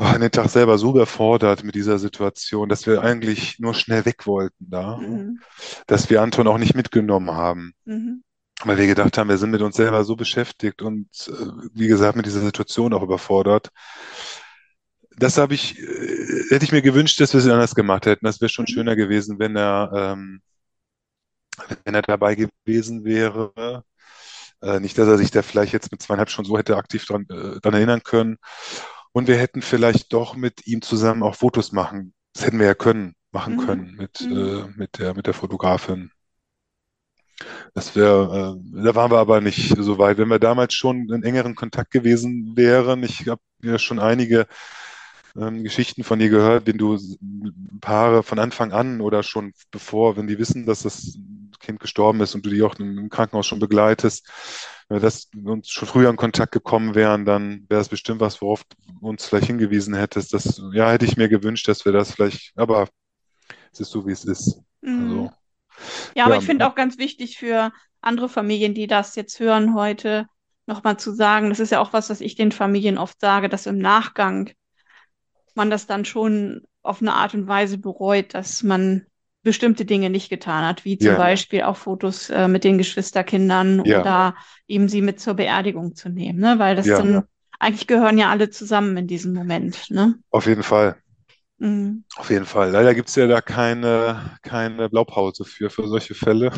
war 0.01 0.15
an 0.15 0.21
den 0.23 0.31
Tag 0.31 0.49
selber 0.51 0.79
so 0.79 0.91
überfordert 0.91 1.63
mit 1.65 1.75
dieser 1.75 1.99
Situation, 1.99 2.69
dass 2.69 2.87
wir 2.87 3.03
eigentlich 3.03 3.59
nur 3.59 3.75
schnell 3.75 4.05
weg 4.05 4.27
wollten 4.27 4.71
da, 4.71 4.97
Mhm. 4.97 5.41
dass 5.87 6.11
wir 6.11 6.23
Anton 6.23 6.49
auch 6.49 6.59
nicht 6.59 6.75
mitgenommen 6.75 7.31
haben, 7.31 7.73
Mhm. 7.85 8.23
weil 8.65 8.79
wir 8.79 8.87
gedacht 8.87 9.17
haben, 9.19 9.29
wir 9.29 9.39
sind 9.39 9.51
mit 9.51 9.63
uns 9.63 9.77
selber 9.77 10.05
so 10.05 10.17
beschäftigt 10.17 10.83
und 10.83 11.09
äh, 11.29 11.33
wie 11.75 11.89
gesagt 11.89 12.17
mit 12.17 12.27
dieser 12.27 12.41
Situation 12.41 12.93
auch 12.95 13.03
überfordert. 13.03 13.71
Das 15.17 15.37
habe 15.39 15.55
ich, 15.55 15.79
äh, 15.79 16.45
hätte 16.51 16.65
ich 16.65 16.73
mir 16.73 16.83
gewünscht, 16.83 17.21
dass 17.21 17.33
wir 17.35 17.41
es 17.41 17.47
anders 17.49 17.75
gemacht 17.75 18.07
hätten. 18.07 18.25
Das 18.25 18.41
wäre 18.41 18.49
schon 18.49 18.65
Mhm. 18.65 18.73
schöner 18.75 18.97
gewesen, 18.97 19.39
wenn 19.39 19.57
er, 19.57 19.91
ähm, 19.95 20.41
wenn 21.85 21.95
er 21.95 22.03
dabei 22.03 22.35
gewesen 22.37 23.05
wäre. 23.05 23.85
Äh, 24.63 24.81
nicht, 24.81 24.97
dass 24.99 25.09
er 25.09 25.19
sich 25.19 25.31
da 25.31 25.43
vielleicht 25.43 25.73
jetzt 25.73 25.91
mit 25.91 26.03
zweieinhalb 26.03 26.31
schon 26.31 26.45
so 26.45 26.57
hätte 26.59 26.77
aktiv 26.77 27.05
dran, 27.07 27.27
äh, 27.31 27.61
dran 27.61 27.75
erinnern 27.75 28.03
können. 28.03 28.37
Und 29.13 29.29
wir 29.29 29.37
hätten 29.39 29.63
vielleicht 29.63 30.13
doch 30.13 30.37
mit 30.37 30.67
ihm 30.67 30.83
zusammen 30.83 31.23
auch 31.23 31.35
Fotos 31.35 31.73
machen. 31.73 32.15
Das 32.35 32.47
hätten 32.47 32.59
wir 32.59 32.67
ja 32.67 32.75
können, 32.75 33.15
machen 33.33 33.57
Mhm. 33.57 33.59
können 33.59 33.95
mit, 33.97 34.21
Mhm. 34.21 34.37
äh, 34.37 34.79
mit 34.79 34.99
der, 34.99 35.15
mit 35.15 35.27
der 35.27 35.35
Fotografin. 35.35 36.11
Das 37.75 37.97
wäre, 37.97 38.57
äh, 38.59 38.83
da 38.85 38.95
waren 38.95 39.11
wir 39.11 39.19
aber 39.19 39.41
nicht 39.41 39.75
so 39.79 39.99
weit. 39.99 40.19
Wenn 40.19 40.29
wir 40.29 40.39
damals 40.39 40.75
schon 40.75 41.09
in 41.11 41.23
engeren 41.23 41.55
Kontakt 41.55 41.91
gewesen 41.91 42.53
wären, 42.57 43.03
ich 43.03 43.29
habe 43.29 43.41
ja 43.63 43.79
schon 43.79 43.99
einige 43.99 44.47
ähm, 45.37 45.65
Geschichten 45.65 46.05
von 46.05 46.19
dir 46.19 46.31
gehört, 46.31 46.67
wenn 46.67 46.79
du 46.79 46.99
Paare 47.81 48.23
von 48.23 48.39
Anfang 48.39 48.73
an 48.73 49.01
oder 49.01 49.23
schon 49.23 49.53
bevor, 49.71 50.17
wenn 50.17 50.27
die 50.27 50.39
wissen, 50.39 50.67
dass 50.67 50.83
das 50.83 51.19
Kind 51.61 51.81
gestorben 51.81 52.21
ist 52.21 52.35
und 52.35 52.45
du 52.45 52.51
die 52.51 52.63
auch 52.63 52.75
im 52.79 53.09
Krankenhaus 53.09 53.47
schon 53.47 53.59
begleitest, 53.61 54.29
wenn 54.89 54.97
wir 54.97 55.03
das 55.03 55.29
uns 55.45 55.71
schon 55.71 55.87
früher 55.87 56.11
in 56.11 56.17
Kontakt 56.17 56.53
gekommen 56.53 56.95
wären, 56.95 57.25
dann 57.25 57.65
wäre 57.69 57.81
es 57.81 57.89
bestimmt 57.89 58.21
was, 58.21 58.43
worauf 58.43 58.65
du 58.65 59.07
uns 59.07 59.27
vielleicht 59.27 59.47
hingewiesen 59.47 59.95
hättest. 59.95 60.35
Das, 60.35 60.61
ja, 60.73 60.91
hätte 60.91 61.05
ich 61.05 61.17
mir 61.17 61.29
gewünscht, 61.29 61.69
dass 61.69 61.85
wir 61.85 61.93
das 61.93 62.13
vielleicht, 62.13 62.53
aber 62.57 62.89
es 63.73 63.81
ist 63.81 63.91
so, 63.91 64.07
wie 64.07 64.13
es 64.13 64.25
ist. 64.25 64.61
Mhm. 64.81 65.05
Also, 65.05 65.33
Ja, 66.17 66.25
aber 66.25 66.35
ja, 66.35 66.41
ich 66.41 66.47
finde 66.47 66.67
auch 66.67 66.75
ganz 66.75 66.99
wichtig 66.99 67.39
für 67.39 67.71
andere 68.01 68.29
Familien, 68.29 68.75
die 68.75 68.87
das 68.87 69.15
jetzt 69.15 69.39
hören 69.39 69.75
heute, 69.75 70.27
nochmal 70.67 70.99
zu 70.99 71.13
sagen, 71.13 71.51
das 71.51 71.61
ist 71.61 71.73
ja 71.73 71.81
auch 71.81 71.93
was, 71.93 72.11
was 72.11 72.21
ich 72.21 72.35
den 72.35 72.53
Familien 72.53 72.99
oft 72.99 73.21
sage, 73.21 73.49
dass 73.49 73.67
im 73.67 73.79
Nachgang 73.79 74.51
man 75.55 75.71
das 75.71 75.87
dann 75.87 76.05
schon 76.05 76.63
auf 76.83 77.03
eine 77.03 77.15
Art 77.15 77.35
und 77.35 77.47
Weise 77.47 77.79
bereut, 77.79 78.35
dass 78.35 78.63
man 78.63 79.07
bestimmte 79.43 79.85
Dinge 79.85 80.11
nicht 80.11 80.29
getan 80.31 80.65
hat, 80.67 80.85
wie 80.85 80.99
zum 80.99 81.15
ja, 81.15 81.17
Beispiel 81.17 81.63
auch 81.63 81.77
Fotos 81.77 82.31
äh, 82.31 82.49
mit 82.49 82.65
den 82.65 82.79
Geschwisterkindern 82.79 83.81
ja, 83.85 84.07
oder 84.07 84.37
eben 84.69 84.89
sie 84.89 85.03
mit 85.03 85.21
zur 85.21 85.35
Beerdigung 85.35 85.95
zu 85.95 86.09
nehmen, 86.11 86.39
ne? 86.41 86.59
Weil 86.59 86.77
das 86.77 86.93
ja, 86.93 86.95
dann, 86.95 87.25
eigentlich 87.59 87.87
gehören 87.87 88.19
ja 88.19 88.31
alle 88.31 88.51
zusammen 88.51 88.97
in 88.97 89.07
diesem 89.07 89.33
Moment, 89.35 89.91
ne? 89.91 90.17
auf 90.31 90.47
jeden 90.47 90.63
Fall. 90.63 90.97
Mhm. 91.59 92.05
Auf 92.17 92.29
jeden 92.31 92.45
Fall. 92.47 92.71
Leider 92.71 92.95
gibt 92.95 93.09
es 93.09 93.15
ja 93.15 93.27
da 93.29 93.41
keine, 93.41 94.37
keine 94.43 94.89
Blaupause 94.91 95.45
für, 95.45 95.71
für 95.71 95.87
solche 95.89 96.15
Fälle. 96.15 96.51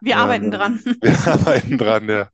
Wir 0.00 0.18
arbeiten 0.18 0.50
Ähm, 0.50 0.50
dran. 0.50 0.80
wir 1.00 1.18
arbeiten 1.26 1.78
dran, 1.78 2.08
ja. 2.08 2.28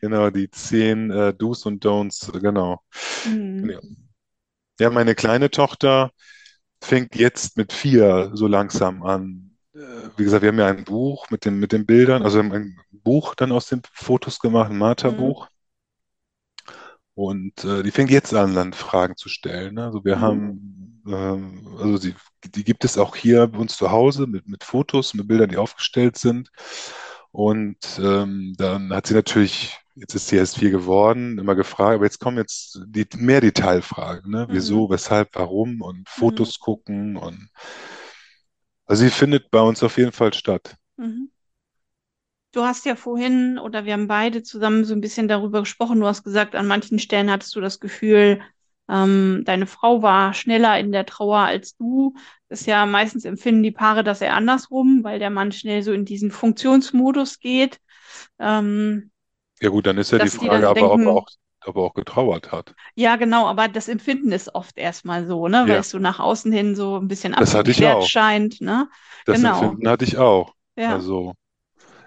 Genau, 0.00 0.30
die 0.30 0.50
zehn 0.50 1.10
äh, 1.10 1.34
Do's 1.34 1.66
und 1.66 1.84
Don'ts, 1.84 2.30
genau. 2.40 2.82
Mhm. 3.24 3.72
Ja. 3.72 3.80
Ja, 4.80 4.90
meine 4.90 5.14
kleine 5.14 5.50
Tochter 5.50 6.10
fängt 6.82 7.14
jetzt 7.16 7.56
mit 7.56 7.72
vier 7.72 8.30
so 8.34 8.46
langsam 8.46 9.02
an. 9.02 9.56
Äh, 9.74 9.78
Wie 10.16 10.24
gesagt, 10.24 10.42
wir 10.42 10.48
haben 10.50 10.58
ja 10.58 10.68
ein 10.68 10.84
Buch 10.84 11.30
mit 11.30 11.44
den, 11.44 11.58
mit 11.58 11.72
den 11.72 11.86
Bildern, 11.86 12.22
also 12.22 12.40
ein 12.40 12.78
Buch 12.90 13.34
dann 13.34 13.52
aus 13.52 13.66
den 13.68 13.82
Fotos 13.92 14.38
gemacht, 14.40 14.70
ein 14.70 14.78
Mhm. 14.78 14.78
Martha-Buch. 14.78 15.48
Und 17.14 17.64
äh, 17.64 17.82
die 17.82 17.90
fängt 17.90 18.10
jetzt 18.10 18.34
an, 18.34 18.54
dann 18.54 18.72
Fragen 18.72 19.16
zu 19.16 19.28
stellen. 19.28 19.74
Ne? 19.74 19.84
Also 19.84 20.04
wir 20.04 20.20
Mhm. 20.20 20.20
haben, 20.20 21.02
ähm, 21.06 21.68
also 21.78 21.98
die, 21.98 22.14
die 22.54 22.64
gibt 22.64 22.84
es 22.84 22.96
auch 22.98 23.16
hier 23.16 23.46
bei 23.46 23.58
uns 23.58 23.76
zu 23.76 23.90
Hause 23.90 24.26
mit, 24.26 24.48
mit 24.48 24.64
Fotos, 24.64 25.12
mit 25.14 25.28
Bildern, 25.28 25.50
die 25.50 25.58
aufgestellt 25.58 26.16
sind. 26.16 26.50
Und 27.32 27.78
ähm, 27.98 28.54
dann 28.58 28.92
hat 28.92 29.06
sie 29.06 29.14
natürlich, 29.14 29.78
jetzt 29.94 30.14
ist 30.14 30.28
sie 30.28 30.36
erst 30.36 30.58
vier 30.58 30.70
geworden, 30.70 31.38
immer 31.38 31.54
gefragt, 31.54 31.94
aber 31.96 32.04
jetzt 32.04 32.20
kommen 32.20 32.36
jetzt 32.36 32.80
die 32.86 33.06
mehr 33.16 33.40
Detailfragen, 33.40 34.30
ne? 34.30 34.46
Mhm. 34.48 34.52
Wieso, 34.54 34.90
weshalb, 34.90 35.30
warum 35.34 35.80
und 35.80 36.00
Mhm. 36.00 36.08
Fotos 36.10 36.58
gucken 36.60 37.16
und 37.16 37.48
also 38.86 39.02
sie 39.04 39.10
findet 39.10 39.50
bei 39.50 39.60
uns 39.60 39.82
auf 39.82 39.96
jeden 39.98 40.12
Fall 40.12 40.32
statt. 40.34 40.76
Mhm. 40.98 41.26
Du 42.52 42.62
hast 42.64 42.84
ja 42.84 42.96
vorhin, 42.96 43.58
oder 43.58 43.84
wir 43.86 43.94
haben 43.94 44.08
beide 44.08 44.42
zusammen 44.42 44.84
so 44.84 44.94
ein 44.94 45.00
bisschen 45.00 45.26
darüber 45.28 45.60
gesprochen. 45.60 46.00
Du 46.00 46.06
hast 46.06 46.22
gesagt, 46.22 46.54
an 46.54 46.66
manchen 46.66 46.98
Stellen 46.98 47.30
hattest 47.30 47.54
du 47.56 47.60
das 47.60 47.80
Gefühl, 47.80 48.42
ähm, 48.92 49.42
deine 49.46 49.66
Frau 49.66 50.02
war 50.02 50.34
schneller 50.34 50.78
in 50.80 50.92
der 50.92 51.06
Trauer 51.06 51.40
als 51.40 51.76
du. 51.76 52.14
Das 52.50 52.62
ist 52.62 52.68
ja 52.68 52.86
meistens 52.86 53.24
empfinden 53.26 53.64
die 53.64 53.72
Paare 53.72 54.04
das 54.04 54.20
eher 54.22 54.34
andersrum, 54.36 55.04
weil 55.04 55.18
der 55.20 55.30
Mann 55.30 55.52
schnell 55.52 55.82
so 55.82 55.92
in 55.92 56.04
diesen 56.06 56.30
Funktionsmodus 56.32 57.40
geht, 57.40 57.80
ähm, 58.40 59.10
Ja 59.62 59.70
gut, 59.70 59.86
dann 59.86 59.96
ist 59.96 60.10
ja 60.12 60.18
die 60.20 60.28
Frage 60.28 60.68
aber, 60.68 60.92
ob 60.92 61.06
er 61.06 61.12
denken, 61.12 61.14
auch, 61.14 61.26
ob 61.64 61.76
er 61.76 61.82
auch 61.82 61.94
getrauert 61.94 62.52
hat. 62.52 62.74
ja, 62.94 63.16
genau, 63.16 63.46
aber 63.46 63.68
das 63.68 63.88
Empfinden 63.88 64.32
ist 64.32 64.54
oft 64.54 64.76
erstmal 64.78 65.26
so, 65.26 65.48
ne, 65.48 65.68
weil 65.68 65.80
Ja, 65.80 65.80
es 65.80 65.90
so 65.90 65.98
nach 65.98 66.18
außen 66.20 66.52
hin 66.52 66.74
so 66.76 66.98
ein 66.98 67.08
bisschen 67.08 67.34
abgeklärt 67.34 68.02
scheint, 68.04 68.60
ne? 68.60 68.88
Das 69.24 69.42
Genau. 69.42 69.42
Empfinden 69.42 69.88
hatte 69.88 70.04
ich 70.04 70.16
auch. 70.18 70.54
Ja. 70.76 71.02
Also, 71.02 71.34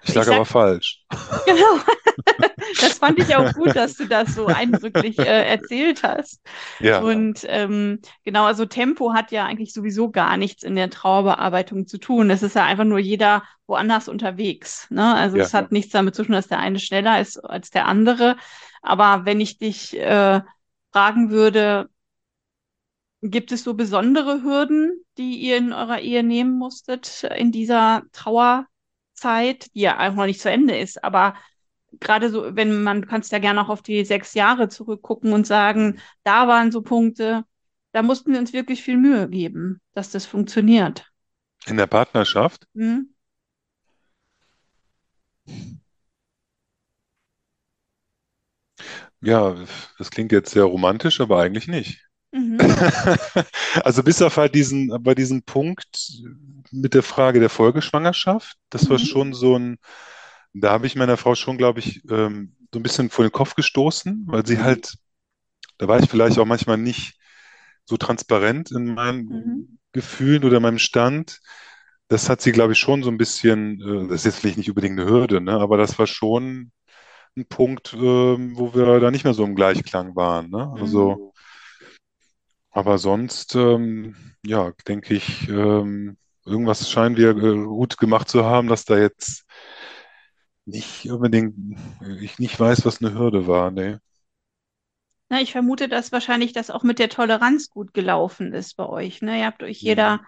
ich 0.06 0.10
Ich 0.10 0.16
lag 0.16 0.26
sag, 0.26 0.36
aber 0.36 0.46
falsch. 0.46 1.04
genau. 1.46 1.80
Das 2.82 2.98
fand 2.98 3.20
ich 3.20 3.36
auch 3.36 3.54
gut, 3.54 3.76
dass 3.76 3.96
du 3.96 4.06
das 4.06 4.36
so 4.36 4.48
eindrücklich 4.48 5.20
äh, 5.20 5.48
erzählt 5.48 6.04
hast. 6.04 6.42
Ja, 6.80 7.00
Und 7.00 7.46
ähm, 7.48 8.00
genau, 8.24 8.46
also 8.46 8.66
Tempo 8.66 9.14
hat 9.14 9.32
ja 9.32 9.46
eigentlich 9.46 9.74
sowieso 9.74 10.10
gar 10.10 10.38
nichts 10.38 10.64
in 10.64 10.76
der 10.76 10.90
Trauerbearbeitung 10.90 11.88
zu 11.88 11.98
tun. 12.00 12.30
Es 12.30 12.42
ist 12.42 12.56
ja 12.56 12.66
einfach 12.66 12.84
nur 12.84 13.00
jeder 13.00 13.44
woanders 13.68 14.08
unterwegs. 14.08 14.88
Ne? 14.90 15.14
Also 15.14 15.38
ja. 15.38 15.44
es 15.44 15.54
hat 15.54 15.72
nichts 15.72 15.92
damit 15.92 16.16
zu 16.16 16.24
tun, 16.24 16.34
dass 16.34 16.48
der 16.48 16.60
eine 16.60 16.80
schneller 16.80 17.20
ist 17.20 17.38
als 17.38 17.70
der 17.70 17.86
andere. 17.86 18.38
Aber 18.82 19.26
wenn 19.26 19.40
ich 19.40 19.58
dich 19.58 19.98
äh, 19.98 20.42
fragen 20.92 21.30
würde, 21.30 21.90
gibt 23.22 23.52
es 23.52 23.64
so 23.64 23.74
besondere 23.74 24.44
Hürden, 24.44 25.04
die 25.18 25.36
ihr 25.38 25.58
in 25.58 25.74
eurer 25.74 26.00
Ehe 26.00 26.24
nehmen 26.24 26.58
musstet 26.58 27.24
in 27.36 27.52
dieser 27.52 28.04
Trauerzeit, 29.16 29.74
die 29.76 29.82
ja 29.82 29.98
einfach 29.98 30.18
noch 30.18 30.26
nicht 30.26 30.42
zu 30.42 30.50
Ende 30.50 30.78
ist, 30.78 31.04
aber 31.04 31.36
gerade 32.00 32.30
so, 32.30 32.56
wenn 32.56 32.84
man, 32.84 33.02
du 33.04 33.08
kannst 33.08 33.32
ja 33.32 33.40
gerne 33.40 33.62
auch 33.62 33.70
auf 33.70 33.82
die 33.82 34.04
sechs 34.06 34.34
Jahre 34.34 34.70
zurückgucken 34.70 35.34
und 35.34 35.48
sagen, 35.48 36.00
da 36.24 36.48
waren 36.48 36.72
so 36.72 36.82
Punkte, 36.82 37.46
da 37.92 38.02
mussten 38.02 38.34
wir 38.34 38.40
uns 38.40 38.54
wirklich 38.54 38.84
viel 38.84 38.98
Mühe 38.98 39.30
geben, 39.30 39.80
dass 39.94 40.12
das 40.12 40.26
funktioniert. 40.26 41.12
In 41.68 41.78
der 41.78 41.88
Partnerschaft? 41.88 42.68
Mhm. 42.74 43.10
Ja, 49.22 49.56
das 49.98 50.12
klingt 50.12 50.32
jetzt 50.32 50.52
sehr 50.52 50.64
romantisch, 50.64 51.20
aber 51.22 51.40
eigentlich 51.42 51.68
nicht. 51.68 52.06
Mhm. 52.36 52.60
Also 53.84 54.04
bis 54.04 54.22
auf 54.22 54.38
halt 54.38 54.56
diesen, 54.56 54.90
bei 55.04 55.16
diesem 55.16 55.44
Punkt 55.44 56.12
mit 56.72 56.94
der 56.94 57.04
Frage 57.04 57.40
der 57.40 57.50
Folgeschwangerschaft, 57.50 58.58
das 58.70 58.90
war 58.90 58.98
Mhm. 58.98 59.06
schon 59.06 59.34
so 59.34 59.58
ein, 59.58 59.78
da 60.54 60.72
habe 60.72 60.88
ich 60.88 60.96
meiner 60.96 61.18
Frau 61.18 61.36
schon, 61.36 61.58
glaube 61.58 61.80
ich, 61.80 62.02
ähm, 62.10 62.56
so 62.74 62.80
ein 62.80 62.84
bisschen 62.84 63.10
vor 63.10 63.26
den 63.26 63.32
Kopf 63.32 63.56
gestoßen, 63.56 64.26
weil 64.28 64.46
sie 64.46 64.58
Mhm. 64.58 64.64
halt, 64.64 64.96
da 65.78 65.88
war 65.88 66.00
ich 66.00 66.10
vielleicht 66.10 66.40
auch 66.40 66.46
manchmal 66.46 66.78
nicht 66.78 67.16
so 67.86 67.98
transparent 67.98 68.72
in 68.72 68.86
Mhm. 68.86 68.96
meinen 68.96 69.80
Gefühlen 69.94 70.44
oder 70.46 70.60
meinem 70.60 70.80
Stand. 70.80 71.40
Das 72.08 72.30
hat 72.30 72.42
sie, 72.42 72.52
glaube 72.52 72.74
ich, 72.74 72.80
schon 72.80 73.04
so 73.04 73.10
ein 73.12 73.18
bisschen, 73.18 73.82
äh, 73.82 74.08
das 74.10 74.22
ist 74.22 74.26
jetzt 74.26 74.40
vielleicht 74.40 74.58
nicht 74.58 74.70
unbedingt 74.70 75.00
eine 75.00 75.10
Hürde, 75.10 75.42
ne, 75.42 75.54
aber 75.54 75.78
das 75.78 76.00
war 76.00 76.08
schon 76.08 76.72
ein 77.38 77.48
Punkt, 77.48 77.94
ähm, 77.96 78.58
wo 78.58 78.74
wir 78.76 79.00
da 79.00 79.12
nicht 79.12 79.26
mehr 79.26 79.34
so 79.36 79.46
im 79.46 79.56
Gleichklang 79.56 80.16
waren, 80.16 80.50
ne? 80.52 80.72
Mhm. 80.72 80.80
Also, 80.80 81.34
aber 82.76 83.00
sonst, 83.00 83.56
ähm, 83.56 84.16
ja, 84.46 84.72
denke 84.88 85.16
ich, 85.16 85.48
ähm, 85.50 86.18
irgendwas 86.46 86.90
scheinen 86.92 87.18
wir 87.18 87.32
äh, 87.32 87.66
gut 87.66 87.98
gemacht 87.98 88.30
zu 88.30 88.46
haben, 88.46 88.68
dass 88.68 88.86
da 88.86 88.98
jetzt 89.00 89.46
nicht 90.66 91.10
unbedingt, 91.12 91.56
ich 92.22 92.40
nicht 92.40 92.60
weiß, 92.60 92.86
was 92.86 93.02
eine 93.02 93.14
Hürde 93.18 93.48
war, 93.48 93.72
ne? 93.72 94.02
Na, 95.30 95.42
ich 95.42 95.52
vermute, 95.52 95.88
dass 95.90 96.12
wahrscheinlich 96.12 96.54
das 96.54 96.70
auch 96.70 96.84
mit 96.84 97.00
der 97.00 97.10
Toleranz 97.10 97.70
gut 97.70 97.94
gelaufen 97.94 98.54
ist 98.54 98.76
bei 98.78 98.86
euch. 98.88 99.22
Ne? 99.22 99.40
Ihr 99.40 99.46
habt 99.46 99.64
euch 99.64 99.82
Mhm. 99.82 99.88
jeder 99.88 100.22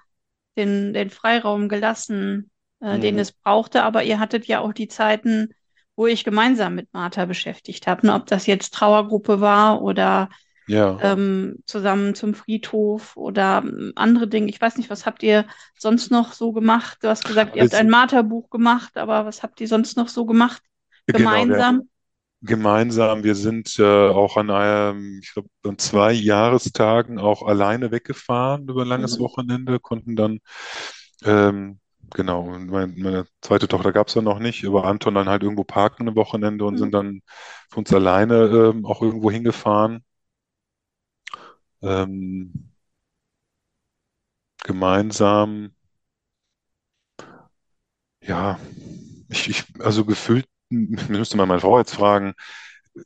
den, 0.57 0.93
den 0.93 1.09
Freiraum 1.11 1.69
gelassen, 1.69 2.51
äh, 2.81 2.99
den 2.99 3.15
Mhm. 3.15 3.19
es 3.19 3.31
brauchte, 3.31 3.83
aber 3.83 4.03
ihr 4.03 4.19
hattet 4.19 4.47
ja 4.47 4.59
auch 4.61 4.73
die 4.73 4.87
Zeiten, 4.87 5.53
wo 5.95 6.07
ich 6.07 6.23
gemeinsam 6.23 6.75
mit 6.75 6.93
Martha 6.93 7.25
beschäftigt 7.25 7.87
habe. 7.87 8.07
Ne? 8.07 8.13
Ob 8.15 8.25
das 8.27 8.47
jetzt 8.47 8.73
Trauergruppe 8.73 9.39
war 9.41 9.81
oder 9.83 10.29
Ja. 10.67 10.99
ähm, 10.99 11.57
zusammen 11.65 12.15
zum 12.15 12.33
Friedhof 12.33 13.15
oder 13.17 13.59
ähm, 13.65 13.93
andere 13.95 14.27
Dinge. 14.27 14.49
Ich 14.49 14.59
weiß 14.61 14.77
nicht, 14.77 14.89
was 14.89 15.05
habt 15.05 15.23
ihr 15.23 15.47
sonst 15.77 16.11
noch 16.11 16.33
so 16.33 16.51
gemacht? 16.53 16.99
Du 17.01 17.09
hast 17.09 17.25
gesagt, 17.25 17.55
ihr 17.55 17.63
habt 17.63 17.73
Also, 17.73 17.75
ein 17.75 17.89
Martha-Buch 17.89 18.49
gemacht, 18.49 18.97
aber 18.97 19.25
was 19.25 19.43
habt 19.43 19.61
ihr 19.61 19.67
sonst 19.67 19.97
noch 19.97 20.07
so 20.09 20.25
gemacht 20.25 20.63
genau, 21.07 21.47
wir 21.47 21.65
gemeinsam? 21.65 21.89
gemeinsam, 22.43 23.23
wir 23.23 23.35
sind 23.35 23.79
äh, 23.79 23.83
auch 24.09 24.37
an 24.37 24.51
einem, 24.51 25.19
ich 25.23 25.33
glaube, 25.33 25.49
an 25.65 25.77
zwei 25.79 26.13
Jahrestagen 26.13 27.19
auch 27.19 27.43
alleine 27.43 27.91
weggefahren 27.91 28.67
über 28.69 28.83
ein 28.83 28.87
langes 28.89 29.19
Mhm. 29.19 29.19
Wochenende, 29.19 29.79
konnten 29.79 30.15
dann 30.15 30.39
Ähm, 31.25 31.79
genau, 32.15 32.43
und 32.43 32.67
mein, 32.69 32.95
meine 32.97 33.27
zweite 33.41 33.67
Tochter 33.67 33.93
gab 33.93 34.07
es 34.09 34.15
ja 34.15 34.21
noch 34.23 34.39
nicht, 34.39 34.65
aber 34.65 34.85
Anton 34.85 35.15
dann 35.15 35.29
halt 35.29 35.43
irgendwo 35.43 35.63
parken 35.65 36.07
am 36.09 36.15
Wochenende 36.17 36.65
und 36.65 36.77
Mhm. 36.77 36.79
sind 36.79 36.93
dann 36.93 37.21
für 37.71 37.79
uns 37.79 37.93
alleine 37.93 38.45
ähm, 38.75 38.85
auch 38.85 39.01
irgendwo 39.03 39.31
hingefahren. 39.31 40.03
Ähm, 41.81 42.53
gemeinsam, 44.63 45.71
ja, 48.21 48.59
ich, 49.29 49.49
ich, 49.49 49.63
also 49.81 50.05
gefühlt, 50.05 50.47
müsste 50.69 51.37
man 51.37 51.47
meine 51.47 51.61
Frau 51.61 51.79
jetzt 51.79 51.95
fragen, 51.95 52.33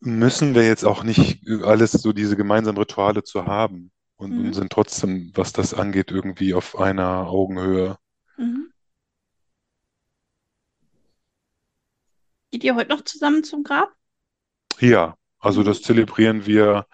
müssen 0.02 0.56
wir 0.56 0.66
jetzt 0.68 0.86
auch 0.86 1.04
nicht 1.04 1.48
alles 1.64 1.92
so 1.94 2.14
diese 2.14 2.38
gemeinsamen 2.38 2.78
Rituale 2.78 3.24
zu 3.24 3.46
haben 3.46 3.92
und, 4.18 4.38
und 4.38 4.48
Mhm. 4.48 4.54
sind 4.54 4.72
trotzdem, 4.72 5.32
was 5.36 5.54
das 5.54 5.74
angeht, 5.74 6.12
irgendwie 6.12 6.54
auf 6.54 6.78
einer 6.80 7.28
Augenhöhe. 7.28 7.98
Mhm. 8.38 8.72
Geht 12.50 12.64
ihr 12.64 12.76
heute 12.76 12.92
noch 12.96 13.02
zusammen 13.04 13.44
zum 13.44 13.64
Grab? 13.64 13.94
Ja, 14.80 15.16
also 15.40 15.62
Mhm. 15.62 15.66
das 15.66 15.82
zelebrieren 15.82 16.46
wir 16.46 16.86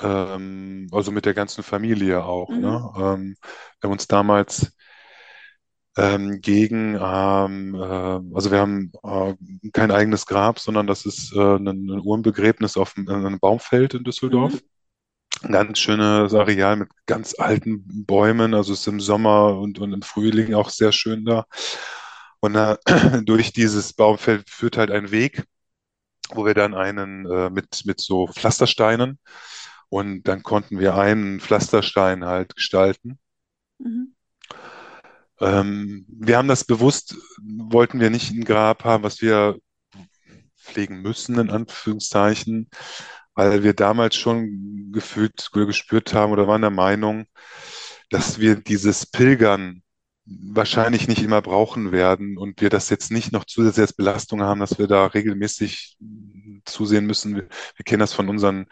ähm, 0.00 0.88
also 0.92 1.10
mit 1.12 1.26
der 1.26 1.34
ganzen 1.34 1.62
Familie 1.64 2.24
auch, 2.24 2.50
Mhm. 2.50 2.60
ne? 2.60 2.90
Ähm, 2.96 3.36
wir 3.80 3.88
haben 3.88 3.92
uns 3.92 4.06
damals 4.08 4.72
ähm, 5.96 6.40
gegen, 6.42 6.94
ähm, 7.00 7.74
äh, 7.74 8.34
also 8.34 8.50
wir 8.50 8.58
haben 8.58 8.92
äh, 9.02 9.34
kein 9.72 9.90
eigenes 9.90 10.26
Grab, 10.26 10.58
sondern 10.58 10.86
das 10.86 11.06
ist 11.06 11.32
äh, 11.34 11.38
ein, 11.56 11.66
ein 11.68 12.00
Urnenbegräbnis 12.00 12.76
auf 12.76 12.94
einem, 12.96 13.08
einem 13.08 13.38
Baumfeld 13.40 13.94
in 13.94 14.00
Mhm. 14.00 14.04
Düsseldorf. 14.04 14.62
Ein 15.42 15.52
ganz 15.52 15.78
schönes 15.80 16.34
Areal 16.34 16.76
mit 16.76 16.90
ganz 17.06 17.34
alten 17.38 17.84
Bäumen, 18.06 18.54
also 18.54 18.72
es 18.74 18.80
ist 18.80 18.88
im 18.88 19.00
Sommer 19.00 19.58
und, 19.58 19.78
und 19.80 19.92
im 19.92 20.02
Frühling 20.02 20.54
auch 20.54 20.70
sehr 20.70 20.92
schön 20.92 21.24
da. 21.26 21.46
Und 22.40 22.56
äh, 22.56 22.76
durch 23.24 23.52
dieses 23.52 23.92
Baumfeld 23.92 24.50
führt 24.50 24.76
halt 24.78 24.90
ein 24.90 25.10
Weg, 25.10 25.44
wo 26.30 26.44
wir 26.46 26.54
dann 26.54 26.74
einen 26.74 27.26
äh, 27.30 27.50
mit, 27.50 27.82
mit 27.86 28.00
so 28.00 28.26
Pflastersteinen 28.28 29.18
und 29.88 30.24
dann 30.24 30.42
konnten 30.42 30.78
wir 30.78 30.96
einen 30.96 31.40
Pflasterstein 31.40 32.24
halt 32.24 32.54
gestalten. 32.54 33.18
Mhm. 33.78 34.14
Ähm, 35.40 36.06
wir 36.08 36.38
haben 36.38 36.48
das 36.48 36.64
bewusst, 36.64 37.16
wollten 37.42 38.00
wir 38.00 38.10
nicht 38.10 38.32
ein 38.32 38.44
Grab 38.44 38.84
haben, 38.84 39.02
was 39.02 39.20
wir 39.20 39.58
pflegen 40.56 41.02
müssen, 41.02 41.38
in 41.38 41.50
Anführungszeichen, 41.50 42.68
weil 43.34 43.62
wir 43.62 43.74
damals 43.74 44.16
schon 44.16 44.90
gefühlt 44.92 45.50
oder 45.54 45.66
gespürt 45.66 46.14
haben 46.14 46.32
oder 46.32 46.48
waren 46.48 46.62
der 46.62 46.70
Meinung, 46.70 47.26
dass 48.10 48.38
wir 48.40 48.56
dieses 48.56 49.06
Pilgern 49.06 49.82
wahrscheinlich 50.26 51.06
nicht 51.06 51.22
immer 51.22 51.40
brauchen 51.40 51.92
werden 51.92 52.36
und 52.36 52.60
wir 52.60 52.70
das 52.70 52.90
jetzt 52.90 53.12
nicht 53.12 53.32
noch 53.32 53.44
zusätzlich 53.44 53.82
als 53.82 53.92
Belastung 53.92 54.42
haben, 54.42 54.60
dass 54.60 54.78
wir 54.78 54.88
da 54.88 55.06
regelmäßig 55.06 55.96
zusehen 56.64 57.06
müssen. 57.06 57.36
Wir, 57.36 57.48
wir 57.76 57.84
kennen 57.84 58.00
das 58.00 58.12
von 58.12 58.28
unseren, 58.28 58.66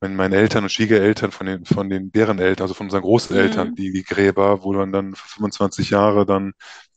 wenn 0.00 0.16
meine 0.16 0.36
Eltern 0.36 0.64
und 0.64 0.70
Schwiegereltern, 0.70 1.32
von 1.32 1.46
den, 1.46 1.64
von 1.64 1.88
den 1.90 2.12
deren 2.12 2.38
Eltern, 2.38 2.64
also 2.64 2.74
von 2.74 2.86
unseren 2.86 3.02
Großeltern, 3.02 3.70
Mhm. 3.70 3.76
die, 3.76 3.92
die 3.92 4.04
Gräber, 4.04 4.62
wo 4.62 4.72
man 4.72 4.92
dann 4.92 5.14
für 5.14 5.28
25 5.28 5.90
Jahre 5.90 6.26
dann 6.26 6.52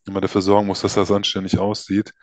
immer 0.07 0.21
dafür 0.21 0.41
sorgen 0.41 0.67
muss, 0.67 0.81
dass 0.81 0.95
das 0.95 1.11
anständig 1.11 1.59
aussieht. 1.59 2.13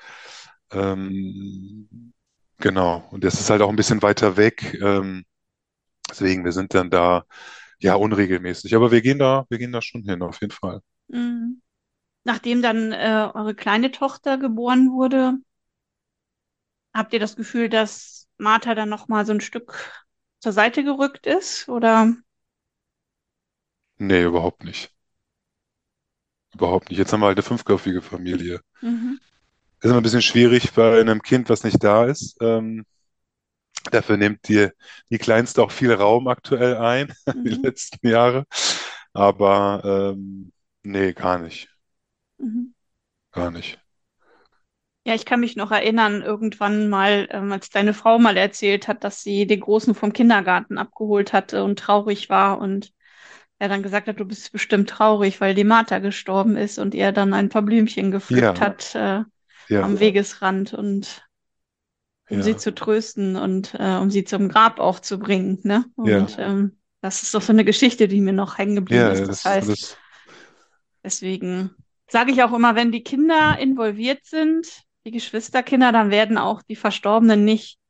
Ähm, 0.72 2.12
genau. 2.58 3.04
Und 3.10 3.24
das 3.24 3.40
ist 3.40 3.50
halt 3.50 3.62
auch 3.62 3.70
ein 3.70 3.76
bisschen 3.76 4.02
weiter 4.02 4.36
weg. 4.36 4.74
Ähm, 4.82 5.24
deswegen, 6.10 6.44
wir 6.44 6.52
sind 6.52 6.74
dann 6.74 6.90
da 6.90 7.24
ja 7.80 7.94
unregelmäßig. 7.96 8.74
Aber 8.76 8.92
wir 8.92 9.02
gehen 9.02 9.18
da, 9.20 9.46
wir 9.50 9.58
gehen 9.58 9.72
da 9.72 9.82
schon 9.82 10.02
hin, 10.04 10.22
auf 10.22 10.40
jeden 10.42 10.52
Fall. 10.52 10.80
Mhm. 11.08 11.62
Nachdem 12.24 12.62
dann 12.62 12.92
äh, 12.92 13.30
eure 13.34 13.54
kleine 13.56 13.92
Tochter 13.92 14.38
geboren 14.38 14.92
wurde, 14.92 15.38
habt 16.94 17.12
ihr 17.12 17.20
das 17.20 17.36
Gefühl, 17.36 17.68
dass 17.68 18.28
Martha 18.38 18.74
dann 18.74 18.88
noch 18.88 19.08
mal 19.08 19.26
so 19.26 19.32
ein 19.32 19.40
Stück 19.40 20.05
zur 20.40 20.52
Seite 20.52 20.84
gerückt 20.84 21.26
ist? 21.26 21.68
Oder? 21.68 22.14
Nee, 23.98 24.24
überhaupt 24.24 24.64
nicht. 24.64 24.90
Überhaupt 26.54 26.90
nicht. 26.90 26.98
Jetzt 26.98 27.12
haben 27.12 27.20
wir 27.20 27.26
halt 27.26 27.38
eine 27.38 27.44
fünfköpfige 27.44 28.02
Familie. 28.02 28.60
Mhm. 28.82 29.16
Ist 29.80 29.86
immer 29.88 29.96
ein 29.98 30.02
bisschen 30.02 30.20
schwierig 30.22 30.72
bei 30.74 31.00
einem 31.00 31.22
Kind, 31.22 31.48
was 31.48 31.64
nicht 31.64 31.82
da 31.82 32.04
ist. 32.06 32.36
Ähm, 32.42 32.84
dafür 33.90 34.16
nimmt 34.16 34.48
die, 34.48 34.68
die 35.10 35.18
Kleinste 35.18 35.62
auch 35.62 35.70
viel 35.70 35.92
Raum 35.92 36.28
aktuell 36.28 36.76
ein, 36.76 37.12
die 37.44 37.50
Mhm. 37.50 37.62
letzten 37.62 38.06
Jahre. 38.08 38.44
Aber 39.12 40.12
ähm, 40.14 40.52
nee, 40.82 41.12
gar 41.12 41.38
nicht. 41.38 41.68
Mhm. 42.38 42.72
Gar 43.30 43.52
nicht. 43.52 43.78
Ja, 45.06 45.14
ich 45.14 45.24
kann 45.24 45.40
mich 45.40 45.54
noch 45.56 45.70
erinnern, 45.70 46.22
irgendwann 46.22 46.88
mal, 46.88 47.28
ähm, 47.30 47.52
als 47.52 47.70
deine 47.70 47.94
Frau 47.94 48.18
mal 48.18 48.36
erzählt 48.36 48.88
hat, 48.88 49.04
dass 49.04 49.22
sie 49.22 49.46
den 49.46 49.60
Großen 49.60 49.94
vom 49.94 50.12
Kindergarten 50.12 50.78
abgeholt 50.78 51.32
hatte 51.32 51.62
und 51.64 51.78
traurig 51.78 52.28
war 52.28 52.58
und 52.58 52.92
er 53.58 53.68
dann 53.68 53.82
gesagt 53.84 54.08
hat, 54.08 54.20
du 54.20 54.24
bist 54.26 54.52
bestimmt 54.52 54.90
traurig, 54.90 55.40
weil 55.40 55.54
die 55.54 55.64
Martha 55.64 56.00
gestorben 56.00 56.56
ist 56.56 56.78
und 56.78 56.94
er 56.94 57.12
dann 57.12 57.34
ein 57.34 57.48
paar 57.50 57.62
Blümchen 57.62 58.10
gepflückt 58.10 58.60
Ja, 58.60 58.62
hat, 58.62 58.94
äh, 58.96 59.22
ja, 59.68 59.82
am 59.82 60.00
Wegesrand 60.00 60.74
und 60.74 61.24
um 62.28 62.42
sie 62.42 62.56
ja, 62.56 62.56
zu 62.56 62.74
trösten 62.74 63.36
und 63.36 63.74
äh, 63.78 63.96
um 63.96 64.10
sie 64.10 64.24
zum 64.24 64.48
Grab 64.48 64.80
auch 64.80 65.00
zu 65.00 65.18
bringen, 65.18 65.60
ne? 65.64 65.84
ja, 66.02 66.26
Und 66.26 66.36
ähm, 66.38 66.78
das 67.00 67.22
ist 67.22 67.34
doch 67.34 67.42
so 67.42 67.52
eine 67.52 67.64
Geschichte, 67.64 68.08
die 68.08 68.20
mir 68.20 68.32
noch 68.32 68.58
hängen 68.58 68.74
geblieben 68.76 69.10
ist. 69.10 69.28
Das 69.28 69.44
das 69.44 69.44
heißt, 69.44 69.76
alles. 69.76 70.00
deswegen 71.04 71.70
sage 72.08 72.32
ich 72.32 72.42
auch 72.42 72.52
immer, 72.52 72.74
wenn 72.74 72.92
die 72.92 73.02
Kinder 73.02 73.58
involviert 73.58 74.24
sind, 74.24 74.85
die 75.06 75.12
Geschwisterkinder, 75.12 75.92
dann 75.92 76.10
werden 76.12 76.38
auch 76.38 76.62
die 76.62 76.76
Verstorbenen 76.76 77.44
nicht 77.46 77.80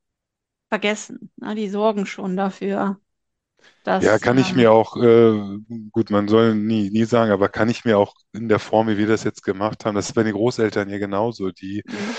vergessen. 0.69 1.31
Ne? 1.37 1.55
Die 1.55 1.69
sorgen 1.69 2.05
schon 2.07 2.37
dafür, 2.37 2.99
Ja, 3.99 4.19
dass 4.19 4.19
kann 4.19 4.37
ich 4.37 4.53
ähm, 4.53 4.55
mir 4.55 4.71
auch, 4.71 4.95
äh, 4.97 5.57
gut, 5.91 6.11
man 6.11 6.27
soll 6.27 6.53
nie, 6.55 6.91
nie 6.91 7.05
sagen, 7.05 7.31
aber 7.31 7.49
kann 7.49 7.67
ich 7.69 7.83
mir 7.83 7.97
auch 7.97 8.13
in 8.31 8.47
der 8.47 8.59
Form, 8.59 8.87
wie 8.87 8.97
wir 8.97 9.07
das 9.07 9.23
jetzt 9.23 9.41
gemacht 9.43 9.85
haben, 9.85 9.95
das 9.95 10.09
ist 10.09 10.13
bei 10.15 10.21
den 10.23 10.33
Großeltern 10.33 10.87
ja 10.89 10.99
genauso, 10.99 11.51
die 11.51 11.83
mm, 11.85 12.17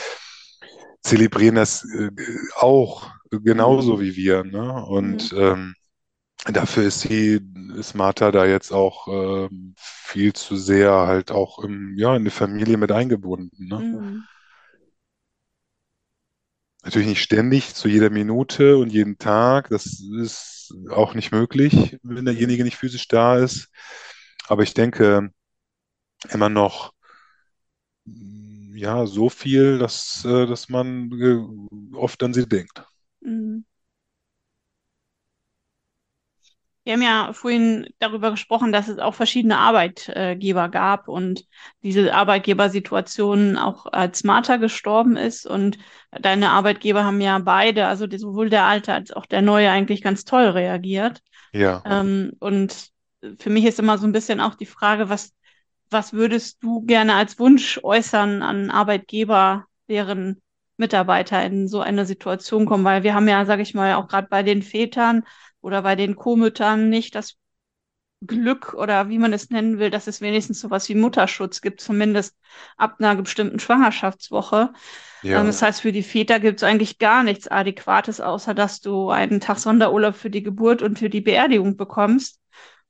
zelebrieren 1.03 1.57
das 1.57 1.85
äh, 1.85 2.11
auch 2.57 3.11
genauso 3.31 4.01
wie 4.01 4.17
wir, 4.17 4.45
ne? 4.45 4.85
Und 4.87 5.33
ähm, 5.37 5.75
dafür 6.53 6.85
ist 6.85 7.03
sie, 7.03 7.41
ist 7.77 7.95
Martha 7.95 8.33
da 8.33 8.47
jetzt 8.47 8.73
auch 8.73 9.09
ähm, 9.09 9.75
viel 9.79 10.33
zu 10.35 10.57
sehr 10.57 10.93
halt 10.93 11.33
auch 11.33 11.61
im, 11.61 11.97
ja, 11.99 12.17
in 12.17 12.25
die 12.25 12.31
Familie 12.31 12.79
mit 12.79 12.93
eingebunden, 12.93 13.69
ne? 13.69 13.87
Natürlich 16.89 17.09
nicht 17.09 17.23
ständig, 17.23 17.75
zu 17.75 17.87
jeder 17.87 18.09
Minute 18.09 18.79
und 18.79 18.89
jeden 18.89 19.19
Tag. 19.19 19.69
Das 19.69 20.01
ist 20.01 20.75
auch 20.89 21.13
nicht 21.13 21.33
möglich, 21.33 21.99
wenn 22.03 22.25
derjenige 22.25 22.65
nicht 22.65 22.79
physisch 22.79 23.09
da 23.09 23.37
ist. 23.37 23.69
Aber 24.47 24.63
ich 24.63 24.73
denke 24.73 25.31
immer 26.31 26.49
noch, 26.49 26.95
ja, 28.07 29.05
so 29.05 29.29
viel, 29.29 29.77
dass, 29.77 30.25
äh, 30.25 30.47
dass 30.47 30.71
man 30.71 31.13
äh, 31.13 31.95
oft 31.95 32.23
an 32.23 32.33
sie 32.33 32.49
denkt. 32.49 32.83
mm. 33.21 33.68
Wir 36.89 36.95
haben 36.95 37.03
ja 37.03 37.33
vorhin 37.35 37.87
darüber 37.99 38.31
gesprochen, 38.31 38.73
dass 38.73 38.89
es 38.89 38.99
auch 38.99 39.15
verschiedene 39.15 39.59
Arbeitgeber 39.59 40.71
gab 40.71 41.07
und 41.07 41.45
diese 41.83 42.15
Arbeitgebersituation 42.15 43.59
auch 43.59 43.85
als 43.93 44.25
Martha 44.25 44.57
gestorben 44.57 45.19
ist. 45.19 45.45
Und 45.45 45.77
deine 46.13 46.49
Arbeitgeber 46.49 47.05
haben 47.05 47.21
ja 47.21 47.41
beide, 47.41 47.89
also 47.89 48.07
sowohl 48.11 48.49
der 48.49 48.65
alte 48.65 48.95
als 48.95 49.11
auch 49.11 49.27
der 49.27 49.43
neue, 49.43 49.71
eigentlich 49.71 50.01
ganz 50.01 50.25
toll 50.25 50.45
reagiert. 50.45 51.21
Ja, 51.53 51.83
Ähm, 51.85 52.33
und 52.39 52.89
für 53.39 53.51
mich 53.51 53.67
ist 53.67 53.79
immer 53.79 53.99
so 53.99 54.07
ein 54.07 54.13
bisschen 54.13 54.41
auch 54.41 54.55
die 54.55 54.65
Frage, 54.65 55.11
was, 55.11 55.35
was 55.91 56.15
würdest 56.15 56.63
du 56.63 56.81
gerne 56.87 57.17
als 57.17 57.39
Wunsch 57.39 57.79
äußern 57.83 58.43
an 58.43 58.71
Arbeitgeber, 58.71 59.67
deren 59.91 60.41
Mitarbeiter 60.79 61.45
in 61.45 61.69
so 61.69 61.81
eine 61.81 62.07
Situation 62.07 62.67
kommen? 62.67 62.85
Weil 62.85 63.03
wir 63.03 63.15
haben 63.15 63.29
ja, 63.29 63.45
sage 63.45 63.63
ich 63.63 63.75
mal, 63.75 63.95
auch 63.95 64.09
gerade 64.09 64.29
bei 64.29 64.43
den 64.43 64.63
Vätern 64.63 65.25
oder 65.61 65.83
bei 65.83 65.97
den 65.97 66.17
Co-Müttern 66.17 66.89
nicht 66.89 67.15
das 67.15 67.37
Glück 68.27 68.75
oder 68.75 69.09
wie 69.09 69.19
man 69.19 69.33
es 69.33 69.51
nennen 69.51 69.79
will, 69.79 69.91
dass 69.91 70.09
es 70.09 70.21
wenigstens 70.21 70.61
sowas 70.61 70.89
wie 70.89 70.97
Mutterschutz 70.97 71.61
gibt, 71.61 71.81
zumindest 71.81 72.37
ab 72.77 72.97
einer 72.99 73.15
bestimmten 73.15 73.61
Schwangerschaftswoche. 73.61 74.73
Ähm, 75.23 75.31
ja, 75.31 75.45
das 75.45 75.63
heißt, 75.63 75.81
für 75.81 75.93
die 75.93 76.03
Väter 76.03 76.41
gibt 76.41 76.59
es 76.59 76.65
eigentlich 76.65 76.99
gar 76.99 77.23
nichts 77.23 77.47
Adäquates, 77.47 78.21
außer 78.21 78.55
dass 78.55 78.81
du 78.81 79.11
einen 79.11 79.41
Tag 79.41 79.59
Sonderurlaub 79.59 80.17
für 80.17 80.31
die 80.31 80.43
Geburt 80.43 80.83
und 80.83 80.99
für 80.99 81.11
die 81.11 81.21
Beerdigung 81.21 81.77
bekommst. 81.77 82.41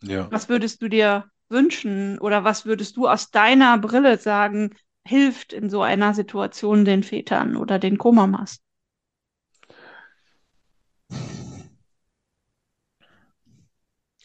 ja. 0.03 0.29
Was 0.31 0.49
würdest 0.49 0.81
du 0.81 0.89
dir 0.89 1.25
wünschen 1.51 2.19
oder 2.19 2.45
was 2.45 2.65
würdest 2.65 2.97
du 2.97 3.07
aus 3.07 3.31
deiner 3.31 3.79
Brille 3.79 4.19
sagen, 4.19 4.75
hilft 5.09 5.53
in 5.53 5.71
so 5.71 5.83
einer 5.83 6.15
Situation 6.15 6.85
den 6.85 7.03
Vätern 7.03 7.57
oder 7.57 7.79
den 7.79 7.99
Co-Mamas? 7.99 8.61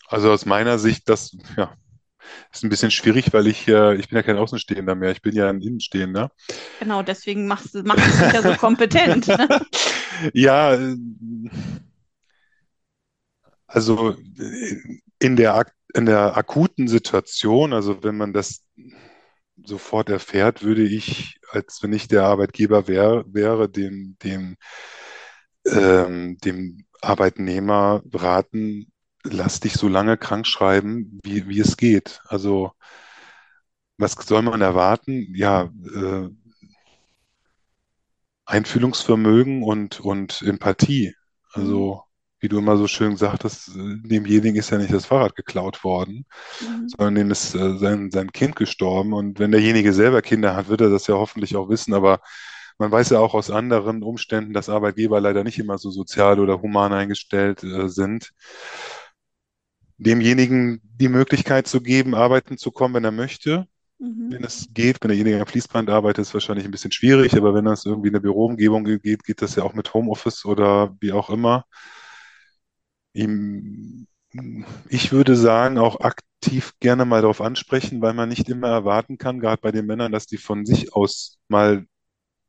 Also 0.07 0.31
aus 0.31 0.45
meiner 0.45 0.77
Sicht, 0.79 1.09
das, 1.09 1.35
ja, 1.57 1.73
ist 2.51 2.63
ein 2.63 2.69
bisschen 2.69 2.91
schwierig, 2.91 3.33
weil 3.33 3.47
ich, 3.47 3.67
äh, 3.67 3.95
ich 3.95 4.09
bin 4.09 4.17
ja 4.17 4.23
kein 4.23 4.37
Außenstehender 4.37 4.95
mehr, 4.95 5.11
ich 5.11 5.21
bin 5.21 5.35
ja 5.35 5.49
ein 5.49 5.61
Innenstehender. 5.61 6.31
Genau, 6.79 7.01
deswegen 7.03 7.47
machst, 7.47 7.73
du- 7.75 7.83
macht 7.83 7.99
es 7.99 8.19
dich 8.19 8.33
ja 8.33 8.41
so 8.41 8.53
kompetent. 8.55 9.27
Ne? 9.27 9.47
Ja, 10.33 10.75
äh, 10.75 10.95
also 13.67 14.11
äh, 14.11 14.75
in 15.19 15.35
der, 15.35 15.65
in 15.95 16.05
der 16.05 16.37
akuten 16.37 16.87
Situation, 16.87 17.73
also 17.73 18.03
wenn 18.03 18.15
man 18.17 18.33
das 18.33 18.63
sofort 19.65 20.09
erfährt, 20.09 20.63
würde 20.63 20.83
ich, 20.83 21.39
als 21.51 21.81
wenn 21.81 21.93
ich 21.93 22.07
der 22.07 22.23
Arbeitgeber 22.25 22.87
wär, 22.87 23.23
wäre, 23.27 23.69
dem, 23.69 24.17
dem, 24.23 24.57
ähm, 25.65 26.37
dem 26.39 26.85
Arbeitnehmer 27.01 28.01
raten, 28.13 28.91
lass 29.23 29.59
dich 29.59 29.73
so 29.73 29.87
lange 29.87 30.17
krank 30.17 30.47
schreiben, 30.47 31.19
wie, 31.23 31.47
wie 31.47 31.59
es 31.59 31.77
geht. 31.77 32.21
Also 32.25 32.71
was 33.97 34.13
soll 34.13 34.41
man 34.41 34.61
erwarten? 34.61 35.33
Ja, 35.35 35.71
äh, 35.95 36.29
Einfühlungsvermögen 38.45 39.63
und, 39.63 39.99
und 40.01 40.41
Empathie. 40.41 41.15
Also, 41.51 42.03
wie 42.43 42.49
du 42.49 42.59
immer 42.59 42.77
so 42.77 42.87
schön 42.87 43.17
sagtest, 43.17 43.71
demjenigen 43.75 44.57
ist 44.57 44.69
ja 44.69 44.77
nicht 44.77 44.93
das 44.93 45.05
Fahrrad 45.07 45.35
geklaut 45.35 45.83
worden, 45.83 46.25
Mhm. 46.61 46.89
sondern 46.89 47.15
dem 47.15 47.31
ist 47.31 47.55
äh, 47.55 47.77
sein, 47.77 48.11
sein 48.11 48.31
Kind 48.31 48.55
gestorben. 48.57 49.13
Und 49.13 49.39
wenn 49.39 49.51
derjenige 49.51 49.93
selber 49.93 50.21
Kinder 50.21 50.55
hat, 50.55 50.69
wird 50.69 50.81
er 50.81 50.89
das 50.89 51.07
ja 51.07 51.15
hoffentlich 51.15 51.55
auch 51.55 51.69
wissen. 51.69 51.93
Aber 51.93 52.19
man 52.77 52.91
weiß 52.91 53.11
ja 53.11 53.19
auch 53.19 53.33
aus 53.33 53.49
anderen 53.51 54.03
Umständen, 54.03 54.53
dass 54.53 54.69
Arbeitgeber 54.69 55.21
leider 55.21 55.43
nicht 55.43 55.59
immer 55.59 55.77
so 55.77 55.89
sozial 55.91 56.39
oder 56.39 56.61
human 56.61 56.93
eingestellt 56.93 57.63
äh, 57.63 57.89
sind. 57.89 58.31
Demjenigen 59.97 60.81
die 60.83 61.07
Möglichkeit 61.07 61.67
zu 61.67 61.81
geben, 61.81 62.15
arbeiten 62.15 62.57
zu 62.57 62.71
kommen, 62.71 62.95
wenn 62.95 63.05
er 63.05 63.11
möchte 63.11 63.67
Mhm. 63.99 64.33
wenn 64.33 64.43
es 64.43 64.67
geht. 64.73 64.97
Wenn 65.01 65.09
derjenige 65.09 65.39
am 65.39 65.47
Fließband 65.47 65.89
arbeitet, 65.89 66.23
ist 66.23 66.29
es 66.29 66.33
wahrscheinlich 66.33 66.65
ein 66.65 66.71
bisschen 66.71 66.91
schwierig, 66.91 67.35
aber 67.37 67.53
wenn 67.53 67.65
das 67.65 67.85
irgendwie 67.85 68.07
in 68.09 68.13
der 68.13 68.19
Büroumgebung 68.21 68.83
geht, 68.83 69.23
geht 69.23 69.41
das 69.41 69.55
ja 69.55 69.63
auch 69.63 69.73
mit 69.75 69.93
Homeoffice 69.93 70.45
oder 70.45 70.95
wie 70.99 71.13
auch 71.13 71.29
immer. 71.29 71.65
Ihm, 73.13 74.07
ich 74.89 75.11
würde 75.11 75.35
sagen, 75.35 75.77
auch 75.77 75.99
aktiv 76.01 76.73
gerne 76.79 77.05
mal 77.05 77.21
darauf 77.21 77.41
ansprechen, 77.41 78.01
weil 78.01 78.13
man 78.13 78.29
nicht 78.29 78.49
immer 78.49 78.69
erwarten 78.69 79.17
kann, 79.17 79.39
gerade 79.39 79.61
bei 79.61 79.71
den 79.71 79.85
Männern, 79.85 80.11
dass 80.11 80.25
die 80.25 80.37
von 80.37 80.65
sich 80.65 80.93
aus 80.93 81.37
mal 81.47 81.85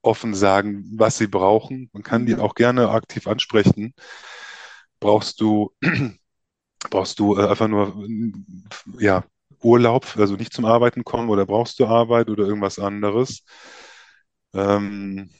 offen 0.02 0.34
sagen, 0.34 0.84
was 0.96 1.18
sie 1.18 1.28
brauchen. 1.28 1.90
Man 1.92 2.02
kann 2.04 2.26
die 2.26 2.34
Mhm. 2.34 2.40
auch 2.40 2.54
gerne 2.56 2.90
aktiv 2.90 3.26
ansprechen. 3.28 3.94
Brauchst 5.00 5.40
du, 5.40 5.72
brauchst 6.90 7.18
du 7.18 7.36
äh, 7.38 7.48
einfach 7.48 7.68
nur, 7.68 8.06
ja, 8.98 9.24
Urlaub, 9.62 10.16
also 10.18 10.36
nicht 10.36 10.52
zum 10.52 10.64
Arbeiten 10.66 11.04
kommen 11.04 11.30
oder 11.30 11.46
brauchst 11.46 11.78
du 11.80 11.86
Arbeit 11.86 12.28
oder 12.30 12.44
irgendwas 12.46 12.78
anderes? 12.78 13.44
Ähm, 14.54 15.30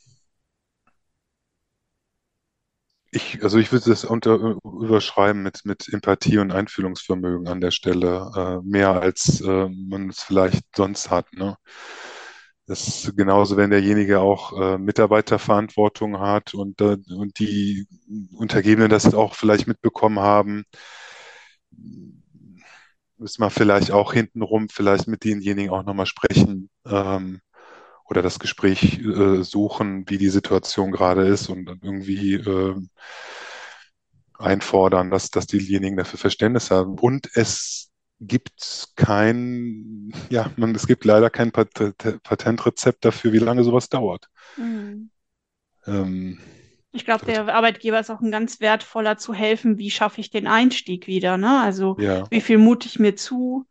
ich, 3.15 3.43
also 3.43 3.59
ich 3.59 3.73
würde 3.73 3.91
das 3.91 4.05
unter, 4.05 4.57
überschreiben 4.65 5.43
mit, 5.43 5.65
mit 5.65 5.89
Empathie 5.93 6.39
und 6.39 6.53
Einfühlungsvermögen 6.53 7.49
an 7.49 7.61
der 7.61 7.71
Stelle, 7.71 8.31
äh, 8.37 8.69
mehr 8.69 9.01
als 9.01 9.41
äh, 9.41 9.69
man 9.69 10.11
es 10.11 10.23
vielleicht 10.23 10.65
sonst 10.77 11.11
hat, 11.11 11.33
ne? 11.33 11.57
Das 12.67 12.89
ist 12.89 13.17
genauso, 13.17 13.59
wenn 13.59 13.69
derjenige 13.71 14.21
auch 14.21 14.59
äh, 14.59 14.79
Mitarbeiterverantwortung 14.79 16.19
hat 16.19 16.55
und, 16.55 16.81
äh, 16.81 16.97
und 17.15 17.39
die 17.39 17.87
Untergebenen 18.33 18.89
das 18.89 19.12
auch 19.15 19.35
vielleicht 19.35 19.67
mitbekommen 19.67 20.19
haben, 20.21 20.65
müssen 23.19 23.43
wir 23.43 23.51
vielleicht 23.51 23.91
auch 23.91 24.15
hintenrum 24.15 24.69
vielleicht 24.71 25.09
mit 25.09 25.25
denjenigen 25.25 25.71
auch 25.71 25.85
nochmal 25.85 26.07
sprechen 26.07 26.71
ähm, 26.87 27.41
oder 28.05 28.22
das 28.22 28.38
Gespräch 28.38 28.98
äh, 29.00 29.42
suchen, 29.42 30.05
wie 30.09 30.18
die 30.18 30.28
Situation 30.30 30.92
gerade 30.92 31.26
ist 31.26 31.48
und 31.48 31.66
dann 31.66 31.80
irgendwie 31.82 32.34
äh, 32.34 32.74
einfordern, 34.38 35.11
dass, 35.11 35.30
dass 35.30 35.46
diejenigen 35.46 35.96
dafür 35.96 36.18
Verständnis 36.18 36.70
haben. 36.70 36.98
Und 36.98 37.28
es 37.34 37.90
gibt 38.20 38.88
kein, 38.96 40.12
ja, 40.30 40.50
man, 40.57 40.74
es 40.74 40.86
gibt 40.86 41.05
leider 41.05 41.30
kein 41.30 41.52
Pat 41.52 41.70
Patentrezept 42.22 43.05
dafür, 43.05 43.32
wie 43.32 43.38
lange 43.38 43.64
sowas 43.64 43.88
dauert. 43.88 44.28
Mhm. 44.57 45.11
Ähm, 45.86 46.38
Ich 46.92 47.05
glaube, 47.05 47.24
der 47.24 47.52
Arbeitgeber 47.52 47.98
ist 47.98 48.11
auch 48.11 48.20
ein 48.20 48.30
ganz 48.30 48.61
wertvoller 48.61 49.16
zu 49.18 49.34
helfen, 49.34 49.78
wie 49.78 49.90
schaffe 49.90 50.20
ich 50.20 50.30
den 50.30 50.46
Einstieg 50.46 51.07
wieder, 51.09 51.36
ne? 51.36 51.61
Also 51.61 51.98
ja, 51.98 52.24
wie 52.30 52.40
viel 52.40 52.59
mute 52.59 52.86
ich 52.86 52.98
mir 53.00 53.16
zu? 53.16 53.66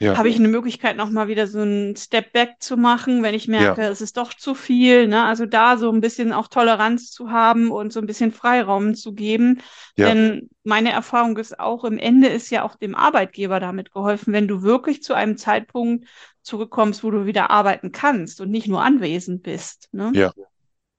Ja, 0.00 0.14
Habe 0.16 0.28
ich 0.28 0.36
eine 0.36 0.48
Möglichkeit, 0.48 0.96
nochmal 0.96 1.28
wieder 1.28 1.46
so 1.46 1.60
einen 1.60 1.94
Step 1.96 2.32
Back 2.32 2.56
zu 2.60 2.76
machen, 2.76 3.22
wenn 3.22 3.34
ich 3.34 3.46
ja, 3.46 3.74
merke, 3.74 3.82
es 3.82 4.00
ist 4.00 4.16
doch 4.16 4.32
zu 4.32 4.54
viel, 4.54 5.06
ne? 5.08 5.24
Also 5.24 5.44
da 5.44 5.76
so 5.76 5.90
ein 5.90 6.00
bisschen 6.00 6.32
auch 6.32 6.48
Toleranz 6.48 7.10
zu 7.10 7.30
haben 7.30 7.70
und 7.70 7.92
so 7.92 8.00
ein 8.00 8.06
bisschen 8.06 8.32
Freiraum 8.32 8.94
zu 8.94 9.12
geben. 9.12 9.60
ja, 9.96 10.06
Denn 10.08 10.48
meine 10.64 10.92
Erfahrung 10.92 11.36
ist 11.36 11.58
auch, 11.60 11.84
im 11.84 11.98
Ende 11.98 12.28
ist 12.28 12.50
ja 12.50 12.64
auch 12.64 12.76
dem 12.76 12.94
Arbeitgeber 12.94 13.60
damit 13.60 13.92
geholfen, 13.92 14.32
wenn 14.32 14.48
du 14.48 14.62
wirklich 14.62 15.02
zu 15.02 15.14
einem 15.14 15.36
Zeitpunkt 15.36 16.06
zurückkommst, 16.42 17.04
wo 17.04 17.10
du 17.10 17.26
wieder 17.26 17.50
arbeiten 17.50 17.92
kannst 17.92 18.40
und 18.40 18.50
nicht 18.50 18.68
nur 18.68 18.82
anwesend 18.82 19.42
bist, 19.42 19.88
ne? 19.92 20.18
ja, 20.18 20.32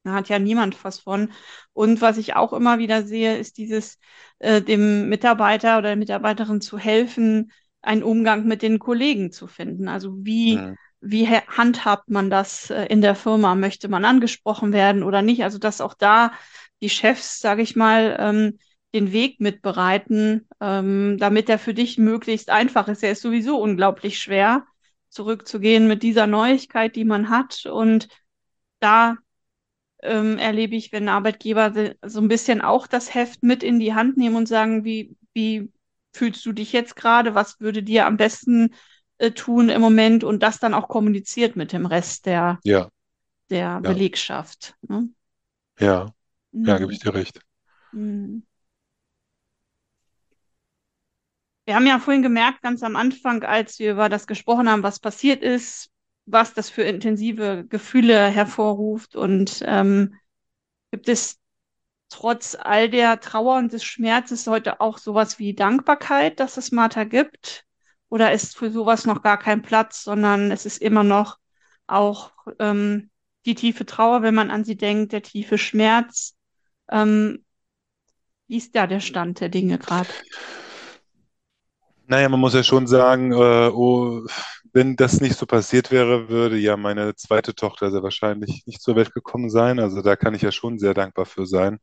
Da 0.04 0.14
hat 0.14 0.30
ja 0.30 0.39
niemand 0.39 0.84
was 0.84 1.00
von. 1.00 1.32
Und 1.74 2.02
was 2.02 2.18
ich 2.18 2.36
auch 2.36 2.54
immer 2.54 2.80
wieder 2.80 3.04
sehe, 3.04 3.38
ist 3.38 3.58
dieses, 3.58 4.00
äh, 4.39 4.62
dem 4.62 5.10
Mitarbeiter 5.10 5.78
oder 5.78 5.89
der 5.89 5.95
Mitarbeiterin 5.97 6.62
zu 6.62 6.78
helfen, 6.78 7.52
einen 7.82 8.03
Umgang 8.03 8.45
mit 8.47 8.61
den 8.61 8.80
Kollegen 8.80 9.32
zu 9.32 9.47
finden. 9.47 9.88
Also 9.88 10.13
wie, 10.25 10.55
mhm, 10.57 10.75
wie 11.01 11.27
ha- 11.27 11.43
handhabt 11.47 12.09
man 12.09 12.30
das 12.30 12.69
äh, 12.69 12.86
in 12.86 13.01
der 13.01 13.15
Firma? 13.15 13.55
Möchte 13.55 13.88
man 13.89 14.05
angesprochen 14.05 14.73
werden 14.73 15.03
oder 15.03 15.21
nicht? 15.21 15.43
Also 15.43 15.57
dass 15.59 15.82
auch 15.82 15.93
da 15.93 16.32
die 16.82 16.89
Chefs, 16.89 17.39
sage 17.39 17.61
ich 17.61 17.75
mal, 17.75 18.17
ähm, 18.19 18.59
den 18.93 19.11
Weg 19.11 19.39
mitbereiten, 19.39 20.47
ähm, 20.59 21.17
damit 21.19 21.49
er 21.49 21.59
für 21.59 21.73
dich 21.73 21.97
möglichst 21.97 22.49
einfach 22.49 22.88
ist. 22.88 23.03
Er 23.03 23.11
ist 23.11 23.21
sowieso 23.21 23.61
unglaublich 23.61 24.19
schwer, 24.19 24.65
zurückzugehen 25.09 25.88
mit 25.88 26.03
dieser 26.03 26.27
Neuigkeit, 26.27 26.95
die 26.95 27.05
man 27.05 27.30
hat. 27.30 27.65
Und 27.65 28.07
da 28.80 29.17
ähm, 30.01 30.38
erlebe 30.38 30.75
ich, 30.75 30.91
wenn 30.91 31.09
Arbeitgeber 31.09 31.73
so 32.05 32.21
ein 32.21 32.27
bisschen 32.27 32.61
auch 32.61 32.88
das 32.88 33.13
Heft 33.13 33.43
mit 33.43 33.63
in 33.63 33.80
die 33.80 33.93
Hand 33.93 34.17
nehmen 34.17 34.36
und 34.36 34.47
sagen, 34.47 34.84
wie, 34.86 35.15
wie 35.34 35.71
fühlst 36.14 36.45
du 36.45 36.53
dich 36.53 36.74
jetzt 36.74 36.95
gerade? 36.95 37.36
Was 37.36 37.60
würde 37.60 37.84
dir 37.84 38.05
am 38.05 38.18
besten 38.18 38.74
äh, 39.18 39.32
tun 39.32 39.70
im 39.70 39.82
Moment? 39.82 40.24
Und 40.24 40.43
das 40.43 40.60
dann 40.60 40.74
auch 40.74 40.88
kommuniziert 40.88 41.55
mit 41.55 41.74
dem 41.74 41.86
Rest 41.86 42.26
der, 42.26 42.60
ja, 42.64 42.89
der 43.51 43.82
ja, 43.82 43.93
Belegschaft. 43.93 44.76
Ne? 44.84 45.10
ja, 45.80 46.14
ja, 46.66 46.78
gebe 46.80 46.91
ich 46.93 46.99
Mhm. 46.99 46.99
dir 46.99 47.14
recht. 47.16 47.39
Mhm. 47.91 48.43
Wir 51.66 51.76
haben 51.76 51.86
ja 51.88 51.99
vorhin 51.99 52.24
gemerkt, 52.24 52.62
ganz 52.64 52.82
am 52.84 52.95
Anfang, 52.95 53.43
als 53.43 53.78
wir 53.80 53.91
über 53.91 54.10
das 54.10 54.26
gesprochen 54.28 54.70
haben, 54.70 54.84
was 54.84 54.99
passiert 54.99 55.43
ist, 55.43 55.91
was 56.26 56.53
das 56.53 56.70
für 56.70 56.82
intensive 56.84 57.66
Gefühle 57.70 58.28
hervorruft. 58.30 59.16
Und 59.16 59.62
ähm, 59.66 60.16
gibt 60.91 61.10
es 61.10 61.39
trotz 62.10 62.57
all 62.60 62.89
der 62.89 63.20
Trauer 63.20 63.57
und 63.57 63.74
des 63.74 63.84
Schmerzes 63.84 64.47
heute 64.47 64.82
auch 64.82 64.97
sowas 64.97 65.39
wie 65.39 65.53
Dankbarkeit, 65.53 66.39
dass 66.39 66.57
es 66.57 66.72
Martha 66.72 67.03
gibt? 67.03 67.66
Oder 68.10 68.32
ist 68.32 68.57
für 68.57 68.72
sowas 68.72 69.05
noch 69.05 69.22
gar 69.22 69.38
kein 69.38 69.62
Platz, 69.62 70.03
sondern 70.03 70.51
es 70.51 70.66
ist 70.66 70.82
immer 70.82 71.03
noch 71.03 71.38
auch 71.88 72.32
ähm, 72.60 73.10
die 73.45 73.55
tiefe 73.55 73.86
Trauer, 73.86 74.22
wenn 74.22 74.36
man 74.36 74.51
an 74.51 74.64
sie 74.64 74.78
denkt, 74.78 75.12
der 75.12 75.22
tiefe 75.22 75.57
Schmerz? 75.57 76.36
Ähm, 76.89 77.45
wie 78.47 78.57
ist 78.57 78.76
da 78.76 78.88
der 78.88 78.99
Stand 78.99 79.39
der 79.41 79.49
Dinge 79.49 79.78
gerade? 79.78 80.10
Naja, 82.07 82.28
man 82.28 82.39
muss 82.39 82.55
ja 82.55 82.64
schon 82.64 82.88
sagen, 82.88 83.32
äh, 83.32 83.70
oh, 83.72 84.26
wenn 84.74 84.95
das 84.95 85.22
nicht 85.22 85.38
so 85.38 85.45
passiert 85.45 85.91
wäre, 85.91 86.30
würde 86.30 86.57
ja 86.57 86.76
meine 86.76 87.16
zweite 87.16 87.53
Tochter 87.53 87.91
sehr 87.91 88.01
wahrscheinlich 88.01 88.64
nicht 88.66 88.82
zur 88.82 88.95
Welt 88.95 89.14
gekommen 89.14 89.51
sein. 89.51 89.80
Also 89.80 90.01
da 90.01 90.16
kann 90.16 90.34
ich 90.34 90.41
ja 90.41 90.51
schon 90.51 90.80
sehr 90.80 90.95
dankbar 90.95 91.28
für 91.28 91.45
sein. 91.45 91.80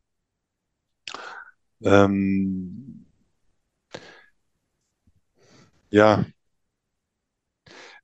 Ähm, 1.83 3.07
ja, 5.91 6.25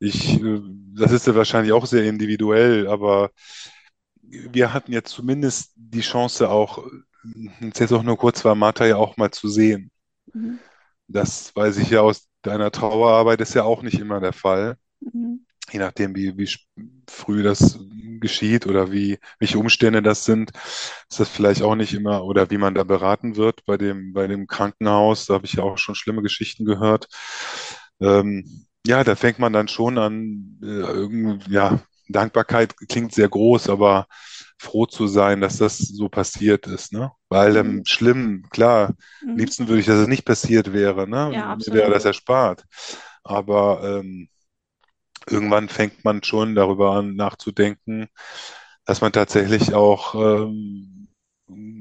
ich, 0.01 0.41
äh, 0.41 0.61
das 0.95 1.13
ist 1.13 1.27
ja 1.27 1.35
wahrscheinlich 1.35 1.73
auch 1.73 1.87
sehr 1.87 2.05
individuell, 2.05 2.87
aber 2.89 3.31
wir 4.23 4.73
hatten 4.73 4.93
ja 4.93 5.03
zumindest 5.03 5.73
die 5.77 6.01
Chance 6.01 6.49
auch, 6.51 6.79
äh, 6.79 7.69
jetzt 7.77 7.93
auch 7.93 8.03
nur 8.03 8.17
kurz 8.17 8.45
war, 8.45 8.55
Martha 8.55 8.87
ja 8.87 8.97
auch 8.97 9.17
mal 9.17 9.31
zu 9.31 9.49
sehen. 9.49 9.91
Mhm. 10.33 10.59
Das 11.09 11.55
weiß 11.55 11.79
ich 11.79 11.91
ja 11.91 12.01
aus 12.01 12.29
deiner 12.43 12.71
Trauerarbeit, 12.71 13.41
ist 13.41 13.55
ja 13.55 13.65
auch 13.65 13.83
nicht 13.83 13.99
immer 14.01 14.21
der 14.21 14.33
Fall. 14.33 14.77
Mhm. 15.01 15.45
Je 15.73 15.79
nachdem, 15.79 16.15
wie, 16.15 16.37
wie 16.37 16.49
früh 17.09 17.43
das 17.43 17.79
geschieht 18.21 18.67
oder 18.67 18.93
wie, 18.93 19.19
welche 19.39 19.59
Umstände 19.59 20.03
das 20.03 20.25
sind, 20.25 20.53
ist 21.11 21.19
das 21.21 21.29
vielleicht 21.29 21.63
auch 21.63 21.75
nicht 21.75 21.95
immer 21.95 22.25
oder 22.25 22.51
wie 22.51 22.59
man 22.59 22.75
da 22.75 22.85
beraten 22.85 23.37
wird 23.37 23.65
bei 23.65 23.77
dem, 23.79 24.13
bei 24.13 24.27
dem 24.27 24.47
Krankenhaus. 24.47 25.27
Da 25.27 25.35
habe 25.35 25.47
ich 25.47 25.55
ja 25.55 25.63
auch 25.63 25.79
schon 25.79 25.95
schlimme 25.95 26.23
Geschichten 26.23 26.65
gehört. 26.65 27.09
Ähm, 28.01 28.67
ja, 28.87 29.05
da 29.05 29.15
fängt 29.17 29.39
man 29.39 29.53
dann 29.53 29.69
schon 29.69 29.99
an, 29.99 30.59
äh, 30.63 30.67
irgend, 30.67 31.47
ja, 31.49 31.81
Dankbarkeit 32.09 32.77
klingt 32.89 33.15
sehr 33.15 33.29
groß, 33.29 33.69
aber 33.71 34.07
froh 34.59 34.87
zu 34.87 35.07
sein, 35.07 35.41
dass 35.41 35.59
das 35.59 35.79
so 35.79 36.09
passiert 36.09 36.67
ist, 36.67 36.93
ne? 36.93 37.13
Weil 37.29 37.57
Mhm. 37.57 37.57
ähm, 37.57 37.83
schlimm, 37.87 38.45
klar, 38.51 38.89
am 38.89 38.97
Mhm. 39.23 39.39
liebsten 39.41 39.69
würde 39.69 39.81
ich, 39.81 39.87
dass 39.87 39.99
es 40.01 40.09
nicht 40.09 40.25
passiert 40.25 40.73
wäre, 40.73 41.09
ne? 41.09 41.33
Ja, 41.33 41.51
Mir 41.55 41.73
wäre 41.73 41.91
absolut. 41.91 41.93
das 41.93 42.05
erspart. 42.05 42.65
Aber 43.25 44.01
ähm, 44.01 44.29
irgendwann 45.31 45.69
fängt 45.69 46.05
man 46.05 46.23
schon 46.23 46.55
darüber 46.55 46.93
an 46.93 47.17
nachzudenken, 47.17 48.09
dass 48.85 49.01
man 49.01 49.13
tatsächlich 49.13 49.75
auch 49.75 50.15
ähm, 50.15 51.09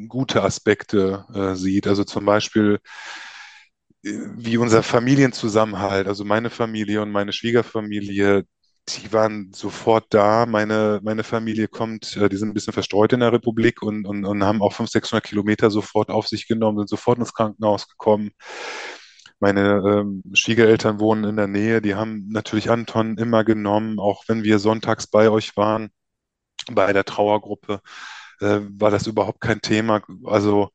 gute 0.07 0.43
Aspekte 0.43 1.25
äh, 1.33 1.55
sieht. 1.55 1.87
Also 1.87 2.03
zum 2.03 2.25
Beispiel 2.25 2.79
äh, 4.03 4.11
wie 4.35 4.57
unser 4.57 4.83
Familienzusammenhalt, 4.83 6.07
also 6.07 6.25
meine 6.25 6.49
Familie 6.49 7.01
und 7.01 7.11
meine 7.11 7.33
Schwiegerfamilie, 7.33 8.45
die 8.89 9.13
waren 9.13 9.51
sofort 9.53 10.05
da. 10.09 10.45
Meine, 10.45 10.99
meine 11.03 11.23
Familie 11.23 11.67
kommt, 11.67 12.17
äh, 12.17 12.29
die 12.29 12.37
sind 12.37 12.49
ein 12.49 12.53
bisschen 12.53 12.73
verstreut 12.73 13.13
in 13.13 13.19
der 13.21 13.33
Republik 13.33 13.81
und, 13.81 14.05
und, 14.05 14.25
und 14.25 14.43
haben 14.43 14.61
auch 14.61 14.73
500, 14.73 14.91
600 14.91 15.23
Kilometer 15.25 15.69
sofort 15.71 16.09
auf 16.09 16.27
sich 16.27 16.47
genommen, 16.47 16.79
sind 16.79 16.89
sofort 16.89 17.19
ins 17.19 17.33
Krankenhaus 17.33 17.87
gekommen. 17.87 18.31
Meine 19.41 19.81
ähm, 19.85 20.23
Schwiegereltern 20.33 20.99
wohnen 21.01 21.25
in 21.25 21.35
der 21.35 21.47
Nähe, 21.47 21.81
die 21.81 21.95
haben 21.95 22.29
natürlich 22.29 22.69
Anton 22.71 23.17
immer 23.17 23.43
genommen, 23.43 23.99
auch 23.99 24.23
wenn 24.27 24.43
wir 24.43 24.59
sonntags 24.59 25.07
bei 25.07 25.29
euch 25.29 25.57
waren, 25.57 25.89
bei 26.71 26.93
der 26.93 27.05
Trauergruppe, 27.05 27.81
äh, 28.41 28.59
war 28.79 28.91
das 28.91 29.07
überhaupt 29.07 29.41
kein 29.41 29.61
Thema. 29.61 30.01
Also 30.25 30.69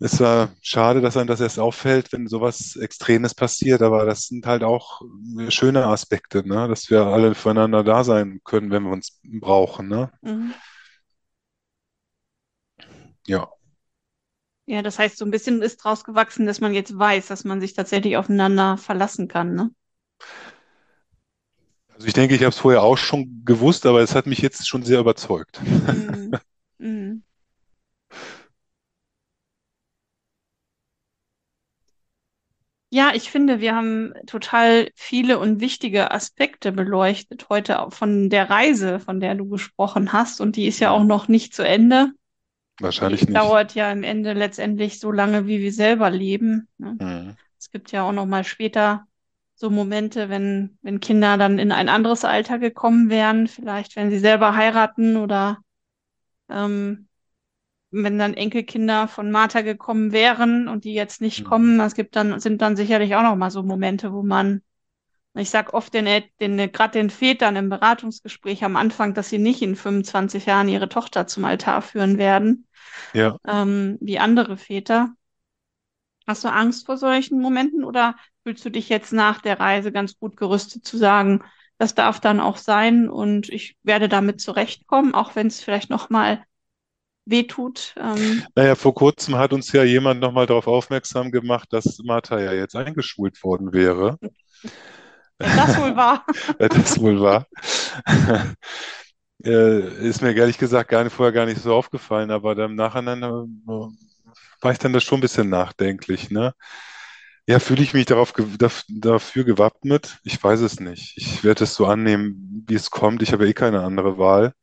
es 0.00 0.20
war 0.20 0.50
schade, 0.60 1.00
dass 1.00 1.16
einem 1.16 1.28
das 1.28 1.40
erst 1.40 1.58
auffällt, 1.58 2.12
wenn 2.12 2.26
sowas 2.28 2.76
Extremes 2.76 3.34
passiert, 3.34 3.82
aber 3.82 4.04
das 4.04 4.26
sind 4.26 4.46
halt 4.46 4.62
auch 4.64 5.02
äh, 5.38 5.50
schöne 5.50 5.86
Aspekte, 5.86 6.46
ne? 6.46 6.68
Dass 6.68 6.90
wir 6.90 7.06
alle 7.06 7.34
füreinander 7.34 7.84
da 7.84 8.04
sein 8.04 8.40
können, 8.44 8.70
wenn 8.70 8.84
wir 8.84 8.92
uns 8.92 9.20
brauchen, 9.24 9.88
ne? 9.88 10.10
Mhm. 10.22 10.54
Ja. 13.26 13.48
Ja, 14.66 14.82
das 14.82 14.98
heißt, 14.98 15.18
so 15.18 15.24
ein 15.24 15.30
bisschen 15.30 15.60
ist 15.62 15.76
draus 15.78 16.04
gewachsen, 16.04 16.46
dass 16.46 16.60
man 16.60 16.72
jetzt 16.72 16.98
weiß, 16.98 17.26
dass 17.26 17.44
man 17.44 17.60
sich 17.60 17.74
tatsächlich 17.74 18.16
aufeinander 18.16 18.78
verlassen 18.78 19.28
kann, 19.28 19.54
ne? 19.54 19.70
Also 21.94 22.06
ich 22.08 22.12
denke, 22.12 22.34
ich 22.34 22.40
habe 22.40 22.50
es 22.50 22.58
vorher 22.58 22.82
auch 22.82 22.96
schon 22.96 23.42
gewusst, 23.44 23.86
aber 23.86 24.00
es 24.00 24.14
hat 24.14 24.26
mich 24.26 24.38
jetzt 24.40 24.66
schon 24.66 24.82
sehr 24.82 25.00
überzeugt. 25.00 25.60
Mhm. 25.62 26.32
Mhm. 26.78 27.22
Ja, 32.90 33.12
ich 33.14 33.30
finde, 33.30 33.60
wir 33.60 33.74
haben 33.74 34.12
total 34.26 34.90
viele 34.94 35.38
und 35.38 35.60
wichtige 35.60 36.10
Aspekte 36.12 36.72
beleuchtet 36.72 37.48
heute 37.48 37.86
von 37.90 38.30
der 38.30 38.50
Reise, 38.50 39.00
von 39.00 39.20
der 39.20 39.34
du 39.34 39.48
gesprochen 39.48 40.12
hast. 40.12 40.40
Und 40.40 40.56
die 40.56 40.66
ist 40.66 40.78
ja 40.80 40.90
auch 40.90 41.04
noch 41.04 41.28
nicht 41.28 41.54
zu 41.54 41.66
Ende. 41.66 42.12
Wahrscheinlich 42.80 43.28
nicht. 43.28 43.32
dauert 43.32 43.74
ja 43.74 43.90
im 43.92 44.02
Ende 44.02 44.32
letztendlich 44.32 45.00
so 45.00 45.10
lange, 45.12 45.46
wie 45.46 45.60
wir 45.60 45.72
selber 45.72 46.10
leben, 46.10 46.68
ne? 46.78 47.00
Hm, 47.00 47.36
Es 47.58 47.70
gibt 47.70 47.92
ja 47.92 48.04
auch 48.04 48.12
noch 48.12 48.26
mal 48.26 48.44
später 48.44 49.06
so 49.56 49.70
Momente, 49.70 50.28
wenn, 50.30 50.78
wenn 50.82 51.00
Kinder 51.00 51.38
dann 51.38 51.58
in 51.58 51.72
ein 51.72 51.88
anderes 51.88 52.24
Alter 52.24 52.58
gekommen 52.58 53.10
wären, 53.10 53.48
vielleicht 53.48 53.96
wenn 53.96 54.10
sie 54.10 54.18
selber 54.18 54.56
heiraten 54.56 55.16
oder 55.16 55.58
ähm, 56.50 57.08
wenn 57.90 58.18
dann 58.18 58.34
Enkelkinder 58.34 59.08
von 59.08 59.30
Martha 59.30 59.62
gekommen 59.62 60.12
wären 60.12 60.68
und 60.68 60.84
die 60.84 60.94
jetzt 60.94 61.20
nicht 61.22 61.40
Mhm. 61.40 61.48
kommen, 61.50 61.80
es 61.80 61.94
gibt 61.94 62.16
dann, 62.16 62.40
sind 62.40 62.62
dann 62.62 62.76
sicherlich 62.76 63.14
auch 63.16 63.22
noch 63.22 63.36
mal 63.36 63.50
so 63.50 63.62
Momente, 63.62 64.12
wo 64.12 64.22
man, 64.22 64.62
ich 65.36 65.50
sag 65.50 65.74
oft 65.74 65.92
den, 65.94 66.06
den, 66.40 66.56
gerade 66.72 66.92
den 66.92 67.10
Vätern 67.10 67.56
im 67.56 67.68
Beratungsgespräch 67.68 68.64
am 68.64 68.76
Anfang, 68.76 69.14
dass 69.14 69.28
sie 69.30 69.38
nicht 69.38 69.62
in 69.62 69.76
25 69.76 70.46
Jahren 70.46 70.68
ihre 70.68 70.88
Tochter 70.88 71.26
zum 71.26 71.44
Altar 71.44 71.82
führen 71.82 72.18
werden, 72.18 72.66
Ja. 73.12 73.38
ähm, 73.46 73.98
wie 74.00 74.18
andere 74.18 74.56
Väter. 74.56 75.14
Hast 76.26 76.44
du 76.44 76.48
Angst 76.48 76.86
vor 76.86 76.96
solchen 76.96 77.40
Momenten 77.40 77.84
oder 77.84 78.16
fühlst 78.44 78.64
du 78.64 78.70
dich 78.70 78.88
jetzt 78.88 79.12
nach 79.12 79.40
der 79.40 79.60
Reise 79.60 79.92
ganz 79.92 80.18
gut 80.18 80.36
gerüstet 80.36 80.86
zu 80.86 80.96
sagen, 80.96 81.42
das 81.78 81.94
darf 81.94 82.20
dann 82.20 82.40
auch 82.40 82.56
sein 82.56 83.08
und 83.10 83.48
ich 83.50 83.76
werde 83.82 84.08
damit 84.08 84.40
zurechtkommen, 84.40 85.14
auch 85.14 85.34
wenn 85.36 85.48
es 85.48 85.62
vielleicht 85.62 85.90
noch 85.90 86.08
mal 86.08 86.44
wehtut? 87.26 87.94
Ähm, 87.98 88.44
Naja, 88.54 88.74
vor 88.74 88.94
kurzem 88.94 89.36
hat 89.36 89.52
uns 89.52 89.72
ja 89.72 89.84
jemand 89.84 90.20
nochmal 90.20 90.46
darauf 90.46 90.66
aufmerksam 90.66 91.30
gemacht, 91.30 91.72
dass 91.72 91.98
Martha 91.98 92.40
ja 92.40 92.52
jetzt 92.52 92.76
eingeschult 92.76 93.42
worden 93.42 93.72
wäre. 93.72 94.18
Wenn 95.38 95.56
das 95.56 95.78
wohl 95.78 95.96
war. 95.96 96.24
Wer 96.58 96.68
das 96.68 97.00
wohl 97.00 97.20
war. 97.20 97.46
Äh, 99.44 100.08
ist 100.08 100.22
mir 100.22 100.34
ehrlich 100.34 100.56
gesagt 100.56 100.88
gar 100.90 101.04
nicht, 101.04 101.12
vorher 101.12 101.32
gar 101.32 101.44
nicht 101.44 101.60
so 101.60 101.74
aufgefallen, 101.74 102.30
aber 102.30 102.54
dann 102.54 102.70
im 102.70 102.76
Nachhinein 102.76 103.22
äh, 103.22 103.26
war 104.60 104.72
ich 104.72 104.78
dann 104.78 104.92
da 104.92 105.00
schon 105.00 105.18
ein 105.18 105.22
bisschen 105.22 105.48
nachdenklich, 105.50 106.30
ne? 106.30 106.54
Ja, 107.46 107.58
fühle 107.58 107.82
ich 107.82 107.92
mich 107.92 108.06
darauf, 108.06 108.32
dafür 108.88 109.44
gewappnet? 109.44 110.18
Ich 110.24 110.42
weiß 110.42 110.60
es 110.60 110.80
nicht. 110.80 111.14
Ich 111.18 111.44
werde 111.44 111.64
es 111.64 111.74
so 111.74 111.86
annehmen, 111.86 112.64
wie 112.66 112.74
es 112.74 112.90
kommt. 112.90 113.22
Ich 113.22 113.32
habe 113.32 113.46
eh 113.46 113.52
keine 113.52 113.82
andere 113.82 114.16
Wahl. 114.16 114.54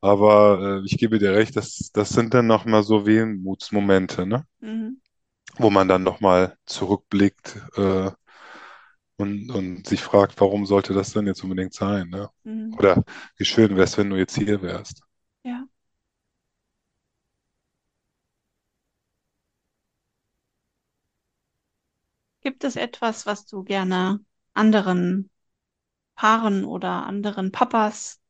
Aber 0.00 0.80
äh, 0.82 0.86
ich 0.86 0.96
gebe 0.98 1.18
dir 1.18 1.34
recht, 1.34 1.56
das, 1.56 1.90
das 1.92 2.10
sind 2.10 2.32
dann 2.32 2.46
nochmal 2.46 2.82
so 2.82 3.06
Wehmutsmomente, 3.06 4.26
ne? 4.26 4.46
Mhm. 4.60 5.00
Wo 5.56 5.68
man 5.68 5.88
dann 5.88 6.02
nochmal 6.02 6.56
zurückblickt 6.64 7.56
äh, 7.76 8.10
und, 9.20 9.50
und 9.50 9.86
sich 9.86 10.02
fragt, 10.02 10.40
warum 10.40 10.66
sollte 10.66 10.92
das 10.92 11.12
denn 11.12 11.26
jetzt 11.26 11.42
unbedingt 11.44 11.74
sein, 11.74 12.08
ne? 12.08 12.30
Mhm. 12.44 12.74
Oder 12.78 13.04
wie 13.36 13.44
schön 13.44 13.76
wär's, 13.76 13.98
wenn 13.98 14.10
du 14.10 14.16
jetzt 14.16 14.36
hier 14.36 14.62
wärst. 14.62 15.02
Ja. 15.44 15.64
Gibt 22.40 22.64
es 22.64 22.76
etwas, 22.76 23.26
was 23.26 23.46
du 23.46 23.62
gerne 23.62 24.20
anderen 24.54 25.30
Paaren 26.14 26.64
oder 26.64 27.06
anderen 27.06 27.52
Papas 27.52 28.20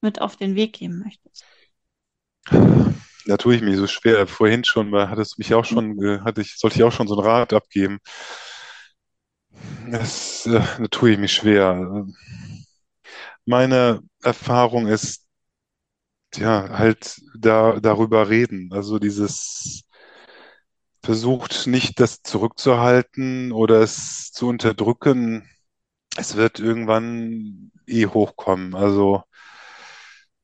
mit 0.00 0.20
auf 0.20 0.36
den 0.36 0.56
Weg 0.56 0.74
geben 0.74 0.98
möchtest? 0.98 1.44
Da 3.26 3.36
tue 3.36 3.54
ich 3.54 3.62
mich 3.62 3.76
so 3.76 3.86
schwer. 3.86 4.26
Vorhin 4.26 4.64
schon, 4.64 4.92
hattest 4.94 5.32
du 5.32 5.34
mich 5.38 5.54
auch 5.54 5.64
schon, 5.64 6.24
hatte 6.24 6.40
ich, 6.40 6.58
sollte 6.58 6.76
ich 6.76 6.82
auch 6.82 6.90
schon 6.90 7.06
so 7.06 7.16
einen 7.16 7.26
Rat 7.26 7.52
abgeben. 7.52 8.00
Das, 9.90 10.46
äh, 10.46 10.88
tue 10.90 11.12
ich 11.12 11.18
mich 11.18 11.32
schwer. 11.32 12.06
Meine 13.44 14.02
Erfahrung 14.22 14.86
ist, 14.86 15.26
ja, 16.36 16.68
halt 16.78 17.20
da, 17.36 17.78
darüber 17.80 18.28
reden. 18.28 18.70
Also 18.72 18.98
dieses 18.98 19.84
versucht 21.02 21.66
nicht, 21.66 22.00
das 22.00 22.22
zurückzuhalten 22.22 23.52
oder 23.52 23.80
es 23.82 24.30
zu 24.32 24.48
unterdrücken. 24.48 25.48
Es 26.16 26.36
wird 26.36 26.60
irgendwann 26.60 27.72
eh 27.86 28.06
hochkommen. 28.06 28.74
Also 28.74 29.22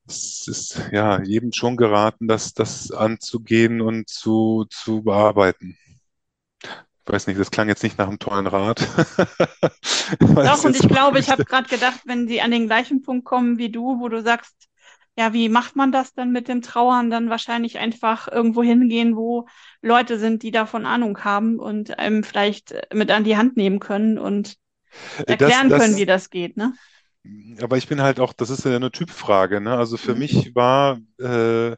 es 0.07 0.47
ist 0.47 0.81
ja 0.91 1.21
jedem 1.21 1.53
schon 1.53 1.77
geraten, 1.77 2.27
das, 2.27 2.53
das 2.53 2.91
anzugehen 2.91 3.81
und 3.81 4.09
zu, 4.09 4.65
zu 4.69 5.03
bearbeiten. 5.03 5.77
Ich 7.09 7.13
weiß 7.13 7.25
nicht, 7.25 7.39
das 7.39 7.49
klang 7.49 7.67
jetzt 7.69 7.81
nicht 7.81 7.97
nach 7.97 8.07
einem 8.07 8.19
tollen 8.19 8.45
Rat, 8.45 8.87
Doch, 10.43 10.63
und 10.63 10.75
ich 10.75 10.89
glaube, 10.89 11.19
ich 11.19 11.29
habe 11.29 11.43
gerade 11.43 11.67
gedacht, 11.69 12.01
wenn 12.05 12.27
sie 12.27 12.41
an 12.41 12.51
den 12.51 12.67
gleichen 12.67 13.01
Punkt 13.01 13.25
kommen 13.25 13.57
wie 13.57 13.69
du, 13.71 13.99
wo 13.99 14.07
du 14.09 14.21
sagst, 14.21 14.67
ja, 15.17 15.33
wie 15.33 15.49
macht 15.49 15.75
man 15.75 15.91
das 15.91 16.13
dann 16.13 16.31
mit 16.31 16.47
dem 16.47 16.61
Trauern? 16.61 17.09
Dann 17.09 17.29
wahrscheinlich 17.29 17.77
einfach 17.77 18.27
irgendwo 18.31 18.63
hingehen, 18.63 19.15
wo 19.17 19.47
Leute 19.81 20.17
sind, 20.17 20.43
die 20.43 20.51
davon 20.51 20.85
Ahnung 20.85 21.23
haben 21.25 21.59
und 21.59 21.99
einem 21.99 22.23
vielleicht 22.23 22.73
mit 22.93 23.11
an 23.11 23.25
die 23.25 23.35
Hand 23.37 23.57
nehmen 23.57 23.79
können 23.79 24.17
und 24.17 24.55
Das, 25.37 25.63
erklären 25.63 25.71
können, 25.71 25.95
wie 25.97 26.05
das, 26.05 26.07
das 26.07 26.29
geht, 26.29 26.57
ne? 26.57 26.77
aber 27.61 27.77
ich 27.77 27.87
bin 27.87 28.01
halt 28.01 28.19
auch, 28.19 28.33
das 28.33 28.49
ist 28.49 28.65
ja 28.65 28.75
eine 28.75 28.91
Typfrage, 28.91 29.61
ne? 29.61 29.77
Also 29.77 29.97
für 29.97 30.15
Mhm. 30.15 30.19
mich 30.19 30.55
war, 30.55 30.99
äh, 31.19 31.75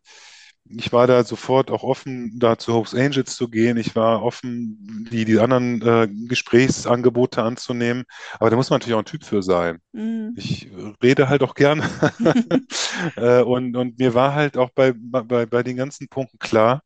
ich 0.77 0.91
war 0.93 1.07
da 1.07 1.23
sofort 1.23 1.71
auch 1.71 1.83
offen, 1.83 2.39
da 2.39 2.57
zu 2.57 2.73
Hope's 2.73 2.95
Angels 2.95 3.35
zu 3.35 3.49
gehen. 3.49 3.77
Ich 3.77 3.95
war 3.95 4.23
offen, 4.23 5.07
die, 5.11 5.25
die 5.25 5.39
anderen 5.39 5.81
äh, 5.81 6.07
Gesprächsangebote 6.27 7.43
anzunehmen. 7.43 8.03
Aber 8.39 8.49
da 8.49 8.55
muss 8.55 8.69
man 8.69 8.79
natürlich 8.79 8.95
auch 8.95 8.99
ein 8.99 9.05
Typ 9.05 9.23
für 9.23 9.43
sein. 9.43 9.79
Mhm. 9.93 10.35
Ich 10.35 10.69
rede 11.03 11.29
halt 11.29 11.43
auch 11.43 11.55
gerne. 11.55 11.83
Äh, 13.15 13.41
und, 13.41 13.75
und 13.77 13.99
mir 13.99 14.13
war 14.13 14.35
halt 14.35 14.57
auch 14.57 14.69
bei, 14.71 14.93
bei, 14.95 15.45
bei 15.45 15.63
den 15.63 15.77
ganzen 15.77 16.07
Punkten 16.09 16.39
klar, 16.39 16.81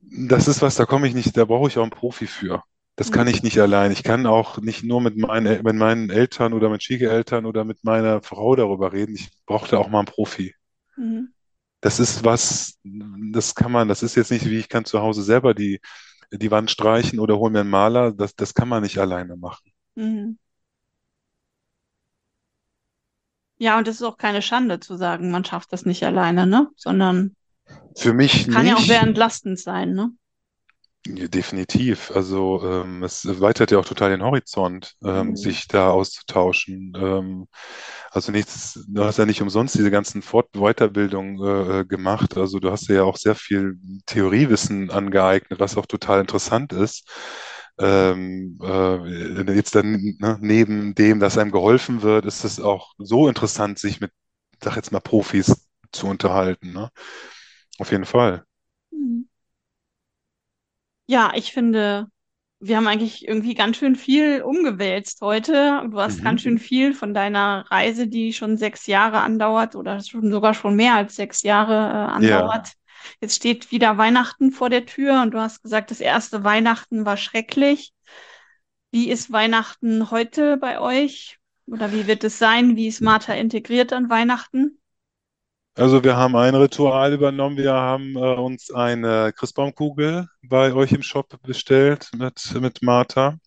das 0.00 0.48
ist 0.48 0.62
was, 0.62 0.74
da 0.76 0.86
komme 0.86 1.06
ich 1.08 1.14
nicht, 1.14 1.36
da 1.36 1.44
brauche 1.44 1.68
ich 1.68 1.78
auch 1.78 1.82
einen 1.82 1.90
Profi 1.90 2.26
für. 2.26 2.62
Das 2.96 3.10
kann 3.12 3.26
Mhm. 3.26 3.28
ich 3.28 3.42
nicht 3.42 3.58
allein. 3.60 3.92
Ich 3.92 4.02
kann 4.02 4.26
auch 4.26 4.58
nicht 4.58 4.82
nur 4.82 5.00
mit 5.00 5.16
meinen, 5.16 5.62
mit 5.62 5.76
meinen 5.76 6.10
Eltern 6.10 6.52
oder 6.52 6.68
mit 6.68 6.82
Schwiegereltern 6.82 7.46
oder 7.46 7.64
mit 7.64 7.84
meiner 7.84 8.22
Frau 8.22 8.56
darüber 8.56 8.92
reden. 8.92 9.14
Ich 9.14 9.30
brauche 9.46 9.68
da 9.70 9.78
auch 9.78 9.88
mal 9.88 10.00
einen 10.00 10.06
Profi. 10.06 10.54
Mhm. 10.96 11.32
Das 11.80 12.00
ist 12.00 12.24
was, 12.24 12.78
das 12.84 13.54
kann 13.54 13.70
man, 13.72 13.88
das 13.88 14.02
ist 14.02 14.16
jetzt 14.16 14.30
nicht 14.30 14.46
wie 14.46 14.58
ich 14.58 14.68
kann 14.68 14.84
zu 14.84 15.00
Hause 15.00 15.22
selber 15.22 15.54
die, 15.54 15.80
die 16.32 16.50
Wand 16.50 16.70
streichen 16.70 17.20
oder 17.20 17.38
hol 17.38 17.50
mir 17.50 17.60
einen 17.60 17.70
Maler. 17.70 18.12
Das, 18.12 18.34
das 18.34 18.54
kann 18.54 18.68
man 18.68 18.82
nicht 18.82 18.98
alleine 18.98 19.36
machen. 19.36 19.72
Mhm. 19.96 20.38
Ja, 23.58 23.78
und 23.78 23.88
es 23.88 23.96
ist 23.96 24.02
auch 24.02 24.16
keine 24.18 24.42
Schande 24.42 24.80
zu 24.80 24.96
sagen, 24.96 25.30
man 25.30 25.44
schafft 25.44 25.72
das 25.72 25.84
nicht 25.84 26.04
alleine, 26.04 26.46
ne? 26.46 26.68
Sondern 26.76 27.34
Für 27.96 28.12
mich 28.14 28.48
kann 28.48 28.66
ja 28.66 28.76
auch 28.76 28.80
sehr 28.80 29.00
nicht. 29.00 29.08
entlastend 29.08 29.58
sein, 29.58 29.92
ne? 29.92 30.10
Ja, 31.06 31.26
definitiv. 31.28 32.10
Also 32.10 32.60
ähm, 32.64 33.02
es 33.02 33.24
erweitert 33.24 33.70
ja 33.70 33.78
auch 33.78 33.84
total 33.86 34.10
den 34.10 34.22
Horizont, 34.22 34.94
ähm, 35.02 35.36
Mhm. 35.36 35.36
sich 35.36 35.66
da 35.66 35.90
auszutauschen. 35.90 36.92
Ähm, 36.96 37.46
also 38.10 38.30
nichts, 38.32 38.84
du 38.88 39.04
hast 39.04 39.16
ja 39.18 39.24
nicht 39.26 39.40
umsonst 39.40 39.74
diese 39.74 39.90
ganzen 39.90 40.20
Fort 40.22 40.50
Weiterbildungen 40.52 41.38
äh, 41.42 41.80
äh, 41.80 41.84
gemacht. 41.86 42.36
Also 42.36 42.58
du 42.58 42.70
hast 42.70 42.88
dir 42.88 42.96
ja 42.96 43.02
auch 43.04 43.16
sehr 43.16 43.34
viel 43.36 43.78
Theoriewissen 44.06 44.90
angeeignet, 44.90 45.60
was 45.60 45.76
auch 45.78 45.86
total 45.86 46.20
interessant 46.20 46.72
ist. 46.74 47.08
Ähm, 47.78 48.58
äh, 48.62 49.54
jetzt 49.54 49.74
dann 49.76 50.16
ne, 50.18 50.36
neben 50.40 50.94
dem, 50.94 51.20
dass 51.20 51.38
einem 51.38 51.52
geholfen 51.52 52.02
wird, 52.02 52.26
ist 52.26 52.44
es 52.44 52.60
auch 52.60 52.92
so 52.98 53.28
interessant, 53.28 53.78
sich 53.78 54.00
mit, 54.00 54.12
sag 54.62 54.76
jetzt 54.76 54.92
mal, 54.92 55.00
Profis 55.00 55.68
zu 55.92 56.06
unterhalten, 56.08 56.72
ne? 56.72 56.90
Auf 57.78 57.92
jeden 57.92 58.06
Fall. 58.06 58.44
Ja, 61.10 61.32
ich 61.34 61.52
finde, 61.52 62.08
wir 62.60 62.76
haben 62.76 62.86
eigentlich 62.86 63.26
irgendwie 63.26 63.54
ganz 63.54 63.78
schön 63.78 63.96
viel 63.96 64.42
umgewälzt 64.42 65.20
heute. 65.22 65.82
Du 65.90 65.98
hast 66.00 66.22
ganz 66.22 66.42
Mhm. 66.42 66.44
schön 66.44 66.58
viel 66.58 66.92
von 66.94 67.14
deiner 67.14 67.64
Reise, 67.70 68.08
die 68.08 68.32
schon 68.32 68.56
sechs 68.58 68.86
Jahre 68.86 69.20
andauert 69.20 69.74
oder 69.74 70.00
schon 70.02 70.30
sogar 70.30 70.52
schon 70.54 70.76
mehr 70.76 70.94
als 70.96 71.16
sechs 71.16 71.42
Jahre 71.42 71.72
äh, 71.74 72.26
Ja. 72.26 72.40
andauert. 72.42 72.72
Jetzt 73.20 73.36
steht 73.36 73.70
wieder 73.70 73.96
Weihnachten 73.96 74.50
vor 74.52 74.70
der 74.70 74.84
Tür 74.86 75.22
und 75.22 75.32
du 75.32 75.40
hast 75.40 75.62
gesagt, 75.62 75.90
das 75.90 76.00
erste 76.00 76.44
Weihnachten 76.44 77.06
war 77.06 77.16
schrecklich. 77.16 77.92
Wie 78.90 79.10
ist 79.10 79.32
Weihnachten 79.32 80.10
heute 80.10 80.56
bei 80.58 80.80
euch? 80.80 81.38
Oder 81.66 81.92
wie 81.92 82.06
wird 82.06 82.24
es 82.24 82.38
sein? 82.38 82.76
Wie 82.76 82.88
ist 82.88 83.00
Martha 83.00 83.34
integriert 83.34 83.92
an 83.94 84.10
Weihnachten? 84.10 84.78
Also 85.78 86.02
wir 86.02 86.16
haben 86.16 86.34
ein 86.34 86.56
Ritual 86.56 87.12
übernommen. 87.12 87.56
Wir 87.56 87.72
haben 87.72 88.16
äh, 88.16 88.34
uns 88.34 88.72
eine 88.72 89.32
Christbaumkugel 89.32 90.26
bei 90.42 90.72
euch 90.72 90.90
im 90.90 91.02
Shop 91.02 91.40
bestellt 91.42 92.10
mit, 92.16 92.52
mit 92.60 92.82
Martha. 92.82 93.38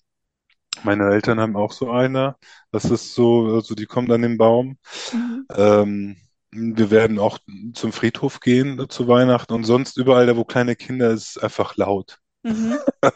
Meine 0.83 1.11
Eltern 1.11 1.41
haben 1.41 1.57
auch 1.57 1.73
so 1.73 1.91
eine. 1.91 2.37
Das 2.71 2.85
ist 2.85 3.13
so, 3.15 3.47
also 3.53 3.75
die 3.75 3.85
kommt 3.85 4.09
an 4.11 4.21
den 4.21 4.37
Baum. 4.37 4.77
Mhm. 5.11 5.45
Ähm, 5.53 6.17
wir 6.51 6.89
werden 6.89 7.19
auch 7.19 7.37
zum 7.73 7.91
Friedhof 7.91 8.39
gehen 8.39 8.79
äh, 8.79 8.87
zu 8.87 9.09
Weihnachten 9.09 9.51
und 9.51 9.65
sonst 9.65 9.97
überall 9.97 10.25
da, 10.25 10.37
wo 10.37 10.45
kleine 10.45 10.77
Kinder, 10.77 11.09
ist 11.09 11.35
es 11.35 11.37
einfach 11.37 11.75
laut. 11.75 12.17
Mhm. 12.43 12.77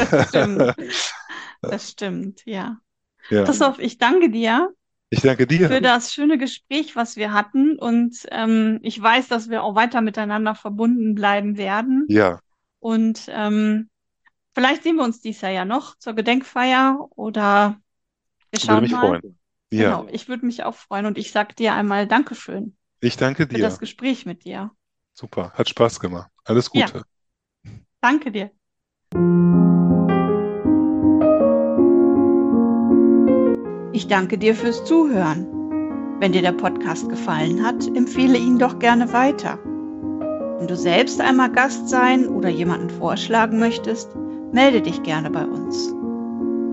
Das 0.00 0.28
stimmt. 0.28 0.74
Das 1.60 1.90
stimmt, 1.90 2.42
ja. 2.46 2.78
Ja, 3.30 3.42
Christoph, 3.42 3.80
ich 3.80 3.98
danke 3.98 4.30
dir 4.30 4.72
ich 5.10 5.20
danke 5.22 5.46
für 5.46 5.80
dir. 5.80 5.80
das 5.80 6.12
schöne 6.12 6.38
Gespräch, 6.38 6.96
was 6.96 7.16
wir 7.16 7.32
hatten. 7.32 7.78
Und 7.78 8.26
ähm, 8.30 8.80
ich 8.82 9.00
weiß, 9.00 9.28
dass 9.28 9.50
wir 9.50 9.62
auch 9.62 9.74
weiter 9.74 10.00
miteinander 10.00 10.54
verbunden 10.54 11.14
bleiben 11.14 11.56
werden. 11.56 12.06
Ja, 12.08 12.40
Und 12.80 13.26
ähm, 13.28 13.88
Vielleicht 14.54 14.82
sehen 14.82 14.96
wir 14.96 15.04
uns 15.04 15.20
dieses 15.20 15.42
Jahr 15.42 15.52
ja 15.52 15.64
noch 15.64 15.96
zur 15.98 16.14
Gedenkfeier 16.14 17.08
oder 17.16 17.80
wir 18.50 18.60
Würde 18.60 18.66
schauen 18.66 18.82
mich 18.82 18.90
mal. 18.90 19.00
freuen. 19.00 19.38
Ja, 19.70 19.84
Genau, 19.84 20.08
ich 20.10 20.28
würde 20.28 20.46
mich 20.46 20.64
auch 20.64 20.74
freuen 20.74 21.06
und 21.06 21.18
ich 21.18 21.32
sage 21.32 21.54
dir 21.54 21.74
einmal 21.74 22.06
Dankeschön 22.08 22.76
ich 23.00 23.16
danke 23.16 23.46
für 23.50 23.58
das 23.58 23.74
dir. 23.74 23.78
Gespräch 23.78 24.26
mit 24.26 24.44
dir. 24.44 24.72
Super, 25.12 25.52
hat 25.52 25.68
Spaß 25.68 26.00
gemacht. 26.00 26.30
Alles 26.44 26.70
Ja, 26.72 26.86
Gute. 26.86 27.04
danke 28.00 28.30
dir. 28.32 28.50
Ich 33.98 34.06
danke 34.06 34.38
dir 34.38 34.54
fürs 34.54 34.84
Zuhören. 34.84 35.44
Wenn 36.20 36.30
dir 36.30 36.42
der 36.42 36.52
Podcast 36.52 37.08
gefallen 37.08 37.66
hat, 37.66 37.84
empfehle 37.96 38.38
ihn 38.38 38.56
doch 38.56 38.78
gerne 38.78 39.12
weiter. 39.12 39.58
Wenn 40.56 40.68
du 40.68 40.76
selbst 40.76 41.20
einmal 41.20 41.50
Gast 41.50 41.88
sein 41.88 42.28
oder 42.28 42.48
jemanden 42.48 42.90
vorschlagen 42.90 43.58
möchtest, 43.58 44.14
melde 44.52 44.82
dich 44.82 45.02
gerne 45.02 45.32
bei 45.32 45.44
uns. 45.44 45.92